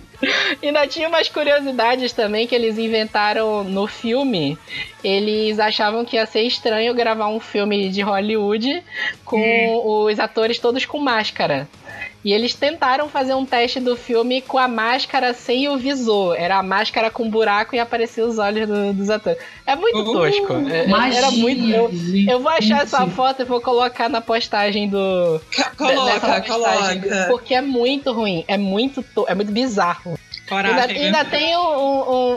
E 0.62 0.68
Ainda 0.68 0.86
tinha 0.86 1.08
umas 1.08 1.30
curiosidades 1.30 2.12
também 2.12 2.46
que 2.46 2.54
eles 2.54 2.78
inventaram 2.78 3.64
no 3.64 3.88
filme. 3.88 4.58
Eles 5.02 5.60
achavam 5.60 6.04
que 6.04 6.18
ia 6.18 6.26
ser 6.26 6.42
estranho 6.42 6.94
gravar 6.94 7.30
um 7.30 7.40
filme 7.40 7.90
de 7.90 8.02
Hollywood 8.02 8.84
com 9.24 10.04
os 10.06 10.20
atores 10.20 10.60
todos 10.60 10.86
com 10.86 11.00
máscara. 11.00 11.70
E 12.24 12.34
eles 12.34 12.54
tentaram 12.54 13.08
fazer 13.08 13.34
um 13.34 13.46
teste 13.46 13.80
do 13.80 13.96
filme 13.96 14.42
com 14.42 14.58
a 14.58 14.68
máscara 14.68 15.34
sem 15.34 15.70
o 15.70 15.78
visor. 15.78 16.36
Era 16.38 16.58
a 16.58 16.64
máscara 16.64 17.10
com 17.10 17.30
buraco 17.30 17.74
e 17.76 17.80
apareciam 17.80 18.28
os 18.28 18.38
olhos 18.38 18.68
do- 18.68 18.94
dos 18.94 19.10
atores. 19.10 19.40
É 19.66 19.74
muito 19.76 20.00
Uh, 20.02 20.12
tosco. 20.14 20.54
É- 20.70 20.86
Magia, 20.88 21.18
era 21.20 21.32
muito. 21.32 21.66
Eu, 21.70 21.90
eu 22.28 22.40
vou 22.42 22.52
achar 22.52 22.84
essa 22.84 23.08
foto 23.08 23.42
e 23.42 23.46
vou 23.46 23.62
colocar 23.62 24.10
na 24.10 24.20
postagem 24.20 24.90
do. 24.90 25.40
Coloca, 25.78 26.42
postagem, 26.42 27.02
coloca. 27.02 27.26
Porque 27.30 27.54
é 27.56 27.62
muito 27.62 28.12
ruim. 28.12 28.44
É 28.50 28.58
muito, 28.58 29.02
to- 29.02 29.26
é 29.28 29.34
muito 29.34 29.52
bizarro. 29.54 30.20
Ainda, 30.52 30.72
Coragem. 30.72 30.98
ainda 31.06 31.24
tem 31.26 31.56
um- 31.56 31.62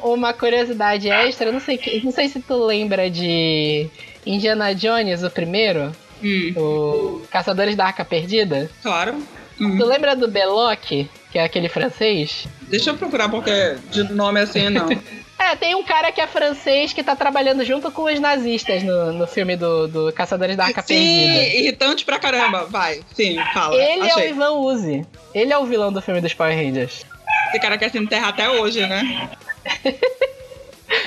um- 0.05 0.13
uma 0.15 0.33
curiosidade 0.33 1.09
extra. 1.09 1.49
eu 1.49 1.53
Não 1.53 1.61
sei, 1.61 1.77
que- 1.79 2.05
não 2.05 2.13
sei 2.13 2.29
se 2.29 2.41
tu 2.41 2.55
lembra 2.67 3.11
de 3.11 3.89
Indiana 4.25 4.75
Jones, 4.75 5.23
o 5.25 5.31
primeiro. 5.31 5.91
Hum, 6.23 6.53
O 6.57 7.23
Caçadores 7.31 7.75
da 7.75 7.87
Arca 7.87 8.05
Perdida. 8.05 8.71
claro. 8.81 9.17
Hum. 9.63 9.79
Tu 9.79 9.85
lembra 9.85 10.17
do 10.17 10.27
Belloc, 10.27 10.81
que 10.89 11.09
é 11.39 11.45
aquele 11.45 11.69
francês? 11.69 12.49
Deixa 12.63 12.91
eu 12.91 12.97
procurar 12.97 13.29
porque 13.29 13.77
de 13.91 14.03
nome 14.13 14.41
assim 14.41 14.69
não. 14.69 14.89
É, 15.39 15.57
tem 15.57 15.75
um 15.75 15.83
cara 15.83 16.13
que 16.13 16.21
é 16.21 16.27
francês 16.29 16.93
que 16.93 17.03
tá 17.03 17.17
trabalhando 17.17 17.65
junto 17.65 17.91
com 17.91 18.05
os 18.05 18.21
nazistas 18.21 18.85
no, 18.85 19.13
no 19.13 19.27
filme 19.27 19.57
do, 19.57 19.89
do 19.89 20.13
Caçadores 20.13 20.57
da 20.57 20.67
Arca 20.67 20.83
Sim, 20.83 20.95
Perdida. 20.95 21.57
irritante 21.59 22.05
pra 22.05 22.17
caramba. 22.17 22.65
Vai, 22.67 23.01
sim, 23.13 23.37
fala. 23.53 23.75
Ele 23.75 24.09
é 24.09 24.15
o 24.15 24.19
Achei. 24.19 24.31
Ivan 24.31 24.51
Uzi. 24.53 25.07
Ele 25.35 25.53
é 25.53 25.59
o 25.59 25.67
vilão 25.67 25.93
do 25.93 26.01
filme 26.01 26.21
dos 26.21 26.33
Power 26.33 26.57
Rangers. 26.57 27.05
Esse 27.49 27.59
cara 27.59 27.77
quer 27.77 27.91
se 27.91 27.99
enterrar 27.99 28.29
até 28.29 28.49
hoje, 28.49 28.87
né? 28.87 29.31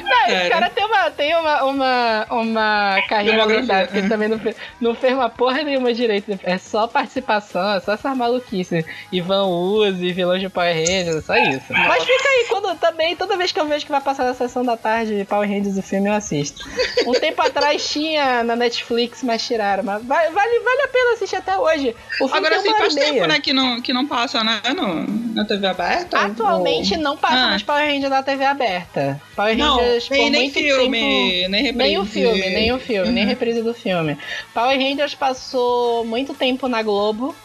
Não, 0.04 0.28
esse 0.36 0.50
cara 0.50 0.70
tem 0.70 0.86
uma, 0.86 1.12
tem 1.12 1.36
uma, 1.36 1.64
uma, 1.64 2.26
uma 2.32 3.02
carreira 3.08 3.46
lendária, 3.46 3.86
porque 3.88 4.00
ele 4.00 4.10
também 4.10 4.28
não 4.28 4.40
fez, 4.40 4.56
não 4.82 4.96
fez 4.96 5.14
uma 5.14 5.30
porra 5.30 5.64
nenhuma 5.64 5.94
direito. 5.94 6.38
É 6.44 6.58
só 6.58 6.88
participação, 6.88 7.74
é 7.76 7.80
só 7.80 7.94
essas 7.94 8.18
maluquices. 8.18 8.86
Ivan 9.12 9.44
Uzi, 9.46 10.12
vilão 10.14 10.38
de 10.38 10.50
Power 10.50 10.74
Rangers, 10.76 11.16
é 11.18 11.22
só 11.22 11.36
isso. 11.36 11.66
Mas 11.70 12.04
fica 12.04 12.28
aí, 12.30 12.46
quando 12.50 12.76
também, 12.80 13.16
toda 13.16 13.38
vez 13.38 13.52
que 13.52 13.60
eu 13.60 13.66
vejo 13.68 13.86
que 13.86 13.92
vai 13.92 14.02
passar 14.02 14.24
na 14.26 14.34
sessão 14.34 14.64
da 14.64 14.76
tarde 14.78 15.26
Power 15.30 15.48
Rangers 15.50 15.78
o 15.78 15.82
filme, 15.82 16.10
eu 16.10 16.14
assisto. 16.14 16.68
Um 17.06 17.14
tempo 17.14 17.42
atrás 17.42 17.88
tinha 17.88 18.44
na 18.44 18.56
Netflix, 18.56 19.22
mas 19.24 19.46
tiraram. 19.46 19.84
Mas 19.84 20.04
vale, 20.06 20.30
vale, 20.32 20.82
a 20.84 20.88
pena 20.88 21.14
assistir 21.14 21.36
até 21.36 21.58
hoje. 21.58 21.96
O 22.20 22.28
filme 22.28 22.48
Agora 22.48 22.62
tem 22.62 22.72
sim, 22.72 22.78
faz 22.78 22.96
meia. 22.96 23.14
tempo, 23.14 23.26
né, 23.28 23.40
que 23.40 23.54
não, 23.54 23.82
que 23.82 23.94
não 23.94 24.06
passa, 24.08 24.44
né, 24.44 24.62
no, 24.76 25.06
na 25.36 25.46
TV 25.46 25.68
aberta. 25.68 26.20
Atualmente 26.20 26.98
não 26.98 27.16
passa 27.18 27.36
Ah. 27.36 27.48
mais 27.50 27.64
Power 27.64 27.86
Rangers 27.86 28.10
na 28.10 28.24
TV 28.24 28.46
aberta. 28.46 29.22
Power 29.36 29.58
Não, 29.58 29.75
Rangers 29.76 30.10
nem, 30.10 30.24
por 30.24 30.32
nem 30.32 30.42
muito 30.42 30.54
filme, 30.54 31.00
tempo... 31.00 31.52
nem 31.52 31.64
reprise. 31.64 31.78
Nem 31.78 31.98
o 31.98 32.06
filme, 32.06 32.50
nem 32.50 32.72
o 32.72 32.80
filme, 32.80 33.12
nem 33.12 33.26
reprise 33.26 33.62
do 33.62 33.74
filme. 33.74 34.18
Power 34.54 34.78
Rangers 34.78 35.16
passou 35.16 36.06
muito 36.06 36.34
tempo 36.34 36.68
na 36.68 36.82
Globo. 36.82 37.36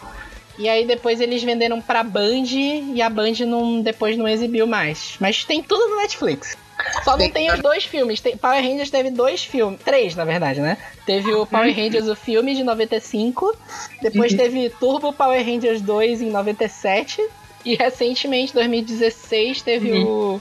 E 0.58 0.68
aí 0.68 0.86
depois 0.86 1.20
eles 1.22 1.42
venderam 1.42 1.80
pra 1.80 2.02
Band 2.02 2.44
e 2.52 3.00
a 3.00 3.08
Band 3.08 3.46
não, 3.46 3.80
depois 3.80 4.18
não 4.18 4.28
exibiu 4.28 4.66
mais. 4.66 5.16
Mas 5.18 5.42
tem 5.42 5.62
tudo 5.62 5.88
no 5.88 5.96
Netflix. 5.96 6.54
Só 7.02 7.16
não 7.16 7.30
tem 7.30 7.50
os 7.50 7.60
dois 7.60 7.84
filmes. 7.84 8.20
Tem, 8.20 8.36
Power 8.36 8.62
Rangers 8.62 8.90
teve 8.90 9.10
dois 9.10 9.44
filmes. 9.44 9.80
Três, 9.82 10.14
na 10.14 10.24
verdade, 10.24 10.60
né? 10.60 10.76
Teve 11.06 11.32
o 11.32 11.46
Power 11.46 11.74
Rangers, 11.74 12.08
o 12.08 12.16
filme 12.16 12.54
de 12.54 12.62
95. 12.62 13.56
Depois 14.02 14.34
teve 14.34 14.70
Turbo 14.70 15.12
Power 15.12 15.44
Rangers 15.44 15.80
2 15.80 16.22
em 16.22 16.30
97. 16.30 17.26
E 17.64 17.74
recentemente, 17.74 18.54
2016, 18.54 19.62
teve 19.62 19.92
o. 19.92 20.40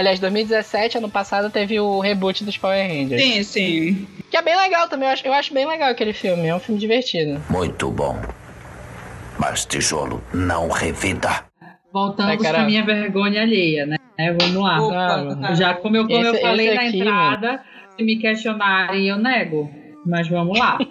Aliás, 0.00 0.18
2017, 0.18 0.96
ano 0.96 1.10
passado, 1.10 1.50
teve 1.50 1.78
o 1.78 2.00
reboot 2.00 2.42
dos 2.42 2.56
Power 2.56 2.88
Rangers. 2.88 3.20
Sim, 3.22 3.42
sim. 3.42 4.06
Que 4.30 4.36
é 4.38 4.40
bem 4.42 4.56
legal 4.56 4.88
também. 4.88 5.06
Eu 5.06 5.12
acho, 5.12 5.26
eu 5.26 5.32
acho 5.34 5.52
bem 5.52 5.66
legal 5.66 5.90
aquele 5.90 6.14
filme. 6.14 6.46
É 6.48 6.54
um 6.54 6.58
filme 6.58 6.80
divertido. 6.80 7.38
Muito 7.50 7.90
bom. 7.90 8.16
Mas 9.38 9.66
tijolo 9.66 10.22
não 10.32 10.68
revida. 10.68 11.44
Voltamos 11.92 12.32
É, 12.32 12.36
cara. 12.38 12.54
pra 12.60 12.66
minha 12.66 12.82
vergonha 12.82 13.42
alheia, 13.42 13.84
né? 13.84 13.96
É, 14.18 14.32
vamos 14.32 14.54
lá. 14.62 14.80
Opa, 14.80 15.54
Já 15.54 15.74
como 15.74 15.98
eu, 15.98 16.06
como 16.08 16.24
eu 16.24 16.32
Esse- 16.32 16.40
falei 16.42 16.68
esse 16.68 16.76
na 16.76 16.82
aqui, 16.88 16.98
entrada, 17.00 17.62
se 17.94 18.02
me 18.02 18.16
questionarem, 18.18 19.06
eu 19.06 19.18
nego. 19.18 19.70
Mas 20.06 20.26
vamos 20.28 20.58
lá. 20.58 20.78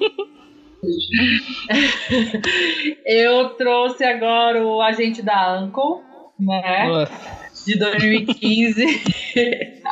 eu 3.06 3.50
trouxe 3.56 4.04
agora 4.04 4.64
o 4.64 4.80
agente 4.82 5.22
da 5.24 5.60
Uncle, 5.60 6.04
né? 6.40 6.88
Nossa. 6.88 7.39
De 7.70 7.78
2015. 7.78 8.84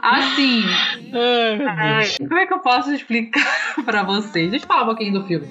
assim, 0.00 0.62
Ai, 1.66 2.04
Deus. 2.06 2.16
como 2.16 2.40
é 2.40 2.46
que 2.46 2.54
eu 2.54 2.60
posso 2.60 2.94
explicar 2.94 3.44
pra 3.84 4.02
vocês? 4.02 4.50
Deixa 4.50 4.64
eu 4.64 4.68
falar 4.68 4.84
um 4.84 4.86
pouquinho 4.86 5.20
do 5.20 5.26
filme. 5.26 5.46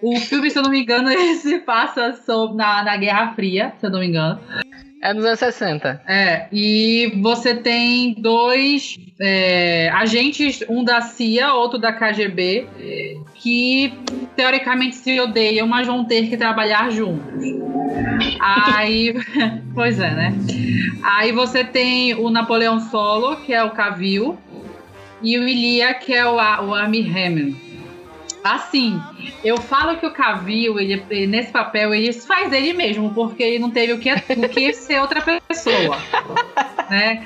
O 0.00 0.18
filme, 0.18 0.50
se 0.50 0.58
eu 0.58 0.62
não 0.62 0.70
me 0.70 0.80
engano, 0.80 1.10
ele 1.12 1.34
se 1.34 1.58
passa 1.58 2.18
na, 2.54 2.82
na 2.82 2.96
Guerra 2.96 3.34
Fria, 3.34 3.74
se 3.78 3.84
eu 3.84 3.90
não 3.90 4.00
me 4.00 4.06
engano. 4.06 4.40
É 5.02 5.14
dos 5.14 5.24
anos 5.24 5.38
60. 5.38 6.02
É, 6.06 6.46
e 6.52 7.18
você 7.22 7.54
tem 7.54 8.14
dois 8.18 8.98
é, 9.18 9.88
agentes, 9.94 10.62
um 10.68 10.84
da 10.84 11.00
CIA, 11.00 11.54
outro 11.54 11.78
da 11.78 11.90
KGB, 11.92 12.66
que 13.34 13.94
teoricamente 14.36 14.96
se 14.96 15.18
odeiam, 15.18 15.66
mas 15.66 15.86
vão 15.86 16.04
ter 16.04 16.28
que 16.28 16.36
trabalhar 16.36 16.90
juntos. 16.90 17.42
Aí, 18.38 19.14
pois 19.74 19.98
é, 19.98 20.10
né? 20.10 20.34
Aí 21.02 21.32
você 21.32 21.64
tem 21.64 22.14
o 22.14 22.28
Napoleão 22.28 22.78
Solo, 22.78 23.36
que 23.36 23.54
é 23.54 23.64
o 23.64 23.70
Cavill, 23.70 24.38
e 25.22 25.38
o 25.38 25.48
Ilia, 25.48 25.94
que 25.94 26.12
é 26.12 26.26
o, 26.26 26.34
o 26.34 26.74
Armie 26.74 27.08
Hammer. 27.08 27.69
Assim, 28.42 28.98
eu 29.44 29.58
falo 29.58 29.98
que 29.98 30.06
o 30.06 30.12
Cavill, 30.12 30.80
ele, 30.80 31.26
nesse 31.26 31.52
papel, 31.52 31.92
ele 31.92 32.12
faz 32.12 32.52
ele 32.52 32.72
mesmo, 32.72 33.12
porque 33.12 33.42
ele 33.42 33.58
não 33.58 33.70
teve 33.70 33.92
o 33.92 33.98
que, 33.98 34.10
o 34.10 34.48
que 34.48 34.72
ser 34.72 35.00
outra 35.00 35.20
pessoa. 35.20 35.98
Né? 36.90 37.24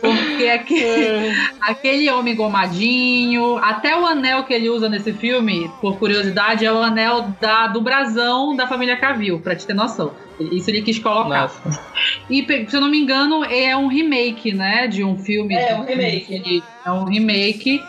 Porque 0.00 0.48
aquele, 0.48 1.34
aquele 1.60 2.10
homem 2.10 2.34
gomadinho, 2.36 3.56
até 3.58 3.98
o 3.98 4.06
anel 4.06 4.44
que 4.44 4.54
ele 4.54 4.70
usa 4.70 4.88
nesse 4.88 5.12
filme, 5.12 5.68
por 5.80 5.98
curiosidade, 5.98 6.64
é 6.64 6.72
o 6.72 6.78
anel 6.80 7.34
da, 7.40 7.66
do 7.66 7.80
brasão 7.80 8.54
da 8.54 8.66
família 8.68 8.96
Cavill, 8.96 9.40
pra 9.40 9.56
te 9.56 9.66
ter 9.66 9.74
noção. 9.74 10.12
Isso 10.38 10.70
ele 10.70 10.82
quis 10.82 10.98
colocar. 10.98 11.42
Nossa. 11.42 11.80
E, 12.30 12.44
se 12.68 12.76
eu 12.76 12.80
não 12.80 12.88
me 12.90 12.98
engano, 12.98 13.44
é 13.44 13.76
um 13.76 13.86
remake, 13.88 14.52
né? 14.52 14.86
De 14.88 15.02
um 15.04 15.16
filme. 15.18 15.54
É, 15.54 15.74
um 15.74 15.84
remake. 15.84 16.38
de- 16.40 16.62
É 16.86 16.90
um 16.90 17.04
remake. 17.04 17.80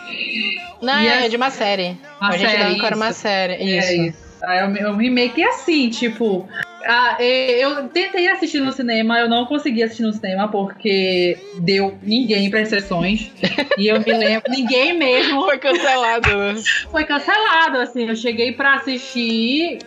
Não, 0.80 1.00
E 1.00 1.08
é 1.08 1.28
de 1.28 1.36
uma 1.36 1.50
série. 1.50 1.96
Uma 2.20 2.30
a 2.30 2.36
gente 2.36 2.50
série, 2.50 2.62
Anchor 2.74 2.86
era 2.86 2.96
uma 2.96 3.10
isso. 3.10 3.18
série. 3.20 3.54
Isso. 3.54 3.88
É 3.88 3.96
isso. 4.08 4.25
É 4.46 4.66
um, 4.66 4.76
é 4.76 4.90
um 4.90 4.96
remake 4.96 5.42
assim, 5.42 5.88
tipo. 5.90 6.48
ah, 6.86 7.16
é, 7.18 7.58
eu 7.64 7.88
tentei 7.88 8.28
assistir 8.28 8.60
no 8.60 8.70
cinema, 8.72 9.18
eu 9.18 9.28
não 9.28 9.44
consegui 9.46 9.82
assistir 9.82 10.02
no 10.04 10.12
cinema 10.12 10.48
porque 10.48 11.36
deu 11.58 11.98
ninguém 12.02 12.48
para 12.50 12.64
sessões. 12.64 13.30
e 13.76 13.88
eu 13.88 13.98
me 14.00 14.12
lembro, 14.12 14.50
ninguém 14.50 14.96
mesmo 14.96 15.42
Foi 15.44 15.58
cancelado. 15.58 16.28
né? 16.36 16.54
foi 16.90 17.04
cancelado. 17.04 17.78
Assim, 17.78 18.08
eu 18.08 18.14
cheguei 18.16 18.52
pra 18.52 18.74
assistir, 18.74 19.78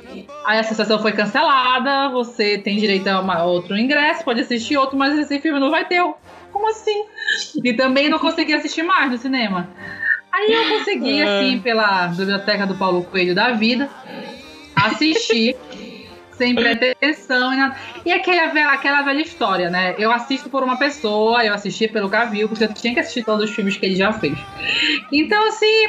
aí 0.46 0.60
a 0.60 0.64
sessão 0.64 1.00
foi 1.00 1.12
cancelada. 1.14 2.10
Você 2.10 2.58
tem 2.58 2.78
direito 2.78 3.08
a 3.08 3.22
uma- 3.22 3.44
outro 3.44 3.78
ingresso, 3.78 4.24
pode 4.24 4.42
assistir 4.42 4.78
outro, 4.78 4.98
mas 4.98 5.18
esse 5.18 5.40
filme 5.40 5.60
não 5.60 5.72
vai 5.72 5.86
ter. 5.86 6.02
Como 6.52 6.68
assim? 6.70 7.06
E 7.64 7.74
também 7.74 8.10
não 8.10 8.18
consegui 8.20 8.54
assistir 8.54 8.84
mais 8.84 9.12
no 9.12 9.18
cinema. 9.18 9.70
Aí 10.32 10.52
eu 10.52 10.78
consegui, 10.78 11.22
assim, 11.22 11.60
pela 11.60 12.08
biblioteca 12.08 12.66
do 12.66 12.76
Paulo 12.76 13.04
Coelho 13.04 13.34
da 13.36 13.52
vida, 13.52 13.90
assistir. 14.88 15.56
Sem 16.32 16.56
pretensão 16.56 17.52
e 17.54 17.58
nada. 17.58 17.76
E 18.06 18.14
aquela, 18.14 18.48
velha- 18.54 18.72
aquela 18.72 19.02
velha 19.02 19.22
história, 19.22 19.70
né? 19.70 19.94
Eu 19.98 20.10
assisto 20.10 20.50
por 20.50 20.64
uma 20.64 20.78
pessoa, 20.80 21.44
eu 21.44 21.54
assisti 21.54 21.86
pelo 21.90 22.08
Gavil, 22.08 22.48
porque 22.48 22.64
eu 22.64 22.74
tinha 22.74 22.94
que 22.94 23.00
assistir 23.02 23.26
todos 23.26 23.50
os 23.50 23.54
filmes 23.54 23.76
que 23.76 23.86
ele 23.86 23.98
já 23.98 24.14
fez. 24.14 24.40
Então, 25.12 25.50
assim, 25.50 25.88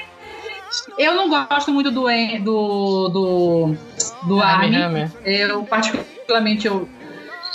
eu 0.98 1.14
não 1.14 1.28
gosto 1.28 1.72
muito 1.72 1.92
do 1.92 2.02
do 2.02 3.08
do, 3.08 3.76
do 4.22 4.40
Armie 4.40 4.76
Armin. 4.82 5.04
Eu 5.24 5.62
particularmente 5.64 6.66
eu 6.66 6.88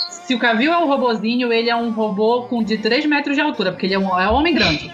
se 0.08 0.34
o 0.34 0.38
Cavill 0.38 0.72
é 0.72 0.78
um 0.78 0.86
robozinho, 0.88 1.52
ele 1.52 1.68
é 1.68 1.76
um 1.76 1.90
robô 1.90 2.48
com 2.48 2.62
de 2.64 2.78
3 2.78 3.04
metros 3.06 3.36
de 3.36 3.42
altura, 3.42 3.72
porque 3.72 3.86
ele 3.86 3.94
é 3.94 3.98
um, 3.98 4.18
é 4.18 4.28
um 4.30 4.34
homem 4.34 4.54
grande. 4.54 4.90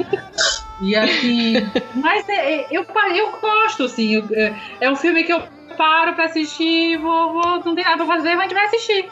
E 0.80 0.95
assim, 0.97 1.55
mas 1.95 2.28
é- 2.28 2.55
é- 2.62 2.66
eu, 2.70 2.84
eu 3.14 3.30
gosto, 3.40 3.84
assim, 3.84 4.14
eu- 4.14 4.28
é, 4.32 4.55
é 4.80 4.90
um 4.90 4.97
filme 4.97 5.22
que 5.24 5.32
eu 5.32 5.43
paro 5.73 6.14
pra 6.14 6.25
assistir, 6.27 6.97
vou, 6.99 7.33
vou- 7.33 7.62
não 7.64 7.75
tem 7.75 7.85
nada 7.85 7.97
pra 7.97 8.07
fazer, 8.07 8.31
mas 8.35 8.41
a 8.41 8.43
gente 8.45 8.55
vai 8.55 8.64
assistir. 8.66 9.09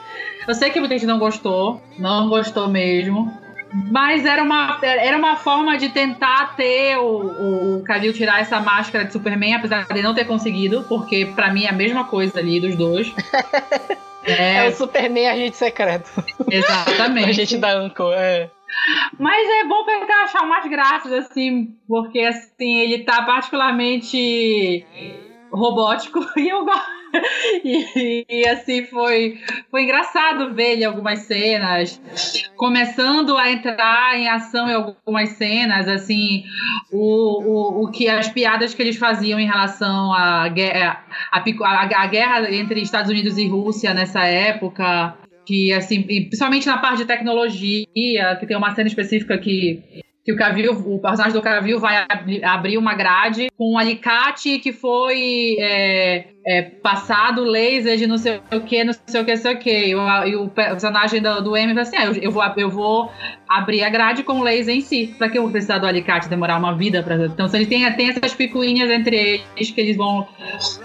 Eu 0.47 0.55
sei 0.55 0.71
que 0.71 0.81
muita 0.81 0.95
gente 0.97 1.07
não 1.07 1.19
gostou, 1.19 1.83
não 1.99 2.29
gostou 2.29 2.69
mesmo. 2.69 3.33
Mas 3.91 4.25
era 4.27 4.43
uma, 4.43 4.81
era 4.83 5.17
uma 5.17 5.37
forma 5.37 5.79
de 5.79 5.91
tentar 5.91 6.57
ter 6.57 6.97
o, 6.99 7.77
o, 7.79 7.83
Cavill 7.85 8.13
tirar 8.13 8.41
essa 8.41 8.59
máscara 8.59 9.05
de 9.05 9.13
Superman, 9.13 9.55
apesar 9.55 9.85
de 9.87 10.03
não 10.03 10.13
ter 10.13 10.25
conseguido, 10.25 10.85
porque 10.89 11.25
pra 11.37 11.53
mim 11.53 11.65
é 11.65 11.69
a 11.69 11.73
mesma 11.73 12.03
coisa 12.05 12.41
ali 12.41 12.61
dos 12.61 12.75
dois. 12.77 13.13
É, 14.23 14.57
É, 14.67 14.69
o 14.69 14.73
Superman 14.73 15.29
agente 15.29 15.57
secreto. 15.57 16.11
exatamente. 16.51 17.25
A 17.31 17.33
gente 17.33 17.57
da 17.57 17.73
Anchor, 17.73 18.13
é. 18.15 18.51
Mas 19.19 19.49
é 19.49 19.65
bom 19.65 19.83
tentar 19.87 20.25
achar 20.25 20.43
umas 20.43 20.69
graças, 20.69 21.11
assim, 21.11 21.75
porque 21.89 22.21
assim, 22.21 22.81
ele 22.81 22.99
tá 23.05 23.23
particularmente 23.23 24.85
robótico 25.51 26.21
e 26.39 26.49
eu. 26.49 26.67
E, 27.65 28.25
e, 28.29 28.49
assim 28.49 28.85
foi, 28.85 29.41
foi 29.69 29.83
engraçado 29.83 30.55
ver 30.55 30.75
ele 30.75 30.85
algumas 30.85 31.21
cenas, 31.21 32.01
começando 32.57 33.37
a 33.37 33.51
entrar 33.51 34.17
em 34.17 34.29
ação 34.29 34.69
em 34.71 34.75
algumas 34.75 35.31
cenas, 35.31 35.89
assim, 35.89 36.45
o, 36.93 37.43
o, 37.43 37.85
o 37.85 37.91
que 37.91 38.09
as 38.09 38.29
piadas 38.29 38.75
que 38.75 38.83
eles 38.83 38.97
faziam 38.97 39.41
em 39.41 39.47
relação 39.47 40.13
à 40.13 40.49
guerra, 40.49 41.05
a, 41.33 41.41
pico- 41.41 41.65
a, 41.65 41.81
a 41.83 42.07
guerra 42.07 42.55
entre 42.55 42.81
Estados 42.81 43.11
Unidos 43.11 43.37
e 43.39 43.49
Rússia 43.49 43.93
nessa 43.93 44.25
época, 44.25 45.17
que 45.45 45.73
assim, 45.73 46.03
principalmente 46.03 46.69
na 46.69 46.79
parte 46.79 46.99
de 46.99 47.07
tecnologia, 47.07 47.87
que 48.39 48.47
tem 48.47 48.57
uma 48.57 48.73
cena 48.73 48.87
específica 48.87 49.37
que 49.37 49.83
que 50.25 50.33
o 50.33 50.37
Cavill, 50.37 50.73
o 50.73 50.99
personagem 50.99 51.33
do 51.33 51.41
Cavill 51.43 51.81
vai 51.81 52.05
abri- 52.09 52.45
abrir 52.45 52.77
uma 52.77 52.95
grade 52.95 53.49
com 53.57 53.73
um 53.73 53.79
alicate 53.79 54.59
que 54.59 54.71
foi 54.71 55.57
é, 55.59 56.27
é, 56.47 56.63
passado 56.63 57.43
laser 57.43 57.97
de 57.97 58.07
não 58.07 58.19
sei 58.19 58.41
o 58.53 58.61
que, 58.61 58.85
não 58.85 58.93
sei 58.93 59.21
o 59.21 59.25
que, 59.25 59.31
não 59.35 59.41
sei 59.41 59.55
o 59.55 59.59
que. 59.59 59.87
E 59.89 59.95
o, 59.95 60.25
e 60.27 60.37
o 60.37 60.49
personagem 60.49 61.23
do, 61.23 61.41
do 61.43 61.57
M 61.57 61.73
fala 61.73 61.81
assim: 61.83 61.97
ah, 61.97 62.05
eu, 62.05 62.15
eu, 62.17 62.31
vou, 62.31 62.43
eu 62.57 62.71
vou 62.71 63.11
abrir 63.49 63.83
a 63.83 63.89
grade 63.89 64.23
com 64.23 64.41
o 64.41 64.43
laser 64.43 64.75
em 64.75 64.83
si. 64.83 65.15
Pra 65.17 65.29
que 65.31 65.39
eu 65.39 65.43
vou 65.43 65.51
precisar 65.51 65.79
do 65.79 65.87
alicate? 65.87 66.29
Demorar 66.29 66.59
uma 66.59 66.75
vida 66.75 67.03
pra. 67.03 67.17
Então, 67.17 67.49
se 67.49 67.57
ele 67.57 67.67
tem, 67.67 67.91
tem 67.95 68.11
essas 68.11 68.35
picuinhas 68.35 68.91
entre 68.91 69.43
eles 69.57 69.71
que 69.71 69.81
eles 69.81 69.97
vão 69.97 70.29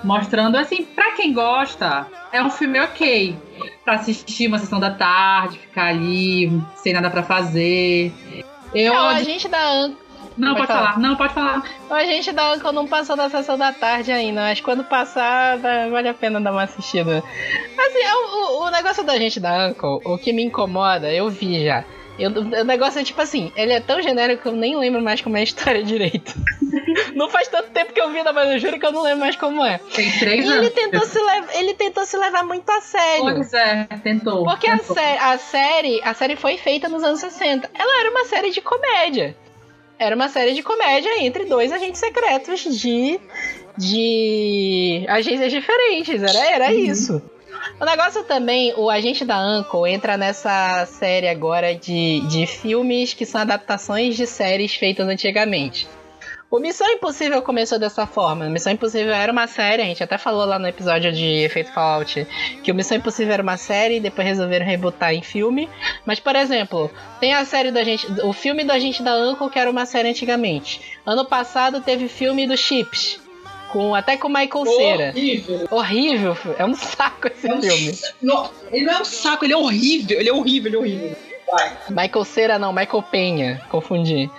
mostrando. 0.04 0.56
Assim, 0.56 0.84
pra 0.84 1.12
quem 1.12 1.34
gosta, 1.34 2.08
é 2.32 2.42
um 2.42 2.50
filme 2.50 2.80
ok. 2.80 3.36
Pra 3.84 3.96
assistir 3.96 4.48
uma 4.48 4.60
sessão 4.60 4.80
da 4.80 4.92
tarde, 4.92 5.60
ficar 5.60 5.88
ali, 5.88 6.50
sem 6.76 6.94
nada 6.94 7.10
pra 7.10 7.22
fazer. 7.24 8.14
Eu, 8.76 8.94
Não, 8.94 9.08
a 9.08 9.24
gente 9.24 9.48
da 9.48 9.70
Anchor. 9.70 9.96
não, 10.38 10.54
Pode 10.56 10.68
pode, 10.68 10.68
falar. 10.68 10.88
falar. 10.94 11.00
Não, 11.00 11.16
pode 11.16 11.34
falar. 11.34 11.64
A 11.90 12.04
gente 12.04 12.32
da 12.32 12.52
Anchor 12.54 12.72
não 12.74 12.86
passou 12.88 13.16
da 13.16 13.30
sessão 13.30 13.58
da 13.58 13.72
tarde 13.72 14.12
ainda, 14.12 14.42
mas 14.42 14.60
quando 14.62 14.84
passar, 14.84 15.58
vale 15.58 16.08
a 16.10 16.14
pena 16.14 16.42
dar 16.42 16.52
uma 16.52 16.64
assistida. 16.64 17.24
Assim, 17.78 18.00
é 18.04 18.16
o, 18.16 18.64
o- 18.66 18.70
negócio 18.72 19.04
da 19.04 19.18
gente 19.18 19.40
da 19.40 19.68
Anchor, 19.68 20.02
o 20.04 20.18
que 20.18 20.34
me 20.34 20.44
incomoda, 20.44 21.12
eu 21.12 21.30
vi 21.30 21.64
já. 21.66 21.84
Eu- 22.18 22.32
o 22.32 22.64
negócio 22.64 23.00
é 23.00 23.04
tipo 23.04 23.22
assim, 23.22 23.52
ele 23.56 23.74
é 23.74 23.80
tão 23.82 24.02
genérico 24.02 24.44
que 24.44 24.48
eu 24.48 24.54
nem 24.54 24.78
lembro 24.78 25.02
mais 25.02 25.20
como 25.22 25.36
é 25.36 25.42
a 25.42 25.44
história 25.44 25.84
direito. 25.84 26.34
não 27.14 27.30
faz 27.30 27.48
tanto 27.50 27.70
tempo 27.72 27.92
que 27.94 28.00
eu 28.02 28.12
vi, 28.12 28.24
mas 28.24 28.50
eu 28.52 28.60
juro 28.60 28.80
que 28.80 28.86
eu 28.86 28.92
não 28.92 29.02
lembro 29.04 29.20
mais 29.20 29.36
como 29.36 29.64
é. 29.66 29.80
Tem 29.94 30.10
três 30.20 30.46
E 30.46 30.48
ele 30.48 30.54
anos. 30.68 30.70
tentou, 30.74 31.02
se 31.02 31.20
ele 31.58 31.74
tentou 31.74 32.06
se 32.06 32.18
levar 32.18 32.44
muito 32.46 32.70
a 32.70 32.82
sério. 32.82 33.24
Pois 33.36 33.54
é, 33.54 33.88
tentou. 34.04 34.44
Porque 34.46 34.68
a, 34.68 34.78
tentou. 34.78 34.96
sé- 34.96 35.18
a 35.20 35.38
série, 35.38 36.02
a 36.04 36.14
série 36.14 36.36
foi 36.36 36.58
feita 36.58 36.88
nos 36.88 37.04
anos 37.04 37.20
60. 37.20 37.70
Ela 37.74 38.00
era 38.02 38.12
uma 38.12 38.26
série 38.26 38.52
de 38.52 38.62
comédia. 38.62 39.36
Era 40.00 40.16
uma 40.16 40.28
série 40.30 40.54
de 40.54 40.62
comédia 40.64 41.24
entre 41.24 41.46
dois 41.46 41.72
agentes 41.72 42.00
secretos 42.00 42.62
de 42.80 43.20
de 43.78 45.06
agências 45.08 45.52
diferentes. 45.52 46.22
Era, 46.24 46.46
era 46.52 46.74
isso. 46.74 47.22
O 47.80 47.86
negócio 47.86 48.24
também, 48.24 48.74
o 48.78 48.90
Agente 48.90 49.26
da 49.26 49.40
Uncle 49.40 49.92
entra 49.92 50.18
nessa 50.18 50.86
série 50.86 51.28
agora 51.28 51.76
de, 51.76 52.22
de 52.28 52.46
filmes 52.46 53.14
que 53.14 53.26
são 53.26 53.42
adaptações 53.42 54.16
de 54.16 54.26
séries 54.26 54.76
feitas 54.76 55.08
antigamente. 55.08 55.88
O 56.50 56.60
Missão 56.60 56.88
Impossível 56.90 57.42
começou 57.42 57.78
dessa 57.78 58.06
forma. 58.06 58.48
Missão 58.48 58.72
Impossível 58.72 59.14
era 59.14 59.32
uma 59.32 59.48
série, 59.48 59.82
a 59.82 59.86
gente 59.86 60.04
até 60.04 60.18
falou 60.18 60.46
lá 60.46 60.58
no 60.58 60.68
episódio 60.68 61.12
de 61.12 61.44
Efeito 61.44 61.74
Fallout 61.74 62.26
que 62.64 62.72
o 62.72 62.76
Missão 62.76 62.98
Impossível 62.98 63.34
era 63.34 63.44
uma 63.44 63.58
série 63.58 63.98
e 63.98 64.00
depois 64.00 64.28
resolveram 64.28 64.66
rebootar 64.66 65.14
em 65.14 65.22
filme. 65.22 65.68
Mas, 66.06 66.20
por 66.20 66.36
exemplo, 66.36 66.90
tem 67.20 67.34
a 67.34 67.44
série 67.44 67.72
da 67.72 67.84
gente, 67.84 68.08
o 68.24 68.32
filme 68.32 68.64
do 68.64 68.72
Agente 68.72 69.04
da 69.04 69.18
Uncle, 69.18 69.50
que 69.50 69.60
era 69.60 69.70
uma 69.70 69.86
série 69.86 70.08
antigamente. 70.08 70.80
Ano 71.06 71.26
passado 71.26 71.82
teve 71.82 72.08
filme 72.08 72.48
do 72.48 72.56
Chips, 72.56 73.20
com, 73.72 73.96
até 73.96 74.18
com 74.18 74.30
Michael 74.30 74.66
Cera. 74.66 75.10
Horrível. 75.10 75.68
Horrível, 75.72 76.38
é 76.58 76.66
um 76.66 76.76
saco 76.76 77.28
esse 77.28 77.50
É 77.50 77.54
um 77.54 77.62
filme. 77.62 77.98
Não, 78.22 78.50
ele 78.72 78.86
não 78.86 78.94
é 78.94 79.02
um 79.02 79.06
saco, 79.06 79.46
ele 79.46 79.54
é 79.54 79.58
horrível, 79.58 80.20
ele 80.20 80.30
é 80.30 80.34
horrível, 80.34 80.70
ele 80.70 80.76
é 80.76 80.80
horrível. 80.80 81.16
Vai. 81.52 81.78
Michael 81.90 82.26
Cera 82.26 82.60
não, 82.60 82.74
Michael 82.74 83.04
Penha, 83.04 83.62
confundi. 83.70 84.30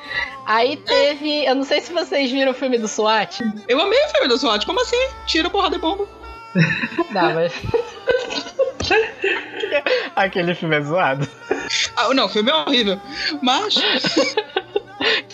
Aí 0.45 0.77
teve, 0.77 1.45
eu 1.45 1.55
não 1.55 1.65
sei 1.65 1.81
se 1.81 1.93
vocês 1.93 2.31
viram 2.31 2.53
o 2.53 2.55
filme 2.55 2.79
do 2.79 2.89
SWAT. 2.89 3.41
Eu 3.69 3.81
amei 3.81 3.99
o 4.05 4.09
filme 4.09 4.29
do 4.29 4.39
SWAT, 4.39 4.65
como 4.67 4.81
assim? 4.81 5.09
Tira 5.27 5.51
porrada 5.51 5.77
de 5.77 5.83
bomba. 5.83 6.07
Não, 7.11 7.35
mas. 7.35 7.53
Aquele 10.17 10.55
filme 10.55 10.77
é 10.77 10.81
zoado. 10.81 11.29
Ah, 11.97 12.13
não, 12.15 12.27
o 12.27 12.29
filme 12.29 12.51
é 12.51 12.55
horrível. 12.55 13.01
Mas. 13.43 13.75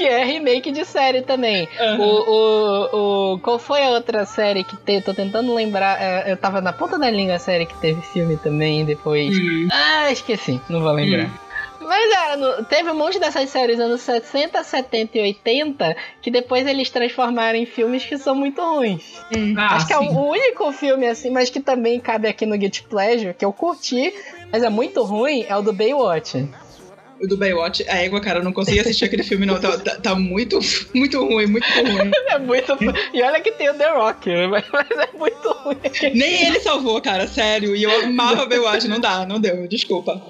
Que 0.03 0.09
é 0.09 0.25
remake 0.25 0.73
de 0.73 0.85
série 0.85 1.23
também. 1.23 1.69
Aham. 1.79 1.99
O, 2.01 2.31
o, 2.33 3.35
o, 3.35 3.39
qual 3.39 3.57
foi 3.57 3.83
a 3.83 3.91
outra 3.91 4.25
série 4.25 4.65
que 4.65 4.77
teve? 4.77 5.03
Tô 5.05 5.15
tentando 5.15 5.55
lembrar. 5.55 5.97
é, 6.03 6.33
Eu 6.33 6.37
tava 6.37 6.61
na 6.61 6.73
ponta 6.73 6.99
da 6.99 7.09
língua 7.09 7.37
a 7.37 7.39
série 7.39 7.67
que 7.67 7.75
teve 7.81 8.01
filme 8.03 8.37
também 8.37 8.85
depois. 8.85 9.33
Hum. 9.37 9.69
Ah, 9.71 10.11
esqueci, 10.11 10.61
não 10.69 10.81
vou 10.81 10.91
lembrar. 10.91 11.31
Mas 11.81 12.13
era, 12.13 12.63
teve 12.65 12.91
um 12.91 12.95
monte 12.95 13.19
dessas 13.21 13.49
séries 13.51 13.79
anos 13.79 14.01
60, 14.03 14.63
70 14.65 15.19
e 15.19 15.21
80 15.21 15.97
que 16.21 16.31
depois 16.31 16.67
eles 16.67 16.91
transformaram 16.91 17.59
em 17.59 17.67
filmes 17.67 18.05
que 18.05 18.17
são 18.19 18.35
muito 18.35 18.61
ruins. 18.61 19.21
Ah, 19.57 19.77
Acho 19.77 19.87
que 19.87 19.93
é 19.93 19.99
sim. 19.99 20.09
o 20.09 20.31
único 20.31 20.73
filme 20.73 21.07
assim, 21.07 21.31
mas 21.31 21.49
que 21.51 21.61
também 21.61 21.99
cabe 22.01 22.27
aqui 22.29 22.45
no 22.47 22.61
Get 22.61 22.83
Pleasure, 22.89 23.35
que 23.35 23.45
eu 23.45 23.53
curti, 23.53 24.13
mas 24.53 24.63
é 24.63 24.69
muito 24.69 25.03
ruim, 25.03 25.45
é 25.49 25.57
o 25.57 25.63
do 25.63 25.73
Baywatch. 25.73 26.49
O 27.23 27.27
do 27.29 27.37
Baywatch, 27.37 27.85
a 27.89 27.99
égua, 28.03 28.21
cara, 28.21 28.41
eu 28.41 28.43
não 28.45 28.53
consegui 28.53 28.81
assistir 28.81 29.05
aquele 29.05 29.23
filme, 29.23 29.47
não. 29.47 29.61
Tá, 29.61 29.79
tá- 29.79 29.97
tá 30.01 30.15
muito, 30.17 30.59
muito 30.93 31.25
ruim, 31.25 31.47
muito 31.47 31.65
ruim. 31.73 32.11
É 32.29 32.39
muito. 32.39 32.77
E 33.13 33.23
olha 33.23 33.41
que 33.41 33.53
tem 33.53 33.71
o 33.71 33.75
The 33.75 33.91
Rock, 33.91 34.29
né? 34.29 34.47
mas, 34.49 34.65
mas 34.73 34.89
é 34.91 35.09
muito 35.17 35.49
ruim. 35.53 35.77
Nem 36.15 36.47
ele 36.47 36.59
salvou, 36.61 37.01
cara, 37.01 37.29
sério. 37.29 37.77
E 37.77 37.83
eu 37.85 38.05
amava 38.07 38.45
Baywatch, 38.47 38.89
não 38.89 38.99
dá, 38.99 39.25
não 39.25 39.39
deu, 39.39 39.69
desculpa. 39.69 40.21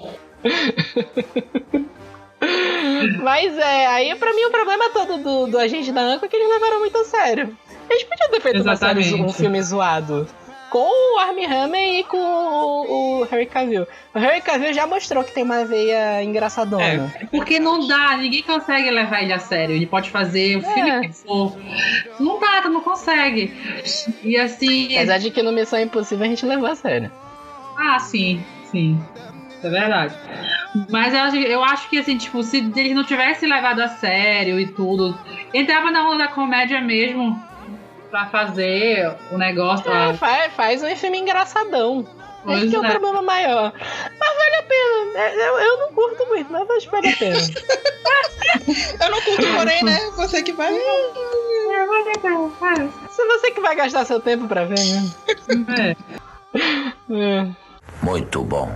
Mas 3.23 3.57
é, 3.57 3.87
aí 3.87 4.15
pra 4.17 4.35
mim 4.35 4.45
o 4.45 4.51
problema 4.51 4.91
todo 4.91 5.17
do, 5.19 5.47
do 5.47 5.59
agente 5.59 5.93
da 5.93 6.01
Anco 6.03 6.25
é 6.25 6.29
que 6.29 6.37
eles 6.37 6.49
levaram 6.49 6.81
muito 6.81 6.99
a 6.99 7.05
sério. 7.05 7.57
Eles 7.89 8.03
podiam 8.05 8.31
ter 8.31 8.41
feito 8.41 8.63
uma 8.63 8.77
série, 8.77 9.15
um 9.15 9.33
filme 9.33 9.63
zoado. 9.63 10.27
Com 10.73 10.89
o 10.89 11.19
Armie 11.19 11.45
Hammer 11.45 12.01
e 12.01 12.05
com 12.05 12.17
o, 12.17 13.21
o 13.21 13.25
Harry 13.25 13.45
Cavill. 13.45 13.87
O 14.15 14.19
Harry 14.19 14.41
Cavill 14.41 14.73
já 14.73 14.87
mostrou 14.87 15.23
que 15.23 15.31
tem 15.31 15.45
uma 15.45 15.67
veia 15.67 16.25
engraçadona. 16.25 17.13
Porque 17.31 17.61
não 17.61 17.87
dá, 17.87 18.17
ninguém 18.17 18.43
consegue 18.43 18.91
levar 18.91 19.23
ele 19.23 19.35
a 19.35 19.39
sério. 19.39 19.77
Ele 19.77 19.85
pode 19.85 20.09
fazer 20.09 20.57
o 20.57 20.63
filme 20.63 20.91
É. 20.91 21.01
que 21.01 21.13
for. 21.13 21.55
Não 22.19 22.41
dá, 22.41 22.63
tu 22.63 22.71
não 22.71 22.81
consegue. 22.81 23.53
E 24.25 24.35
assim. 24.39 24.97
Apesar 24.97 25.19
de 25.19 25.31
que 25.31 25.43
no 25.43 25.53
Missão 25.53 25.79
Impossível 25.79 26.25
a 26.25 26.29
gente 26.31 26.47
levou 26.47 26.71
a 26.71 26.75
sério. 26.75 27.13
Ah, 27.79 27.99
sim, 27.99 28.43
sim. 28.65 28.99
É 29.63 29.69
verdade. 29.69 30.15
Mas 30.89 31.13
eu 31.13 31.21
acho, 31.21 31.37
eu 31.37 31.65
acho 31.65 31.91
que, 31.91 31.99
assim, 31.99 32.17
tipo, 32.17 32.43
se 32.43 32.57
eles 32.75 32.95
não 32.95 33.05
tivessem 33.05 33.47
levado 33.47 33.81
a 33.81 33.89
sério 33.89 34.59
e 34.59 34.67
tudo, 34.69 35.19
entrava 35.53 35.91
na 35.91 36.09
onda 36.09 36.25
da 36.25 36.29
comédia 36.29 36.81
mesmo 36.81 37.39
pra 38.13 38.27
fazer 38.27 39.11
o 39.33 39.39
negócio. 39.39 39.91
É, 39.91 40.11
ah, 40.11 40.15
faz, 40.15 40.53
faz 40.53 40.83
um 40.83 40.95
filme 40.95 41.19
engraçadão. 41.19 42.07
Pois 42.45 42.59
Esse 42.59 42.71
que 42.71 42.77
é 42.77 42.81
o 42.81 42.85
é. 42.85 42.91
problema 42.91 43.23
maior. 43.23 43.73
Mas 43.73 44.37
vale 44.37 44.57
a 44.57 44.63
pena. 44.63 45.19
É, 45.19 45.49
Eu, 45.49 45.59
eu 45.59 45.79
não 45.79 45.93
curto 45.93 46.27
muito, 46.27 46.53
mas 46.53 46.71
acho 46.71 46.87
que 46.87 46.93
vale 46.93 47.09
a 47.09 47.17
pena. 47.17 47.39
Eu 49.01 49.11
não 49.11 49.21
curto, 49.23 49.47
porém, 49.57 49.83
né? 49.83 49.99
Você 50.17 50.43
que 50.43 50.53
vai. 50.53 50.73
Se 53.11 53.27
você 53.27 53.51
que 53.51 53.61
vai 53.61 53.75
gastar 53.75 54.05
seu 54.05 54.21
tempo 54.21 54.47
pra 54.47 54.65
ver, 54.65 54.79
né? 54.79 55.97
é. 56.55 56.61
É. 57.11 57.47
Muito 58.03 58.43
bom. 58.43 58.71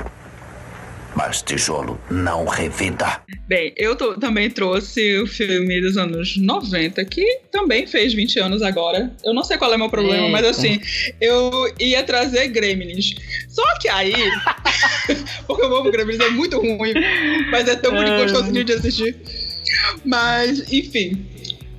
Mas 1.16 1.40
tijolo 1.40 1.98
não 2.10 2.44
revida. 2.44 3.22
Bem, 3.48 3.72
eu 3.76 3.96
tô- 3.96 4.14
também 4.18 4.50
trouxe 4.50 5.18
o 5.18 5.26
filme 5.26 5.80
dos 5.80 5.96
anos 5.96 6.36
90, 6.36 7.02
que 7.06 7.40
também 7.50 7.86
fez 7.86 8.12
20 8.12 8.38
anos 8.38 8.60
agora. 8.60 9.10
Eu 9.24 9.32
não 9.32 9.42
sei 9.42 9.56
qual 9.56 9.72
é 9.72 9.76
o 9.76 9.78
meu 9.78 9.88
problema, 9.88 10.28
mas 10.28 10.44
Eita. 10.44 10.50
assim, 10.50 10.78
eu 11.20 11.72
ia 11.80 12.02
trazer 12.02 12.48
Gremlins. 12.48 13.14
Só 13.48 13.62
que 13.78 13.88
aí, 13.88 14.12
porque 15.46 15.64
o 15.64 15.68
novo 15.70 15.90
Gremlins 15.90 16.20
é 16.20 16.28
muito 16.28 16.58
ruim, 16.60 16.92
mas 17.50 17.66
é 17.66 17.76
tão 17.76 17.92
muito 17.92 18.10
Ai. 18.10 18.22
gostosinho 18.22 18.62
de 18.64 18.72
assistir. 18.74 19.16
Mas, 20.04 20.70
enfim. 20.72 21.24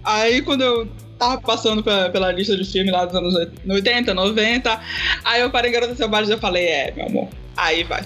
Aí 0.04 0.42
quando 0.42 0.64
eu 0.64 0.88
tava 1.20 1.40
passando 1.42 1.84
pela, 1.84 2.10
pela 2.10 2.32
lista 2.32 2.56
de 2.56 2.64
filme 2.70 2.90
lá 2.92 3.06
dos 3.06 3.16
anos 3.16 3.36
80, 3.68 4.14
90, 4.14 4.80
aí 5.24 5.42
eu 5.42 5.50
parei 5.50 5.70
em 5.70 5.74
Garota 5.74 5.96
Selvagem 5.96 6.30
e 6.30 6.34
eu 6.34 6.40
falei, 6.40 6.66
é, 6.66 6.92
meu 6.96 7.06
amor, 7.08 7.30
aí 7.58 7.84
vai. 7.84 8.02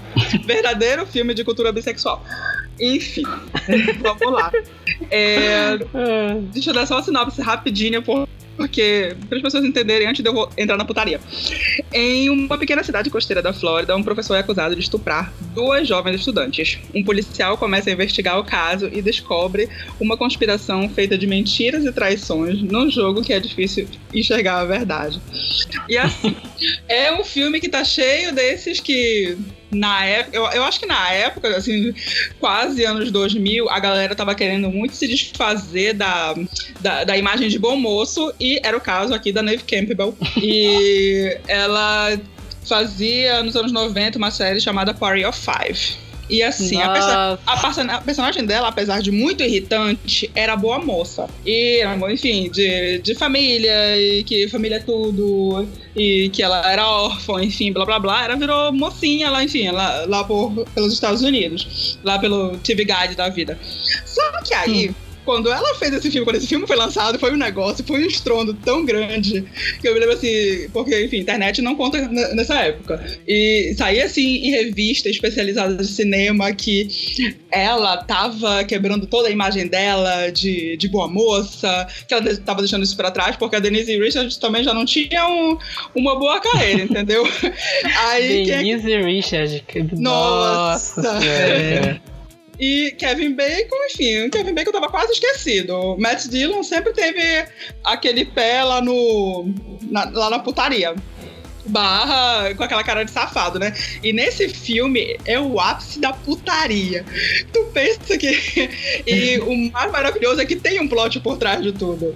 Verdadeiro 0.45 1.05
filme 1.05 1.33
de 1.33 1.43
cultura 1.43 1.71
bissexual. 1.71 2.23
Enfim, 2.79 3.23
vamos 4.01 4.31
lá. 4.33 4.51
É, 5.11 5.73
É. 5.73 5.77
deixa 6.51 6.69
eu 6.71 6.73
dar 6.73 6.85
só 6.87 6.95
uma 6.95 7.03
sinopse 7.03 7.41
rapidinha, 7.41 8.01
por- 8.01 8.27
porque 8.62 9.16
para 9.28 9.38
as 9.38 9.43
pessoas 9.43 9.66
entenderem 9.66 10.07
antes 10.07 10.24
de 10.24 10.30
eu 10.30 10.49
entrar 10.57 10.78
na 10.78 10.86
putaria. 10.86 11.20
Em 11.91 12.30
uma 12.30 12.57
pequena 12.57 12.84
cidade 12.84 13.09
costeira 13.09 13.41
da 13.41 13.53
Flórida, 13.53 13.95
um 13.95 14.03
professor 14.03 14.36
é 14.36 14.39
acusado 14.39 14.76
de 14.76 14.82
estuprar 14.82 15.34
duas 15.53 15.88
jovens 15.88 16.16
estudantes. 16.16 16.80
Um 16.93 17.03
policial 17.03 17.57
começa 17.57 17.89
a 17.89 17.93
investigar 17.93 18.39
o 18.39 18.43
caso 18.43 18.89
e 18.91 19.01
descobre 19.01 19.70
uma 19.99 20.16
conspiração 20.16 20.88
feita 20.89 21.18
de 21.18 21.28
mentiras 21.28 21.86
e 21.86 21.91
traições 21.91 22.62
num 22.62 22.89
jogo 22.89 23.22
que 23.22 23.34
é 23.34 23.39
difícil 23.39 23.88
enxergar 24.14 24.59
a 24.59 24.66
verdade. 24.66 25.20
E 25.89 25.97
assim, 25.97 26.36
é 26.88 27.14
um 27.14 27.24
filme 27.24 27.59
que 27.59 27.70
tá 27.70 27.84
cheio 27.84 28.34
desses 28.34 28.80
que 28.80 29.38
na 29.72 30.05
época, 30.05 30.36
eu, 30.36 30.45
eu 30.47 30.63
acho 30.63 30.80
que 30.80 30.86
na 30.86 31.11
época, 31.11 31.55
assim, 31.55 31.93
quase 32.39 32.84
anos 32.86 33.09
2000, 33.11 33.69
a 33.69 33.80
galera 33.80 34.13
tava 34.13 34.36
querendo 34.36 34.69
muito 34.69 34.95
se 34.95 35.07
desfazer 35.07 35.93
da, 35.93 36.36
da, 36.80 37.03
da 37.05 37.17
imagem 37.17 37.47
de 37.47 37.57
bom 37.57 37.78
moço, 37.78 38.34
e 38.39 38.59
era 38.63 38.76
o 38.76 38.82
caso 38.82 39.13
aqui 39.13 39.32
da 39.32 39.41
Neve 39.41 39.63
Campbell. 39.63 40.15
E 40.41 41.38
ela 41.47 42.19
fazia 42.67 43.43
nos 43.43 43.55
anos 43.55 43.72
90 43.72 44.17
uma 44.17 44.32
série 44.32 44.59
chamada 44.59 44.93
Party 44.93 45.24
of 45.24 45.39
Five. 45.39 45.97
E 46.32 46.41
assim, 46.41 46.82
a, 46.82 46.89
perso- 46.89 47.39
a 47.45 47.57
person- 47.57 47.91
a 47.91 48.01
personagem 48.01 48.45
dela, 48.45 48.69
apesar 48.69 49.01
de 49.01 49.11
muito 49.11 49.43
irritante, 49.43 50.32
era 50.34 50.55
boa 50.55 50.79
moça. 50.79 51.27
E, 51.45 51.82
era, 51.82 52.09
enfim, 52.09 52.49
de, 52.49 52.99
de 52.99 53.13
família, 53.15 53.97
e 53.97 54.23
que 54.23 54.47
família 54.47 54.77
é 54.77 54.79
tudo, 54.79 55.67
e 55.95 56.29
que 56.29 56.41
ela 56.41 56.71
era 56.71 56.88
órfã, 56.88 57.43
enfim, 57.43 57.73
blá 57.73 57.86
blá 57.86 57.99
blá. 57.99 58.23
Ela 58.23 58.36
virou 58.38 58.71
mocinha 58.71 59.29
lá, 59.29 59.43
enfim, 59.43 59.69
lá, 59.71 60.05
lá 60.07 60.23
por, 60.23 60.65
pelos 60.73 60.93
Estados 60.93 61.21
Unidos, 61.21 61.99
lá 62.03 62.17
pelo 62.17 62.57
TV 62.59 62.86
Guide 62.86 63.15
da 63.15 63.27
vida. 63.27 63.59
Só 64.05 64.21
que 64.43 64.53
aí. 64.53 64.91
Quando 65.24 65.51
ela 65.51 65.76
fez 65.76 65.93
esse 65.93 66.09
filme, 66.09 66.26
quando 66.26 66.38
esse 66.38 66.47
filme 66.47 66.65
foi 66.65 66.76
lançado, 66.76 67.19
foi 67.19 67.32
um 67.32 67.38
negócio, 67.38 67.84
foi 67.86 68.03
um 68.03 68.07
estrondo 68.07 68.53
tão 68.53 68.84
grande 68.86 69.43
que 69.80 69.88
eu 69.88 69.93
me 69.93 69.99
lembro 69.99 70.15
assim, 70.15 70.67
porque, 70.74 71.05
enfim, 71.05 71.17
internet 71.19 71.61
não 71.61 71.76
conta 71.76 71.99
nessa 72.34 72.55
época. 72.61 73.03
E 73.28 73.74
saía 73.78 74.05
assim 74.05 74.38
em 74.38 74.51
revista 74.51 75.09
especializada 75.09 75.76
de 75.76 75.88
cinema 75.88 76.51
que 76.53 76.88
ela 77.51 77.97
tava 77.97 78.63
quebrando 78.63 79.05
toda 79.05 79.28
a 79.28 79.32
imagem 79.32 79.67
dela 79.67 80.30
de, 80.32 80.76
de 80.78 80.88
boa 80.88 81.07
moça, 81.07 81.88
que 82.07 82.13
ela 82.13 82.36
tava 82.38 82.61
deixando 82.61 82.84
isso 82.84 82.95
pra 82.97 83.11
trás, 83.11 83.36
porque 83.36 83.55
a 83.55 83.59
Denise 83.59 83.97
Richards 83.99 84.38
também 84.38 84.63
já 84.63 84.74
não 84.74 84.86
tinha 84.86 85.28
um- 85.28 85.57
uma 85.95 86.17
boa 86.17 86.39
carreira, 86.39 86.84
entendeu? 86.84 87.24
Aí 88.09 88.41
é 88.41 88.45
que 88.45 88.51
Denise 88.51 88.97
Richard. 89.01 89.63
Nossa. 89.97 91.01
Nossa. 91.01 92.01
E 92.62 92.91
Kevin 92.91 93.34
Bacon, 93.34 93.76
enfim, 93.89 94.30
Kevin 94.30 94.53
Bacon 94.53 94.72
tava 94.72 94.88
quase 94.88 95.14
esquecido. 95.14 95.97
Matt 95.97 96.28
Dillon 96.28 96.62
sempre 96.62 96.93
teve 96.93 97.22
aquele 97.84 98.24
pé 98.24 98.64
lá 98.64 98.80
no. 98.80 99.51
na- 99.89 100.09
lá 100.12 100.30
na 100.30 100.38
putaria. 100.39 100.93
Barra 101.72 102.53
com 102.55 102.63
aquela 102.63 102.84
cara 102.84 103.03
de 103.03 103.11
safado, 103.11 103.57
né? 103.57 103.74
E 104.03 104.13
nesse 104.13 104.49
filme 104.49 105.17
é 105.26 105.39
o 105.39 105.59
ápice 105.59 105.99
da 105.99 106.13
putaria. 106.13 107.05
Tu 107.51 107.63
pensa 107.74 108.17
que. 108.17 108.32
E 109.07 109.39
o 109.39 109.72
mais 109.72 109.91
maravilhoso 109.91 110.41
é 110.41 110.45
que 110.45 110.55
tem 110.55 110.80
um 110.80 110.88
plot 110.88 111.19
por 111.22 111.38
trás 111.38 111.61
de 111.61 111.72
tudo. 111.72 112.15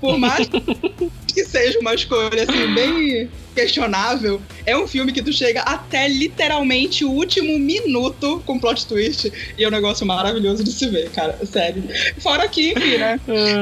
Por 0.00 0.18
mais 0.18 0.48
que 1.32 1.44
seja 1.44 1.78
uma 1.78 1.94
escolha 1.94 2.42
assim, 2.42 2.74
bem 2.74 3.30
questionável, 3.54 4.40
é 4.66 4.76
um 4.76 4.86
filme 4.86 5.12
que 5.12 5.22
tu 5.22 5.32
chega 5.32 5.62
até 5.62 6.06
literalmente 6.08 7.04
o 7.04 7.10
último 7.10 7.58
minuto 7.58 8.42
com 8.44 8.58
plot 8.58 8.86
twist. 8.86 9.32
E 9.56 9.64
é 9.64 9.68
um 9.68 9.70
negócio 9.70 10.06
maravilhoso 10.06 10.62
de 10.62 10.72
se 10.72 10.88
ver, 10.88 11.10
cara. 11.10 11.38
Sério. 11.46 11.82
Fora 12.18 12.46
que, 12.48 12.72
enfim, 12.72 12.98
né? 12.98 13.18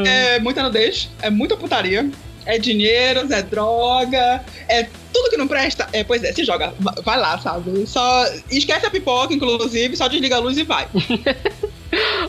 É 0.06 0.40
muita 0.40 0.62
nudez, 0.62 1.08
é 1.22 1.30
muita 1.30 1.56
putaria. 1.56 2.10
É 2.46 2.58
dinheiro, 2.58 3.26
é 3.32 3.42
droga, 3.42 4.44
é 4.68 4.86
tudo 5.12 5.30
que 5.30 5.36
não 5.36 5.48
presta. 5.48 5.88
É, 5.92 6.02
pois 6.04 6.22
é, 6.24 6.32
se 6.32 6.44
joga, 6.44 6.74
vai 7.04 7.18
lá, 7.18 7.38
sabe? 7.38 7.86
Só 7.86 8.26
esquece 8.50 8.86
a 8.86 8.90
pipoca, 8.90 9.32
inclusive, 9.32 9.96
só 9.96 10.08
desliga 10.08 10.36
a 10.36 10.40
luz 10.40 10.58
e 10.58 10.64
vai. 10.64 10.86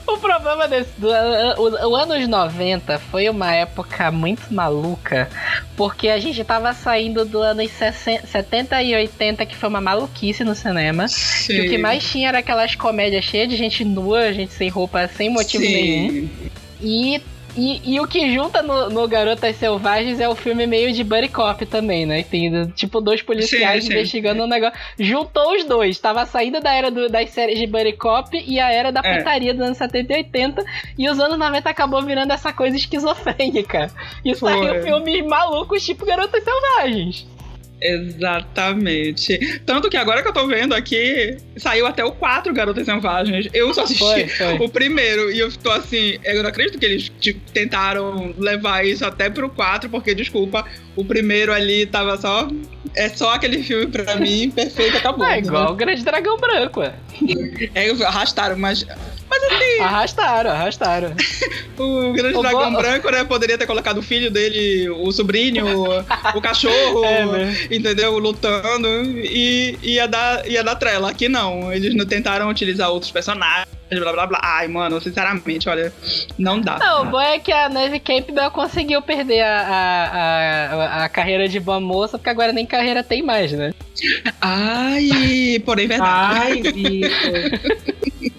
O 0.05 0.17
problema 0.17 0.67
desse. 0.67 0.91
Do, 0.97 1.07
o, 1.07 1.89
o 1.89 1.95
anos 1.95 2.27
90 2.27 2.99
foi 2.99 3.29
uma 3.29 3.53
época 3.53 4.11
muito 4.11 4.53
maluca, 4.53 5.29
porque 5.75 6.09
a 6.09 6.19
gente 6.19 6.43
tava 6.43 6.73
saindo 6.73 7.25
do 7.25 7.39
anos 7.39 7.71
60, 7.71 8.27
70 8.27 8.83
e 8.83 8.95
80, 8.95 9.45
que 9.45 9.55
foi 9.55 9.69
uma 9.69 9.81
maluquice 9.81 10.43
no 10.43 10.53
cinema. 10.53 11.07
Sim. 11.07 11.53
E 11.53 11.61
o 11.61 11.69
que 11.69 11.77
mais 11.77 12.03
tinha 12.03 12.29
era 12.29 12.39
aquelas 12.39 12.75
comédias 12.75 13.25
cheias 13.25 13.49
de 13.49 13.55
gente 13.55 13.83
nua, 13.83 14.31
gente 14.33 14.53
sem 14.53 14.69
roupa, 14.69 15.07
sem 15.07 15.29
motivo 15.29 15.63
Sim. 15.63 15.73
nenhum. 15.73 16.29
E, 16.81 17.21
e, 17.57 17.95
e 17.95 17.99
o 17.99 18.07
que 18.07 18.33
junta 18.33 18.61
no, 18.61 18.89
no 18.89 19.07
Garotas 19.07 19.55
Selvagens 19.55 20.19
é 20.19 20.27
o 20.27 20.35
filme 20.35 20.65
meio 20.67 20.91
de 20.93 21.03
buddy 21.03 21.29
cop 21.29 21.65
também, 21.65 22.05
né? 22.05 22.23
Tem 22.23 22.67
tipo 22.71 22.99
dois 23.01 23.21
policiais 23.21 23.83
Sim, 23.83 23.91
sim. 23.91 23.95
investigando 23.97 24.43
um 24.43 24.47
negócio. 24.47 24.77
Juntou 24.99 25.55
os 25.55 25.63
dois. 25.63 25.97
Tava 25.99 26.25
saindo 26.25 26.59
da 26.59 26.73
era 26.73 26.91
do- 26.91 27.09
das 27.09 27.29
séries 27.29 27.57
de 27.59 27.67
buddy 27.67 27.93
cop 27.93 28.29
e 28.45 28.59
a 28.59 28.71
era 28.71 28.91
da 28.91 29.01
É. 29.03 29.17
putaria 29.17 29.53
dos 29.53 29.63
anos 29.65 29.77
70 29.77 30.13
e 30.13 30.17
80. 30.17 30.63
E 30.97 31.09
os 31.09 31.19
anos 31.19 31.37
90 31.37 31.69
acabou 31.69 32.01
virando 32.03 32.31
essa 32.31 32.51
coisa 32.53 32.75
esquizofrênica. 32.75 33.89
E 34.23 34.35
Foi. 34.35 34.51
saiu 34.51 34.83
filmes 34.83 35.25
malucos 35.25 35.83
tipo 35.85 36.05
Garotas 36.05 36.43
Selvagens. 36.43 37.27
Exatamente. 37.81 39.59
Tanto 39.65 39.89
que 39.89 39.97
agora 39.97 40.21
que 40.21 40.27
eu 40.27 40.33
tô 40.33 40.47
vendo 40.47 40.73
aqui, 40.73 41.37
saiu 41.57 41.85
até 41.85 42.03
o 42.03 42.11
4 42.11 42.53
Garotas 42.53 42.85
Selvagens. 42.85 43.47
Eu 43.53 43.73
só 43.73 43.83
assisti 43.83 44.03
Foi, 44.03 44.27
foi. 44.27 44.53
o 44.65 44.69
primeiro 44.69 45.31
e 45.31 45.39
eu 45.39 45.51
tô 45.51 45.71
assim, 45.71 46.17
eu 46.23 46.41
não 46.41 46.49
acredito 46.49 46.79
que 46.79 46.85
eles 46.85 47.11
tipo, 47.19 47.39
tentaram 47.51 48.33
levar 48.37 48.85
isso 48.85 49.05
até 49.05 49.29
pro 49.29 49.49
4, 49.49 49.89
porque, 49.89 50.15
desculpa, 50.15 50.65
o 50.95 51.03
primeiro 51.03 51.51
ali 51.51 51.85
tava 51.85 52.17
só. 52.17 52.47
É 52.95 53.09
só 53.09 53.33
aquele 53.33 53.61
filme 53.61 53.87
pra 53.87 54.15
mim, 54.15 54.49
perfeito, 54.49 54.95
acabou. 54.97 55.25
É 55.27 55.39
igual 55.39 55.73
o 55.73 55.75
Grande 55.75 56.03
Dragão 56.03 56.37
Branco, 56.37 56.81
é. 56.81 56.93
É, 57.73 57.89
arrastaram, 58.05 58.57
mas. 58.57 58.85
Mas 59.29 59.43
assim, 59.43 59.79
Arrastaram, 59.81 60.51
arrastaram. 60.51 61.13
o 61.77 62.13
Grande 62.13 62.37
O 62.37 62.41
Dragão 62.41 62.71
bo- 62.71 62.77
Branco, 62.79 63.09
né? 63.11 63.23
Poderia 63.23 63.57
ter 63.57 63.65
colocado 63.65 63.97
o 63.97 64.01
filho 64.01 64.29
dele, 64.31 64.89
o 64.89 65.11
sobrinho, 65.11 65.65
o 66.35 66.41
cachorro, 66.41 67.03
É, 67.05 67.25
né? 67.25 67.57
entendeu? 67.71 68.17
Lutando 68.17 68.87
e 68.87 69.77
ia 69.83 70.07
dar, 70.07 70.47
ia 70.47 70.63
dar 70.63 70.75
trela. 70.75 71.09
Aqui 71.09 71.27
não. 71.27 71.73
Eles 71.73 71.93
não 71.95 72.05
tentaram 72.05 72.49
utilizar 72.49 72.89
outros 72.91 73.11
personagens, 73.11 73.67
blá 73.89 74.11
blá 74.13 74.25
blá. 74.27 74.39
Ai, 74.43 74.67
mano, 74.67 75.01
sinceramente, 75.01 75.67
olha, 75.67 75.91
não 76.37 76.61
dá. 76.61 76.77
Não, 76.77 77.01
o 77.03 77.05
bom 77.05 77.19
é 77.21 77.39
que 77.39 77.51
a 77.51 77.67
Neve 77.67 77.99
Campbell 77.99 78.51
conseguiu 78.51 79.01
perder 79.01 79.41
a, 79.41 79.61
a, 79.61 80.75
a, 81.01 81.05
a 81.05 81.09
carreira 81.09 81.47
de 81.47 81.59
boa 81.59 81.79
moça, 81.79 82.17
porque 82.17 82.29
agora 82.29 82.53
nem 82.53 82.65
carreira 82.65 83.03
tem 83.03 83.21
mais, 83.21 83.51
né? 83.51 83.73
Ai, 84.39 85.61
porém, 85.65 85.87
verdade. 85.87 86.39
Ai, 86.39 86.61
Vitor. 86.61 87.59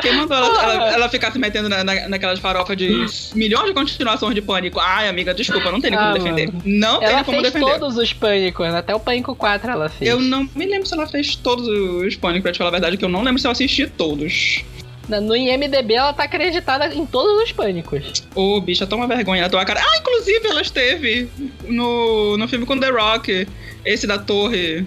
Quem 0.00 0.16
mandou 0.16 0.36
ela, 0.36 0.48
Ah. 0.60 0.72
ela, 0.74 0.92
ela 0.94 1.08
ficar 1.08 1.30
se 1.30 1.38
metendo 1.38 1.68
na, 1.68 1.84
na- 1.84 2.08
naquelas 2.08 2.40
farofas 2.40 2.76
de 2.76 2.88
milhões 3.36 3.66
de 3.68 3.72
continuações 3.74 4.34
de 4.34 4.42
pânico? 4.42 4.80
Ai, 4.80 5.06
amiga, 5.08 5.32
desculpa, 5.32 5.70
não 5.70 5.80
tem 5.80 5.90
nem 5.92 6.00
como 6.00 6.10
Ah, 6.10 6.14
defender. 6.18 6.50
Não 6.64 6.98
tem 6.98 7.08
Ela 7.08 7.24
como 7.24 7.40
fez 7.40 7.52
defender. 7.52 7.78
todos 7.78 7.96
os 7.96 8.12
pânicos, 8.12 8.66
né? 8.72 8.78
até 8.78 8.94
o 8.94 8.98
Pânico 9.00 9.34
4 9.36 9.70
ela 9.70 9.88
fez. 9.88 10.10
Eu 10.10 10.18
não 10.20 10.48
me 10.56 10.66
lembro 10.66 10.86
se 10.88 10.94
ela 10.94 11.06
fez 11.06 11.36
todos 11.36 11.68
os 11.68 12.16
pânicos, 12.16 12.42
pra 12.42 12.52
te 12.52 12.58
falar 12.58 12.68
a 12.70 12.72
verdade, 12.72 12.96
que 12.96 13.04
eu 13.04 13.08
não 13.08 13.22
lembro 13.22 13.40
se 13.40 13.46
eu 13.46 13.50
assisti 13.52 13.86
todos. 13.86 14.64
No 15.08 15.36
IMDB 15.36 15.94
ela 15.94 16.12
tá 16.12 16.24
acreditada 16.24 16.86
em 16.92 17.04
todos 17.06 17.42
os 17.44 17.52
pânicos. 17.52 18.24
Ô, 18.34 18.60
bicha, 18.60 18.86
toma 18.86 19.06
vergonha 19.06 19.42
na 19.42 19.48
tua 19.48 19.64
cara. 19.64 19.80
Ah, 19.84 19.98
inclusive 19.98 20.46
ela 20.48 20.62
esteve 20.62 21.28
no, 21.68 22.36
no 22.36 22.48
filme 22.48 22.64
com 22.66 22.78
The 22.78 22.88
Rock, 22.88 23.46
esse 23.84 24.06
da 24.06 24.18
torre. 24.18 24.84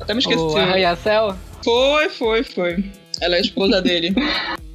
Até 0.00 0.14
me 0.14 0.20
esqueci. 0.20 0.38
O 0.38 0.56
Arranha-Céu. 0.56 1.34
Foi, 1.64 2.08
foi, 2.10 2.42
foi. 2.44 2.84
Ela 3.20 3.36
é 3.36 3.38
a 3.38 3.40
esposa 3.42 3.80
dele. 3.82 4.14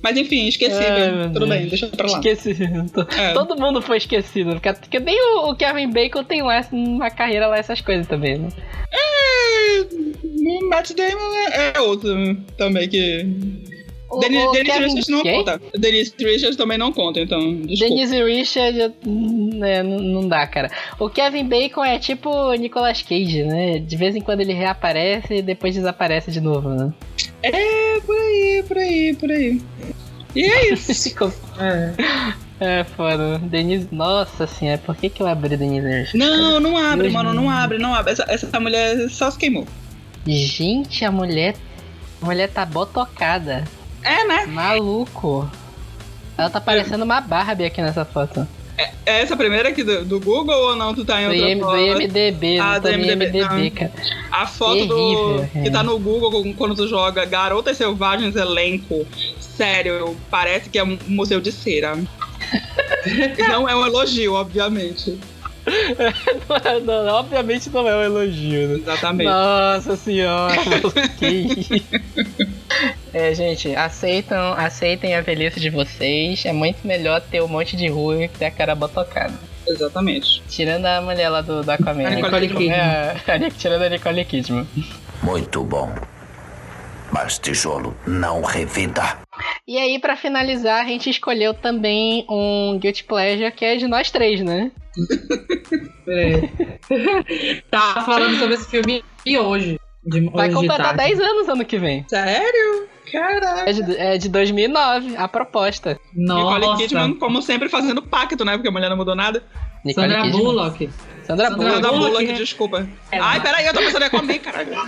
Mas 0.04 0.18
enfim. 0.18 0.50
Ai, 0.64 1.12
meu 1.12 1.28
Tudo 1.28 1.46
Deus. 1.46 1.50
bem, 1.50 1.68
deixa 1.68 1.88
pra 1.88 2.08
lá. 2.10 2.18
Esqueci. 2.18 2.56
To- 2.94 3.08
É. 3.18 3.34
Todo 3.34 3.56
mundo 3.56 3.82
foi 3.82 3.98
esquecido. 3.98 4.52
Porque, 4.52 4.74
porque 4.74 5.00
nem 5.00 5.16
o, 5.36 5.52
o 5.52 5.56
Kevin 5.56 5.92
Bacon 5.92 6.24
tem 6.24 6.42
lá 6.42 6.60
uma 6.72 7.10
carreira 7.12 7.48
lá 7.48 7.58
essas 7.58 7.82
coisas 7.82 8.08
também, 8.08 8.38
né? 8.40 8.50
É, 8.92 9.84
Matt 10.70 10.92
Damon 10.94 11.36
é, 11.52 11.74
é 11.76 11.82
outro 11.82 12.36
também 12.58 12.88
que. 12.90 13.26
O, 14.10 14.20
Denise, 14.20 14.46
o 14.46 14.52
Denise 14.52 14.78
Richards 14.78 15.08
não 15.08 15.24
quem? 15.24 15.38
conta. 15.38 15.62
Denise 15.78 16.14
Richards 16.20 16.58
também 16.58 16.78
não 16.78 16.92
conta, 16.92 17.22
então. 17.22 17.40
Desculpa. 17.62 17.96
Denise 17.96 18.22
Richard, 18.24 18.94
né, 19.06 19.82
não, 19.84 20.28
dá, 20.28 20.46
cara. 20.48 20.70
O 21.00 21.10
Kevin 21.10 21.46
Bacon 21.46 21.86
é 21.86 21.98
tipo 21.98 22.52
Nicolas 22.56 23.02
Cage, 23.02 23.44
né? 23.44 23.80
De 23.80 23.96
vez 23.96 24.14
em 24.14 24.20
quando 24.20 24.42
ele 24.42 24.52
reaparece 24.52 25.36
e 25.36 25.42
depois 25.42 25.76
desaparece 25.76 26.30
de 26.30 26.42
novo, 26.42 26.68
né? 26.70 26.92
É, 27.44 28.00
por 28.02 28.16
aí, 28.16 28.64
por 28.68 28.78
aí, 28.78 29.16
por 29.16 29.32
aí. 29.32 29.62
E 30.36 30.44
é 30.44 30.74
isso. 30.74 30.94
Ficou- 31.10 31.34
é, 32.60 32.84
foda. 32.96 33.40
Denise, 33.40 33.88
nossa 33.92 34.46
senhora, 34.46 34.78
por 34.78 34.96
que 34.96 35.10
que 35.10 35.22
eu 35.22 35.28
abri 35.28 35.58
Denise? 35.58 36.16
Não, 36.18 36.60
não 36.60 36.78
abre, 36.78 37.04
Deus 37.04 37.14
mano, 37.14 37.34
não 37.34 37.50
abre, 37.50 37.78
não 37.80 37.94
abre. 37.94 38.14
Essa, 38.14 38.26
essa 38.28 38.60
mulher 38.60 39.10
só 39.10 39.32
se 39.32 39.38
queimou. 39.38 39.68
Gente, 40.26 41.04
a 41.04 41.12
mulher. 41.12 41.56
A 42.22 42.26
mulher 42.26 42.50
tá 42.50 42.66
botocada. 42.66 43.64
É, 44.04 44.24
né? 44.26 44.46
Maluco. 44.46 45.50
Ela 46.38 46.50
tá 46.50 46.62
parecendo 46.62 47.04
uma 47.04 47.20
Barbie 47.20 47.66
aqui 47.66 47.82
nessa 47.82 48.06
foto. 48.06 48.48
É 49.06 49.22
essa 49.22 49.36
primeira 49.36 49.70
aqui 49.70 49.84
do, 49.84 50.06
do 50.06 50.20
Google 50.20 50.56
ou 50.70 50.76
não? 50.76 50.94
Tu 50.94 51.04
tá 51.06 51.22
em 51.22 51.28
Do, 51.28 51.34
outra 51.36 51.56
do 51.56 51.62
foto? 51.62 52.02
IMDB, 52.02 52.60
Ah, 52.60 52.80
do 52.80 52.92
no 52.92 52.98
IMDb, 53.04 53.40
não. 53.42 53.70
cara. 53.72 53.92
A 54.32 54.48
foto 54.48 54.86
do, 54.86 54.96
Terrível, 54.96 55.50
é. 55.56 55.62
que 55.64 55.72
tá 55.72 55.84
no 55.84 56.00
Google 56.00 56.54
quando 56.58 56.76
tu 56.76 56.88
joga 56.88 57.26
Garotas 57.26 57.78
Selvagens 57.78 58.36
Elenco. 58.36 59.06
Sério, 59.40 60.16
parece 60.30 60.70
que 60.70 60.80
é 60.80 60.84
um 60.84 60.98
museu 61.08 61.40
de 61.42 61.52
cera. 61.52 61.96
não 63.50 63.68
é 63.70 63.76
um 63.76 63.86
elogio, 63.86 64.34
obviamente. 64.34 65.18
Não, 66.86 67.04
não, 67.06 67.14
obviamente 67.14 67.70
não 67.70 67.88
é 67.88 67.96
um 67.96 68.02
elogio, 68.02 68.68
né? 68.70 68.74
Exatamente. 68.80 69.30
Nossa 69.30 69.96
senhora, 69.96 70.56
que 71.20 71.28
isso. 71.28 71.86
É, 73.14 73.34
gente, 73.34 73.76
aceitam, 73.76 74.54
aceitem 74.54 75.16
a 75.16 75.22
velhice 75.22 75.60
de 75.60 75.70
vocês. 75.70 76.46
É 76.46 76.54
muito 76.54 76.86
melhor 76.88 77.20
ter 77.22 77.42
um 77.42 77.48
monte 77.48 77.76
de 77.76 77.88
ruim 77.88 78.28
que 78.30 78.40
ter 78.40 78.46
a 78.46 78.52
cara 78.52 78.74
botocada. 78.74 79.34
Exatamente. 79.68 80.42
Tirando 80.50 80.86
a 80.86 81.02
mulher 81.02 81.30
lá 81.30 81.42
do, 81.42 81.62
do 81.62 81.70
Aquaman. 81.70 82.08
A 82.08 82.10
né? 82.10 82.16
Nicole 82.18 82.48
Como 82.48 82.60
Kidman. 82.60 82.78
é 82.78 83.16
a- 83.28 83.36
a- 83.48 83.52
tirando 83.52 83.82
a 83.84 83.90
Nicole 83.90 84.26
Kidman. 84.26 84.68
Muito 85.22 85.64
bom. 85.64 85.94
Mas 87.12 87.38
tijolo 87.38 87.96
não 88.08 88.42
revida. 88.42 89.18
E 89.68 89.78
aí, 89.78 90.00
pra 90.00 90.16
finalizar, 90.16 90.82
a 90.84 90.88
gente 90.88 91.10
escolheu 91.10 91.54
também 91.54 92.26
um 92.30 92.80
Guilty 92.80 93.04
Pleasure 93.04 93.52
que 93.52 93.66
é 93.66 93.76
de 93.76 93.88
nós 93.88 94.10
três, 94.10 94.42
né? 94.42 94.72
É. 96.08 96.42
Tava 97.70 98.02
falando 98.06 98.38
sobre 98.38 98.56
esse 98.56 98.70
filme 98.70 99.04
e 99.26 99.38
hoje. 99.38 99.80
De, 100.04 100.30
Vai 100.32 100.50
completar 100.52 100.96
tarde. 100.96 101.16
10 101.16 101.20
anos 101.20 101.50
ano 101.50 101.64
que 101.66 101.78
vem. 101.78 102.06
Sério? 102.08 102.88
Caraca. 103.12 103.70
É 103.70 103.74
de, 103.74 103.98
é 103.98 104.18
de 104.18 104.30
2009, 104.30 105.16
a 105.18 105.28
proposta. 105.28 106.00
Nicole 106.14 106.66
Nossa. 106.66 106.82
Kidman, 106.82 107.14
como 107.16 107.42
sempre, 107.42 107.70
fazendo 107.70 108.02
pacto, 108.02 108.44
né? 108.46 108.54
Porque 108.54 108.70
a 108.70 108.72
mulher 108.72 108.90
não 108.90 108.98
mudou 108.98 109.16
nada. 109.16 109.44
Nicole 109.86 110.08
Sandra 110.08 110.24
Kidman. 110.24 110.44
Bullock. 110.44 110.90
Sandra 111.24 111.50
Sandra 111.50 111.50
Bullock. 111.58 111.74
Sandra 111.76 111.92
Bullock, 111.92 112.10
Bullock, 112.12 112.26
né? 112.28 112.34
desculpa. 112.34 112.88
É, 113.12 113.20
Ai, 113.20 113.40
mas- 113.40 113.44
peraí, 113.44 113.66
eu 113.68 113.74
tô 113.74 113.80
pensando 113.80 114.06
em 114.06 114.10
comer, 114.10 114.40
caralho. 114.40 114.70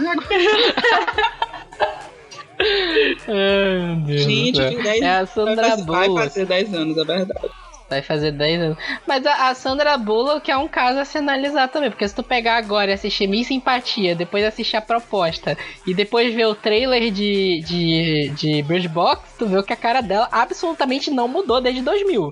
Ai, 3.28 3.86
meu 3.95 3.95
Deus. 4.05 4.22
Gente, 4.22 4.59
tem 4.59 4.82
10 4.82 5.01
É 5.01 5.09
a 5.09 5.18
vai 5.18 5.28
Sandra 5.28 5.70
fazer- 5.70 5.84
vai 5.86 6.07
Bullock. 6.07 6.24
fazer 6.28 6.45
10 6.45 6.74
anos, 6.74 6.97
é 6.97 7.03
verdade. 7.05 7.49
Vai 7.89 8.01
fazer 8.01 8.31
10 8.31 8.61
anos. 8.61 8.77
Mas 9.07 9.25
a, 9.25 9.49
a 9.49 9.55
Sandra 9.55 9.97
Bullock 9.97 10.49
é 10.49 10.57
um 10.57 10.67
caso 10.67 10.99
a 10.99 11.05
se 11.05 11.17
analisar 11.17 11.67
também. 11.67 11.89
Porque 11.89 12.07
se 12.07 12.15
tu 12.15 12.23
pegar 12.23 12.57
agora 12.57 12.91
e 12.91 12.93
assistir 12.93 13.27
Miss 13.27 13.47
Simpatia, 13.47 14.15
depois 14.15 14.43
assistir 14.43 14.77
a 14.77 14.81
proposta 14.81 15.57
e 15.86 15.93
depois 15.93 16.34
ver 16.34 16.47
o 16.47 16.55
trailer 16.55 17.11
de, 17.11 17.61
de, 17.61 18.29
de 18.36 18.63
Bridge 18.63 18.88
Box, 18.88 19.21
tu 19.38 19.45
vê 19.47 19.61
que 19.63 19.73
a 19.73 19.77
cara 19.77 20.01
dela 20.01 20.27
absolutamente 20.31 21.11
não 21.11 21.27
mudou 21.27 21.61
desde 21.61 21.81
2000. 21.81 22.31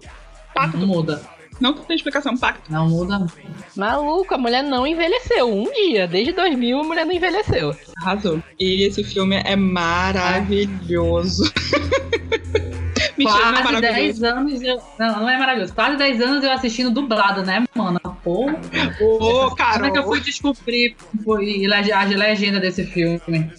Não 0.73 0.87
muda. 0.87 1.21
Não 1.61 1.73
tem 1.73 1.95
explicação, 1.95 2.35
pacto. 2.35 2.71
Não 2.71 2.89
muda. 2.89 3.27
Maluco, 3.75 4.33
a 4.33 4.37
mulher 4.37 4.63
não 4.63 4.87
envelheceu. 4.87 5.47
Um 5.47 5.71
dia, 5.71 6.07
desde 6.07 6.33
2000, 6.33 6.79
a 6.79 6.83
mulher 6.83 7.05
não 7.05 7.13
envelheceu. 7.13 7.75
Arrasou. 8.01 8.41
E 8.59 8.83
esse 8.83 9.03
filme 9.03 9.39
é 9.45 9.55
maravilhoso. 9.55 11.43
Mentira, 13.25 13.51
não 13.51 13.57
é 13.57 13.61
Quase 13.61 13.73
maravilhoso. 13.81 14.21
10 14.21 14.23
anos 14.23 14.61
eu. 14.61 14.81
Não, 14.99 15.19
não 15.21 15.29
é 15.29 15.37
maravilhoso. 15.37 15.73
Quase 15.73 15.97
10 15.97 16.21
anos 16.21 16.43
eu 16.43 16.51
assistindo 16.51 16.91
dublado, 16.91 17.43
né, 17.43 17.63
mano? 17.75 17.99
Pô. 18.23 18.49
Ô, 18.99 19.51
cara. 19.55 19.73
Como 19.73 19.85
é 19.85 19.91
que 19.91 19.99
eu 19.99 20.03
fui 20.03 20.19
descobrir 20.19 20.95
foi, 21.23 21.65
a 21.65 22.03
legenda 22.05 22.59
desse 22.59 22.85
filme? 22.85 23.51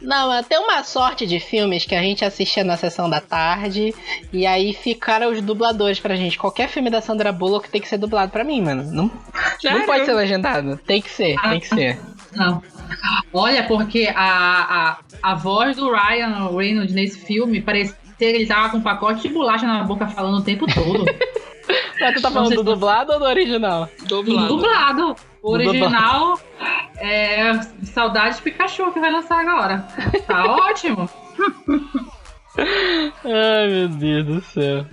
Não, 0.00 0.42
tem 0.42 0.58
uma 0.58 0.82
sorte 0.82 1.26
de 1.26 1.38
filmes 1.38 1.84
que 1.84 1.94
a 1.94 2.00
gente 2.00 2.24
assistia 2.24 2.64
na 2.64 2.76
sessão 2.76 3.08
da 3.08 3.20
tarde 3.20 3.94
e 4.32 4.46
aí 4.46 4.72
ficaram 4.72 5.30
os 5.30 5.42
dubladores 5.42 6.00
pra 6.00 6.16
gente. 6.16 6.38
Qualquer 6.38 6.68
filme 6.68 6.88
da 6.88 7.02
Sandra 7.02 7.30
Bullock 7.30 7.68
tem 7.68 7.80
que 7.80 7.88
ser 7.88 7.98
dublado 7.98 8.32
pra 8.32 8.42
mim, 8.42 8.62
mano. 8.62 8.82
Não, 8.84 9.10
não 9.62 9.86
pode 9.86 10.06
ser 10.06 10.14
legendado. 10.14 10.78
Tem 10.86 11.02
que 11.02 11.10
ser, 11.10 11.36
tem 11.42 11.60
que 11.60 11.68
ser. 11.68 11.98
Não. 12.34 12.62
Olha, 13.32 13.64
porque 13.64 14.10
a, 14.14 14.18
a, 14.22 14.98
a 15.22 15.34
voz 15.34 15.76
do 15.76 15.90
Ryan 15.92 16.48
Reynolds 16.56 16.94
nesse 16.94 17.18
filme 17.18 17.60
parecia 17.60 17.96
que 18.20 18.36
ele 18.36 18.46
tava 18.46 18.68
com 18.68 18.76
um 18.76 18.82
pacote 18.82 19.22
de 19.22 19.30
bolacha 19.30 19.66
na 19.66 19.82
boca 19.82 20.06
falando 20.06 20.38
o 20.38 20.42
tempo 20.42 20.66
todo. 20.66 21.04
Mas 21.98 22.14
tu 22.14 22.22
tá 22.22 22.30
falando 22.30 22.54
do 22.54 22.62
dublado 22.62 23.12
ou 23.12 23.18
do 23.18 23.24
original? 23.24 23.88
Do 24.00 24.22
Dublado. 24.22 24.48
dublado. 24.48 25.16
O 25.42 25.52
original 25.52 26.38
é 26.98 27.52
Saudades 27.82 28.40
Pikachu 28.40 28.92
que 28.92 29.00
vai 29.00 29.10
lançar 29.10 29.40
agora. 29.40 29.86
Tá 30.26 30.44
ótimo. 30.68 31.08
Ai, 32.58 33.68
meu 33.68 33.88
Deus 33.88 34.26
do 34.26 34.40
céu. 34.42 34.84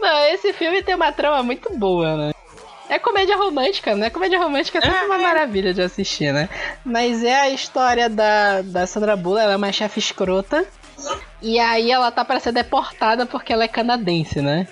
Não, 0.00 0.24
esse 0.26 0.52
filme 0.52 0.82
tem 0.82 0.94
uma 0.94 1.12
trama 1.12 1.42
muito 1.42 1.72
boa, 1.76 2.16
né? 2.16 2.32
É 2.88 2.98
comédia 2.98 3.36
romântica, 3.36 3.94
né? 3.96 4.10
Comédia 4.10 4.38
romântica 4.38 4.78
é 4.78 4.82
sempre 4.82 5.06
uma 5.06 5.18
maravilha 5.18 5.72
de 5.72 5.80
assistir, 5.80 6.32
né? 6.32 6.48
Mas 6.84 7.24
é 7.24 7.40
a 7.40 7.50
história 7.50 8.08
da, 8.08 8.62
da 8.62 8.86
Sandra 8.86 9.16
Bullock, 9.16 9.42
ela 9.42 9.52
é 9.54 9.56
uma 9.56 9.72
chefe 9.72 9.98
escrota. 9.98 10.66
E 11.40 11.58
aí 11.58 11.90
ela 11.90 12.10
tá 12.10 12.24
pra 12.24 12.40
ser 12.40 12.52
deportada 12.52 13.26
porque 13.26 13.52
ela 13.52 13.64
é 13.64 13.68
canadense, 13.68 14.40
né? 14.40 14.66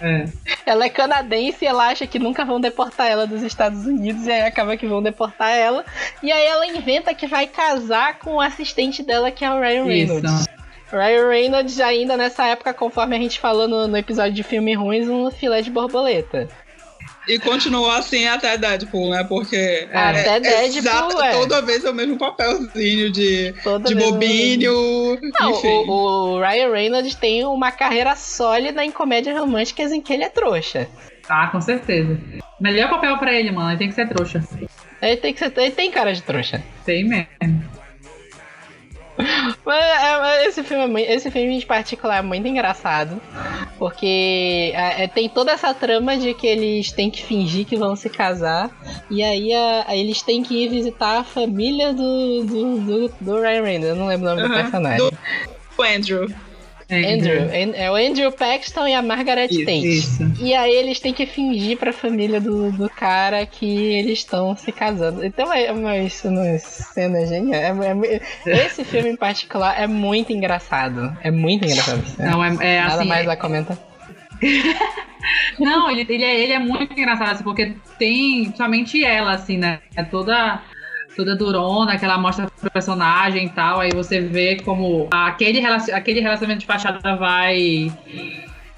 É. 0.00 0.28
Ela 0.64 0.84
é 0.84 0.88
canadense 0.88 1.64
e 1.64 1.68
ela 1.68 1.88
acha 1.88 2.06
que 2.06 2.18
nunca 2.18 2.44
vão 2.44 2.60
deportar 2.60 3.08
ela 3.08 3.26
dos 3.26 3.42
Estados 3.42 3.86
Unidos, 3.86 4.26
e 4.26 4.30
aí 4.30 4.42
acaba 4.42 4.76
que 4.76 4.86
vão 4.86 5.02
deportar 5.02 5.50
ela. 5.50 5.84
E 6.22 6.30
aí 6.30 6.46
ela 6.46 6.66
inventa 6.66 7.14
que 7.14 7.26
vai 7.26 7.46
casar 7.46 8.18
com 8.18 8.34
o 8.34 8.40
assistente 8.40 9.02
dela, 9.02 9.30
que 9.30 9.44
é 9.44 9.50
o 9.50 9.60
Ryan 9.60 9.84
Reynolds. 9.84 10.32
Isso. 10.32 10.48
Ryan 10.92 11.28
Reynolds 11.28 11.80
ainda 11.80 12.16
nessa 12.16 12.46
época, 12.46 12.72
conforme 12.72 13.16
a 13.16 13.18
gente 13.18 13.40
falou 13.40 13.66
no, 13.66 13.88
no 13.88 13.96
episódio 13.96 14.32
de 14.32 14.42
filme 14.42 14.74
ruins, 14.74 15.08
um 15.08 15.30
filé 15.30 15.60
de 15.60 15.70
borboleta. 15.70 16.48
E 17.26 17.38
continuou 17.38 17.90
assim 17.90 18.26
até 18.26 18.56
Deadpool, 18.58 19.10
né? 19.10 19.24
Porque. 19.24 19.88
Até 19.92 20.36
é, 20.36 20.40
Deadpool, 20.40 20.78
exato, 20.78 21.22
é. 21.22 21.32
Toda 21.32 21.62
vez 21.62 21.84
é 21.84 21.90
o 21.90 21.94
mesmo 21.94 22.18
papelzinho 22.18 23.10
de, 23.10 23.54
Toda 23.62 23.88
de 23.88 23.94
é 23.94 23.96
bobinho. 23.96 25.18
Não, 25.40 25.50
enfim. 25.50 25.68
o, 25.88 25.90
o 25.90 26.40
Ryan 26.40 26.72
Reynolds 26.72 27.14
tem 27.14 27.44
uma 27.44 27.72
carreira 27.72 28.14
sólida 28.14 28.84
em 28.84 28.90
comédias 28.90 29.38
românticas 29.38 29.92
em 29.92 30.00
que 30.00 30.12
ele 30.12 30.24
é 30.24 30.28
trouxa. 30.28 30.88
Tá, 31.26 31.46
com 31.46 31.60
certeza. 31.60 32.18
Melhor 32.60 32.90
papel 32.90 33.16
pra 33.18 33.32
ele, 33.32 33.50
mano. 33.50 33.70
Ele 33.70 33.78
tem 33.78 33.88
que 33.88 33.94
ser 33.94 34.08
trouxa. 34.08 34.44
Ele 35.00 35.16
tem, 35.16 35.32
que 35.32 35.38
ser, 35.38 35.52
ele 35.56 35.70
tem 35.70 35.90
cara 35.90 36.12
de 36.12 36.22
trouxa. 36.22 36.62
Tem 36.84 37.04
mesmo. 37.04 37.73
Mas, 39.64 39.82
é, 39.84 40.18
mas 40.20 40.46
esse, 40.48 40.62
filme 40.62 40.84
é 40.84 40.86
mui- 40.86 41.02
esse 41.02 41.30
filme 41.30 41.56
em 41.58 41.60
particular 41.66 42.18
é 42.18 42.22
muito 42.22 42.46
engraçado. 42.46 43.20
Porque 43.78 44.72
é, 44.74 45.04
é, 45.04 45.08
tem 45.08 45.28
toda 45.28 45.52
essa 45.52 45.74
trama 45.74 46.16
de 46.16 46.32
que 46.34 46.46
eles 46.46 46.92
têm 46.92 47.10
que 47.10 47.22
fingir 47.24 47.66
que 47.66 47.76
vão 47.76 47.96
se 47.96 48.08
casar. 48.08 48.70
E 49.10 49.22
aí 49.22 49.52
a- 49.52 49.84
a- 49.88 49.96
eles 49.96 50.22
têm 50.22 50.42
que 50.42 50.64
ir 50.64 50.68
visitar 50.68 51.18
a 51.20 51.24
família 51.24 51.92
do, 51.92 52.44
do, 52.44 52.78
do, 52.80 53.14
do 53.20 53.40
Ryan 53.40 53.62
Reynolds. 53.62 53.88
Eu 53.90 53.96
não 53.96 54.06
lembro 54.06 54.26
o 54.26 54.30
nome 54.30 54.42
do 54.42 54.52
Aham, 54.52 54.62
personagem. 54.62 55.10
do- 55.10 55.18
O 55.76 55.82
Andrew. 56.90 57.08
É, 57.08 57.14
Andrew. 57.14 57.42
An- 57.44 57.76
É 57.76 57.90
o 57.90 57.94
Andrew 57.94 58.32
Paxton 58.32 58.86
e 58.88 58.94
a 58.94 59.02
Margaret 59.02 59.46
Isso, 59.50 59.60
Tate. 59.64 59.88
isso. 59.98 60.32
E 60.40 60.54
aí 60.54 60.74
eles 60.74 61.00
têm 61.00 61.12
que 61.14 61.26
fingir 61.26 61.76
pra 61.78 61.92
família 61.92 62.40
do, 62.40 62.70
do 62.72 62.88
cara 62.90 63.44
que 63.46 63.64
eles 63.94 64.18
estão 64.20 64.56
se 64.56 64.70
casando. 64.72 65.24
Então 65.24 65.52
é 65.52 65.72
uma, 65.72 65.96
isso 65.98 66.28
uma 66.28 66.58
cena 66.58 67.24
genial. 67.26 67.60
É- 67.82 68.20
é 68.46 68.66
esse 68.66 68.84
filme 68.84 69.10
em 69.10 69.16
particular 69.16 69.80
é 69.80 69.86
muito 69.86 70.32
engraçado. 70.32 71.16
É 71.22 71.30
muito 71.30 71.64
engraçado. 71.64 72.02
Não, 72.18 72.44
é, 72.44 72.48
é 72.76 72.80
Nada 72.80 72.94
assim. 72.96 73.08
mais 73.08 73.28
a 73.28 73.36
comentar. 73.36 73.76
Não, 75.58 75.90
ele, 75.90 76.04
ele, 76.08 76.24
é, 76.24 76.40
ele 76.40 76.52
é 76.52 76.58
muito 76.58 76.92
engraçado, 76.92 77.30
assim, 77.32 77.44
porque 77.44 77.74
tem 77.98 78.52
somente 78.56 79.02
ela, 79.04 79.32
assim, 79.32 79.56
né? 79.56 79.80
É 79.96 80.02
toda, 80.02 80.60
toda 81.16 81.36
durona, 81.36 81.96
que 81.98 82.04
ela 82.04 82.18
mostra 82.18 82.46
pro 82.60 82.70
personagem 82.70 83.46
e 83.46 83.50
tal. 83.50 83.80
Aí 83.80 83.90
você 83.92 84.20
vê 84.20 84.56
como 84.64 85.08
aquele, 85.10 85.60
relacion- 85.60 85.94
aquele 85.94 86.20
relacionamento 86.20 86.60
de 86.60 86.66
fachada 86.66 87.16
vai 87.16 87.92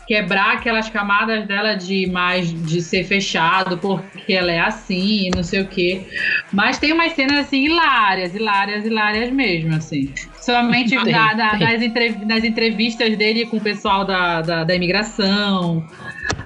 quebrar 0.07 0.53
aquelas 0.53 0.89
camadas 0.89 1.49
dela 1.49 1.75
de 1.75 2.07
mais 2.07 2.53
de 2.65 2.81
ser 2.81 3.03
fechado 3.03 3.77
porque 3.77 4.33
ela 4.35 4.53
é 4.53 4.61
assim, 4.61 5.29
não 5.35 5.43
sei 5.43 5.63
o 5.63 5.67
quê. 5.67 6.07
Mas 6.53 6.79
tem 6.79 6.93
umas 6.93 7.13
cenas 7.15 7.39
assim 7.47 7.65
hilárias, 7.65 8.33
hilárias, 8.33 8.85
hilárias 8.85 9.33
mesmo, 9.33 9.75
assim. 9.75 10.13
Somente 10.41 10.91
Tem, 11.03 11.13
da- 11.13 11.33
da- 11.35 11.51
tem. 11.51 11.59
das, 11.59 11.83
entrev- 11.83 12.25
nas 12.25 12.45
entrevistas 12.45 13.17
dele 13.17 13.47
com 13.47 13.57
o 13.57 13.61
pessoal 13.61 14.05
da, 14.05 14.43
da, 14.43 14.63
da 14.63 14.75
imigração, 14.77 15.85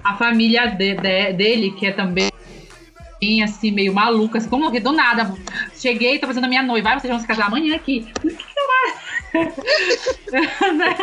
a 0.03 0.14
família 0.14 0.66
de- 0.68 0.95
de- 0.95 1.32
dele, 1.34 1.72
que 1.72 1.84
é 1.86 1.93
também 1.93 2.30
assim, 3.43 3.71
meio 3.71 3.93
maluca, 3.93 4.39
assim, 4.39 4.49
como 4.49 4.71
que 4.71 4.81
do 4.81 4.93
nada. 4.93 5.35
Cheguei, 5.75 6.18
tô 6.18 6.27
fazendo 6.27 6.45
a 6.45 6.49
minha 6.49 6.62
noiva, 6.62 6.91
vai, 6.91 7.01
vocês 7.01 7.11
vão 7.11 7.21
se 7.21 7.27
casar 7.27 7.47
amanhã 7.47 7.77
aqui. 7.77 8.07
Que? 8.21 8.37
Né? 10.33 10.97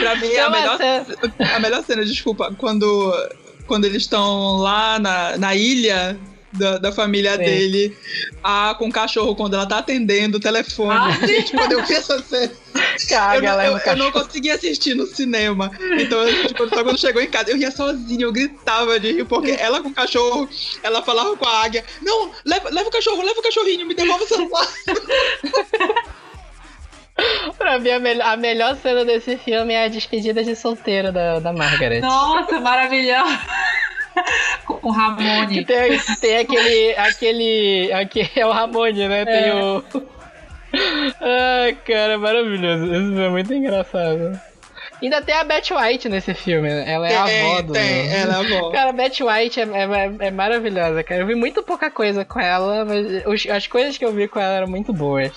Pra 0.00 0.14
mim, 0.16 0.28
Tem 0.28 0.38
a 0.40 0.48
uma 0.48 0.58
melhor, 0.58 0.76
cena- 0.76 1.06
a 1.56 1.58
melhor 1.58 1.84
cena, 1.84 2.04
desculpa, 2.04 2.54
quando, 2.58 3.12
quando 3.66 3.84
eles 3.86 4.02
estão 4.02 4.58
lá 4.58 4.98
na, 4.98 5.38
na 5.38 5.54
ilha 5.54 6.18
da, 6.52 6.76
da 6.78 6.92
família 6.92 7.32
Sim. 7.32 7.38
dele, 7.38 7.96
a, 8.44 8.74
com 8.78 8.88
o 8.88 8.92
cachorro, 8.92 9.34
quando 9.34 9.54
ela 9.54 9.66
tá 9.66 9.78
atendendo 9.78 10.36
o 10.36 10.40
telefone. 10.40 10.90
Ah. 10.92 11.10
Gente, 11.26 11.52
quando 11.52 11.72
eu 11.72 11.84
vi 11.84 11.94
essa 11.94 12.22
cena, 12.22 12.52
Cara, 13.08 13.36
eu, 13.36 13.42
não, 13.42 13.48
galera 13.48 13.68
eu, 13.68 13.72
no 13.72 13.78
eu 13.78 13.82
cachorro. 13.84 14.04
não 14.04 14.12
consegui 14.12 14.50
assistir 14.50 14.94
no 14.94 15.06
cinema. 15.06 15.70
Então, 15.98 16.20
eu, 16.26 16.46
tipo, 16.48 16.68
só 16.68 16.82
quando 16.82 16.98
chegou 16.98 17.20
em 17.22 17.28
casa, 17.30 17.50
eu 17.50 17.56
ia 17.56 17.70
sozinha, 17.70 18.24
eu 18.24 18.32
gritava 18.32 18.98
de 19.00 19.12
rir, 19.12 19.24
porque 19.24 19.52
ela 19.52 19.80
com 19.82 19.88
o 19.88 19.94
cachorro, 19.94 20.48
ela 20.82 21.02
falava 21.02 21.36
com 21.36 21.46
a 21.46 21.62
águia: 21.64 21.84
Não, 22.02 22.30
leva, 22.44 22.68
leva 22.70 22.88
o 22.88 22.92
cachorro, 22.92 23.22
leva 23.22 23.38
o 23.38 23.42
cachorrinho, 23.42 23.86
me 23.86 23.94
devolve 23.94 24.24
o 24.24 24.28
celular. 24.28 24.68
Pra 27.58 27.78
mim, 27.78 27.90
a, 27.90 27.98
melhor- 28.00 28.26
a 28.26 28.36
melhor 28.36 28.76
cena 28.76 29.04
desse 29.04 29.36
filme 29.36 29.74
é 29.74 29.84
a 29.84 29.88
despedida 29.88 30.42
de 30.42 30.56
solteiro 30.56 31.12
da, 31.12 31.38
da 31.38 31.52
Margaret. 31.52 32.00
Nossa, 32.00 32.58
maravilhoso. 32.58 33.38
Com 34.66 34.74
o 34.74 34.92
Que 34.92 34.98
Ramone. 34.98 35.64
tem, 35.64 35.98
tem 36.20 36.36
aquele, 36.38 36.94
aquele. 36.96 37.92
Aqui 37.92 38.30
é 38.34 38.46
o 38.46 38.50
Ramone, 38.50 39.08
né? 39.08 39.24
Tem 39.24 39.34
É. 39.50 39.54
o. 39.54 39.82
Ai, 41.20 41.74
cara, 41.86 42.18
maravilhoso. 42.18 42.86
Filme 42.86 43.20
é 43.20 43.28
muito 43.28 43.52
engraçado. 43.52 44.40
Ainda 45.02 45.20
tem 45.20 45.34
a 45.34 45.42
Betty 45.42 45.74
White 45.74 46.08
nesse 46.08 46.32
filme, 46.32 46.68
né? 46.68 46.84
Ela 46.86 47.08
é 47.08 47.16
a 47.16 47.24
avó 47.24 47.62
do. 47.62 47.72
tem, 47.72 48.08
ela 48.08 48.34
é 48.34 48.36
a 48.36 48.56
avó. 48.56 48.70
Cara, 48.72 48.90
a 48.90 48.92
Betty 48.92 49.24
White 49.24 49.60
é, 49.60 49.64
é, 49.64 50.26
é 50.26 50.30
maravilhosa, 50.30 51.02
cara. 51.02 51.22
Eu 51.22 51.26
vi 51.26 51.34
muito 51.34 51.62
pouca 51.62 51.90
coisa 51.90 52.24
com 52.24 52.38
ela, 52.38 52.84
mas 52.84 53.06
as 53.48 53.66
coisas 53.66 53.98
que 53.98 54.04
eu 54.04 54.12
vi 54.12 54.28
com 54.28 54.38
ela 54.38 54.54
eram 54.54 54.68
muito 54.68 54.92
boas. 54.92 55.32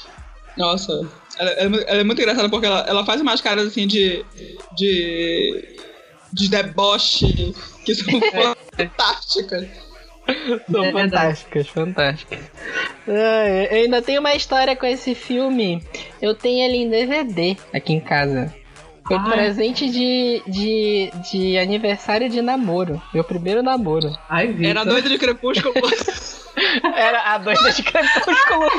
Nossa, 0.56 0.92
ela, 1.40 1.50
ela 1.52 1.78
é 1.78 1.84
ela 1.88 2.02
é 2.02 2.04
muito 2.04 2.22
engraçada 2.22 2.48
porque 2.48 2.68
ela, 2.68 2.86
ela 2.88 3.06
faz 3.06 3.20
umas 3.22 3.42
caras 3.42 3.68
assim 3.68 3.88
de. 3.88 4.24
de. 4.78 5.78
de 6.32 6.48
deboche 6.48 7.56
que 7.84 7.96
são 7.96 8.20
fantásticas. 8.78 9.68
São 10.72 10.84
É 10.84 10.92
fantásticas, 10.92 11.68
fantásticas. 11.68 12.40
Ai, 13.08 13.68
eu 13.72 13.84
ainda 13.84 14.02
tenho 14.02 14.20
uma 14.20 14.34
história 14.34 14.76
com 14.76 14.86
esse 14.86 15.14
filme. 15.14 15.84
Eu 16.22 16.34
tenho 16.34 16.66
ele 16.66 16.78
em 16.78 16.90
DVD 16.90 17.56
aqui 17.74 17.94
em 17.94 18.00
casa. 18.00 18.54
Foi 19.08 19.18
Ai. 19.18 19.32
presente 19.32 19.90
de, 19.90 20.42
de, 20.48 21.12
de 21.30 21.58
aniversário 21.60 22.28
de 22.28 22.42
namoro. 22.42 23.00
Meu 23.14 23.24
primeiro 23.24 23.62
namoro. 23.62 24.12
Ai. 24.28 24.56
Era 24.64 24.84
doida 24.84 25.08
de 25.08 25.18
crepúsculo. 25.18 25.76
Era 26.96 27.34
a 27.34 27.38
doida 27.38 27.72
de 27.72 27.84
crepúsculo. 27.84 28.72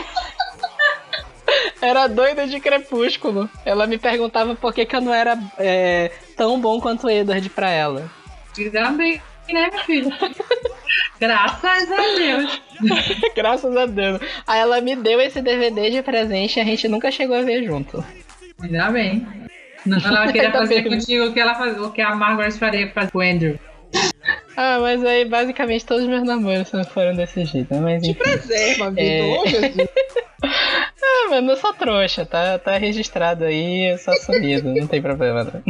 Era 1.81 2.03
a 2.05 2.07
doida 2.09 2.47
de 2.47 2.59
crepúsculo. 2.59 3.49
Ela 3.65 3.87
me 3.87 3.99
perguntava 3.99 4.57
por 4.57 4.75
que, 4.75 4.85
que 4.85 4.97
eu 4.97 5.01
não 5.01 5.15
era 5.15 5.39
é, 5.59 6.11
tão 6.37 6.61
bom 6.61 6.81
quanto 6.81 7.07
o 7.07 7.11
Edward 7.11 7.49
pra 7.51 7.71
ela. 7.71 8.11
Ainda 8.59 8.91
bem, 8.91 9.21
né, 9.49 9.71
meu 9.71 9.81
filho? 9.85 10.11
Graças 11.21 11.91
a 11.91 11.97
Deus. 12.17 12.63
Graças 13.35 13.77
a 13.77 13.87
Deus. 13.87 14.21
Aí 14.47 14.61
ela 14.61 14.81
me 14.81 14.97
deu 14.97 15.21
esse 15.21 15.41
DVD 15.41 15.91
de 15.91 16.03
presente 16.03 16.59
e 16.59 16.61
a 16.63 16.65
gente 16.65 16.89
nunca 16.89 17.11
chegou 17.11 17.37
a 17.37 17.43
ver 17.43 17.65
junto. 17.65 18.05
Ainda 18.63 18.91
bem. 18.91 19.27
Não, 19.85 19.99
ela 19.99 20.27
queria 20.33 20.49
Ainda 20.49 20.59
fazer 20.59 20.83
bem. 20.83 20.93
contigo 20.99 21.27
o 21.27 21.33
que, 21.33 21.41
ela 21.41 21.55
faz, 21.55 21.81
o 21.81 21.91
que 21.91 22.01
a 22.03 22.15
Margaret 22.15 22.53
faria 22.53 22.87
com 22.89 23.19
o 23.19 23.21
Andrew. 23.21 23.59
Ah, 24.57 24.79
mas 24.81 25.05
aí 25.05 25.25
basicamente 25.25 25.85
todos 25.87 26.03
os 26.05 26.09
meus 26.09 26.25
namoros 26.25 26.71
foram 26.93 27.15
desse 27.15 27.45
jeito. 27.45 27.73
né? 27.75 27.81
Mas 27.81 28.03
Te 28.03 28.11
enfim. 28.11 28.21
preserva, 28.23 28.91
Vitor. 28.91 28.99
É. 28.99 29.47
Jesus. 29.49 29.89
Ah, 31.09 31.31
mano, 31.31 31.53
eu 31.53 31.57
sou 31.57 31.73
trouxa, 31.73 32.27
tá, 32.27 32.59
tá 32.59 32.77
registrado 32.77 33.45
aí, 33.45 33.93
eu 33.93 33.99
sou 33.99 34.13
assumido, 34.13 34.73
não 34.75 34.87
tem 34.87 35.01
problema 35.01 35.45
não. 35.45 35.63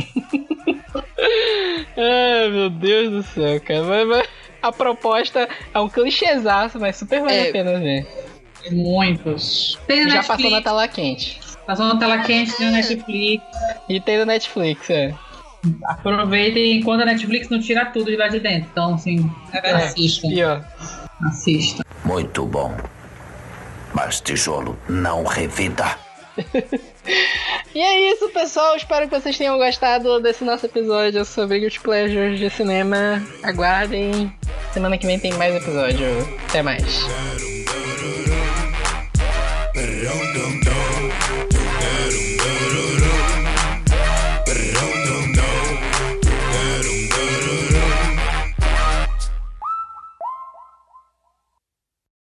Ai, 1.96 2.48
meu 2.50 2.70
Deus 2.70 3.10
do 3.10 3.22
céu, 3.22 3.60
cara. 3.60 3.82
Mas, 3.84 4.06
mas 4.08 4.28
a 4.62 4.72
proposta 4.72 5.48
é 5.74 5.80
um 5.80 5.88
clichêzaço, 5.88 6.78
mas 6.80 6.96
super 6.96 7.20
vale 7.20 7.34
É. 7.34 7.48
a 7.48 7.52
pena 7.52 7.78
ver. 7.78 8.06
Muitos. 8.72 9.78
Tem 9.86 9.98
Já 9.98 10.04
Netflix. 10.16 10.26
passou 10.26 10.50
na 10.50 10.62
tela 10.62 10.88
quente. 10.88 11.40
Passou 11.66 11.86
na 11.86 11.96
tela 11.98 12.18
quente, 12.18 12.56
tem 12.56 12.66
no 12.66 12.72
Netflix. 12.72 13.44
E 13.88 14.00
tem 14.00 14.18
no 14.18 14.26
Netflix, 14.26 14.90
é. 14.90 15.14
Aproveitem 15.84 16.78
enquanto 16.78 17.02
a 17.02 17.06
Netflix 17.06 17.48
não 17.48 17.60
tira 17.60 17.86
tudo 17.86 18.06
de 18.10 18.16
lá 18.16 18.28
de 18.28 18.38
dentro. 18.40 18.68
Então, 18.70 18.94
assim, 18.94 19.28
É 19.52 19.60
verdade. 19.60 19.84
assistam. 19.84 20.28
Pior. 20.28 20.64
Assistam. 21.28 21.82
Muito 22.04 22.44
bom. 22.46 22.76
Mas 23.94 24.20
tijolo 24.20 24.78
não 24.88 25.24
revida. 25.24 25.96
E 27.74 27.80
é 27.80 28.12
isso, 28.12 28.28
pessoal. 28.30 28.76
Espero 28.76 29.08
que 29.08 29.20
vocês 29.20 29.36
tenham 29.36 29.58
gostado 29.58 30.20
desse 30.20 30.44
nosso 30.44 30.66
episódio 30.66 31.24
sobre 31.24 31.60
Guilty 31.60 31.80
Pleasures 31.80 32.38
de 32.38 32.50
cinema. 32.50 33.22
Aguardem. 33.42 34.32
Semana 34.72 34.98
que 34.98 35.06
vem 35.06 35.18
tem 35.18 35.32
mais 35.34 35.54
episódio. 35.54 36.06
Até 36.48 36.62
mais. 36.62 37.06